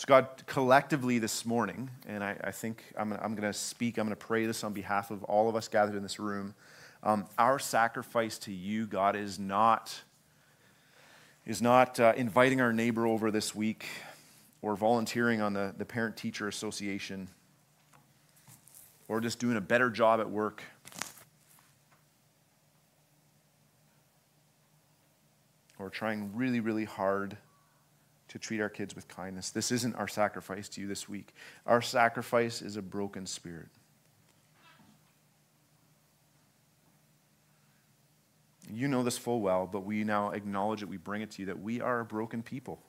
So, 0.03 0.07
God, 0.09 0.27
collectively 0.47 1.21
this 1.21 1.47
morning, 1.47 1.89
and 2.09 2.25
I, 2.25 2.37
I 2.43 2.51
think 2.51 2.83
I'm, 2.99 3.13
I'm 3.13 3.37
going 3.37 3.49
to 3.49 3.57
speak, 3.57 3.99
I'm 3.99 4.07
going 4.09 4.17
to 4.17 4.27
pray 4.27 4.47
this 4.47 4.65
on 4.65 4.73
behalf 4.73 5.13
of 5.13 5.23
all 5.23 5.49
of 5.49 5.55
us 5.55 5.69
gathered 5.69 5.95
in 5.95 6.03
this 6.03 6.19
room. 6.19 6.55
Um, 7.05 7.27
our 7.39 7.61
sacrifice 7.61 8.37
to 8.39 8.53
you, 8.53 8.89
God, 8.89 9.15
is 9.15 9.39
not, 9.39 10.03
is 11.47 11.63
not 11.63 12.01
uh, 12.01 12.15
inviting 12.17 12.61
our 12.61 12.73
neighbor 12.73 13.07
over 13.07 13.31
this 13.31 13.55
week 13.55 13.87
or 14.61 14.75
volunteering 14.75 15.41
on 15.41 15.53
the, 15.53 15.73
the 15.79 15.85
Parent 15.85 16.17
Teacher 16.17 16.49
Association 16.49 17.29
or 19.07 19.21
just 19.21 19.39
doing 19.39 19.57
a 19.57 19.61
better 19.61 19.89
job 19.89 20.19
at 20.19 20.29
work. 20.29 20.65
Or 25.79 25.91
trying 25.91 26.33
really, 26.35 26.59
really 26.59 26.87
hard 26.87 27.37
to 28.33 28.39
treat 28.39 28.63
our 28.63 28.71
kids 28.71 28.97
with 28.97 29.07
kindness. 29.09 29.51
This 29.51 29.71
isn't 29.71 29.95
our 29.97 30.09
sacrifice 30.09 30.67
to 30.71 30.81
you 30.81 30.87
this 30.87 31.07
week. 31.07 31.35
Our 31.67 31.83
sacrifice 31.83 32.63
is 32.63 32.79
a 32.79 32.83
broken 32.83 33.27
spirit. 33.27 33.69
You 38.73 38.89
know 38.89 39.03
this 39.03 39.19
full 39.19 39.43
well, 39.43 39.69
but 39.71 39.85
we 39.85 40.03
now 40.03 40.31
acknowledge 40.31 40.83
it. 40.83 40.89
We 40.89 40.97
bring 40.97 41.21
it 41.21 41.33
to 41.33 41.43
you 41.43 41.47
that 41.47 41.61
we 41.61 41.83
are 41.83 42.01
a 42.01 42.07
broken 42.07 42.43
people. 42.43 42.81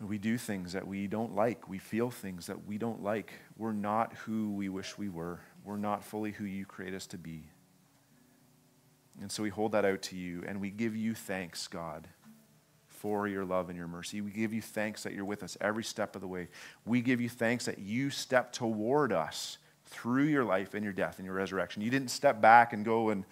We 0.00 0.18
do 0.18 0.38
things 0.38 0.72
that 0.72 0.86
we 0.86 1.08
don't 1.08 1.34
like. 1.34 1.68
We 1.68 1.78
feel 1.78 2.10
things 2.10 2.46
that 2.46 2.64
we 2.64 2.78
don't 2.78 3.02
like. 3.02 3.32
We're 3.56 3.72
not 3.72 4.14
who 4.24 4.52
we 4.52 4.68
wish 4.68 4.96
we 4.96 5.08
were. 5.08 5.40
We're 5.64 5.76
not 5.76 6.04
fully 6.04 6.30
who 6.30 6.44
you 6.44 6.64
create 6.64 6.94
us 6.94 7.08
to 7.08 7.18
be. 7.18 7.42
And 9.20 9.32
so 9.32 9.42
we 9.42 9.50
hold 9.50 9.72
that 9.72 9.84
out 9.84 10.02
to 10.02 10.16
you 10.16 10.44
and 10.46 10.60
we 10.60 10.70
give 10.70 10.94
you 10.94 11.14
thanks, 11.14 11.66
God, 11.66 12.06
for 13.02 13.28
your 13.28 13.44
love 13.44 13.68
and 13.68 13.76
your 13.76 13.88
mercy. 13.88 14.20
We 14.20 14.30
give 14.30 14.54
you 14.54 14.62
thanks 14.62 15.02
that 15.02 15.12
you're 15.12 15.24
with 15.24 15.42
us 15.42 15.58
every 15.60 15.84
step 15.84 16.14
of 16.14 16.22
the 16.22 16.28
way. 16.28 16.48
We 16.86 17.02
give 17.02 17.20
you 17.20 17.28
thanks 17.28 17.66
that 17.66 17.78
you 17.78 18.10
step 18.10 18.52
toward 18.52 19.12
us 19.12 19.58
through 19.86 20.24
your 20.24 20.44
life 20.44 20.74
and 20.74 20.82
your 20.82 20.92
death 20.92 21.18
and 21.18 21.26
your 21.26 21.34
resurrection. 21.34 21.82
You 21.82 21.90
didn't 21.90 22.08
step 22.08 22.40
back 22.40 22.72
and 22.72 22.84
go 22.84 23.10
and 23.10 23.24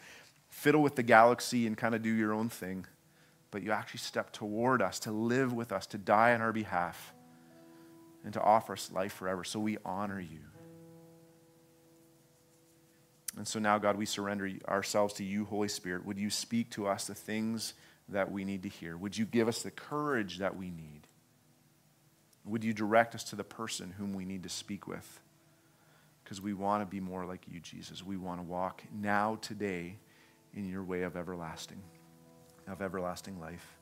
fiddle 0.48 0.82
with 0.82 0.96
the 0.96 1.02
galaxy 1.02 1.66
and 1.66 1.76
kind 1.76 1.94
of 1.94 2.02
do 2.02 2.10
your 2.10 2.32
own 2.32 2.48
thing 2.48 2.86
but 3.50 3.62
you 3.62 3.72
actually 3.72 3.98
step 3.98 4.32
toward 4.32 4.80
us 4.82 5.00
to 5.00 5.10
live 5.10 5.52
with 5.52 5.72
us, 5.72 5.86
to 5.88 5.98
die 5.98 6.34
on 6.34 6.40
our 6.40 6.52
behalf, 6.52 7.12
and 8.24 8.32
to 8.34 8.40
offer 8.40 8.74
us 8.74 8.90
life 8.92 9.12
forever. 9.12 9.44
So 9.44 9.58
we 9.58 9.78
honor 9.84 10.20
you. 10.20 10.38
And 13.36 13.46
so 13.46 13.58
now, 13.58 13.78
God, 13.78 13.96
we 13.96 14.06
surrender 14.06 14.50
ourselves 14.68 15.14
to 15.14 15.24
you, 15.24 15.44
Holy 15.44 15.68
Spirit. 15.68 16.04
Would 16.04 16.18
you 16.18 16.30
speak 16.30 16.70
to 16.70 16.86
us 16.86 17.06
the 17.06 17.14
things 17.14 17.74
that 18.10 18.30
we 18.30 18.44
need 18.44 18.62
to 18.64 18.68
hear? 18.68 18.96
Would 18.96 19.16
you 19.16 19.24
give 19.24 19.48
us 19.48 19.62
the 19.62 19.70
courage 19.70 20.38
that 20.38 20.56
we 20.56 20.70
need? 20.70 21.06
Would 22.44 22.64
you 22.64 22.72
direct 22.72 23.14
us 23.14 23.24
to 23.24 23.36
the 23.36 23.44
person 23.44 23.94
whom 23.96 24.14
we 24.14 24.24
need 24.24 24.42
to 24.44 24.48
speak 24.48 24.86
with? 24.86 25.20
Because 26.24 26.40
we 26.40 26.54
want 26.54 26.82
to 26.82 26.86
be 26.86 27.00
more 27.00 27.24
like 27.24 27.42
you, 27.50 27.60
Jesus. 27.60 28.04
We 28.04 28.16
want 28.16 28.40
to 28.40 28.44
walk 28.44 28.82
now, 28.92 29.38
today, 29.40 29.96
in 30.54 30.68
your 30.68 30.82
way 30.82 31.02
of 31.02 31.16
everlasting 31.16 31.82
of 32.70 32.82
everlasting 32.82 33.40
life. 33.40 33.76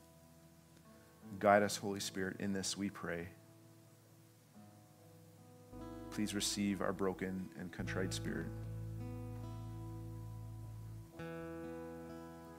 Guide 1.38 1.62
us, 1.62 1.76
Holy 1.76 2.00
Spirit, 2.00 2.36
in 2.40 2.52
this, 2.52 2.76
we 2.76 2.88
pray. 2.88 3.28
Please 6.10 6.34
receive 6.34 6.80
our 6.80 6.92
broken 6.92 7.48
and 7.60 7.70
contrite 7.70 8.14
spirit. 8.14 8.46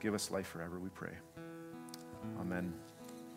Give 0.00 0.14
us 0.14 0.30
life 0.30 0.46
forever, 0.46 0.78
we 0.78 0.88
pray. 0.90 1.12
Amen. 2.40 2.72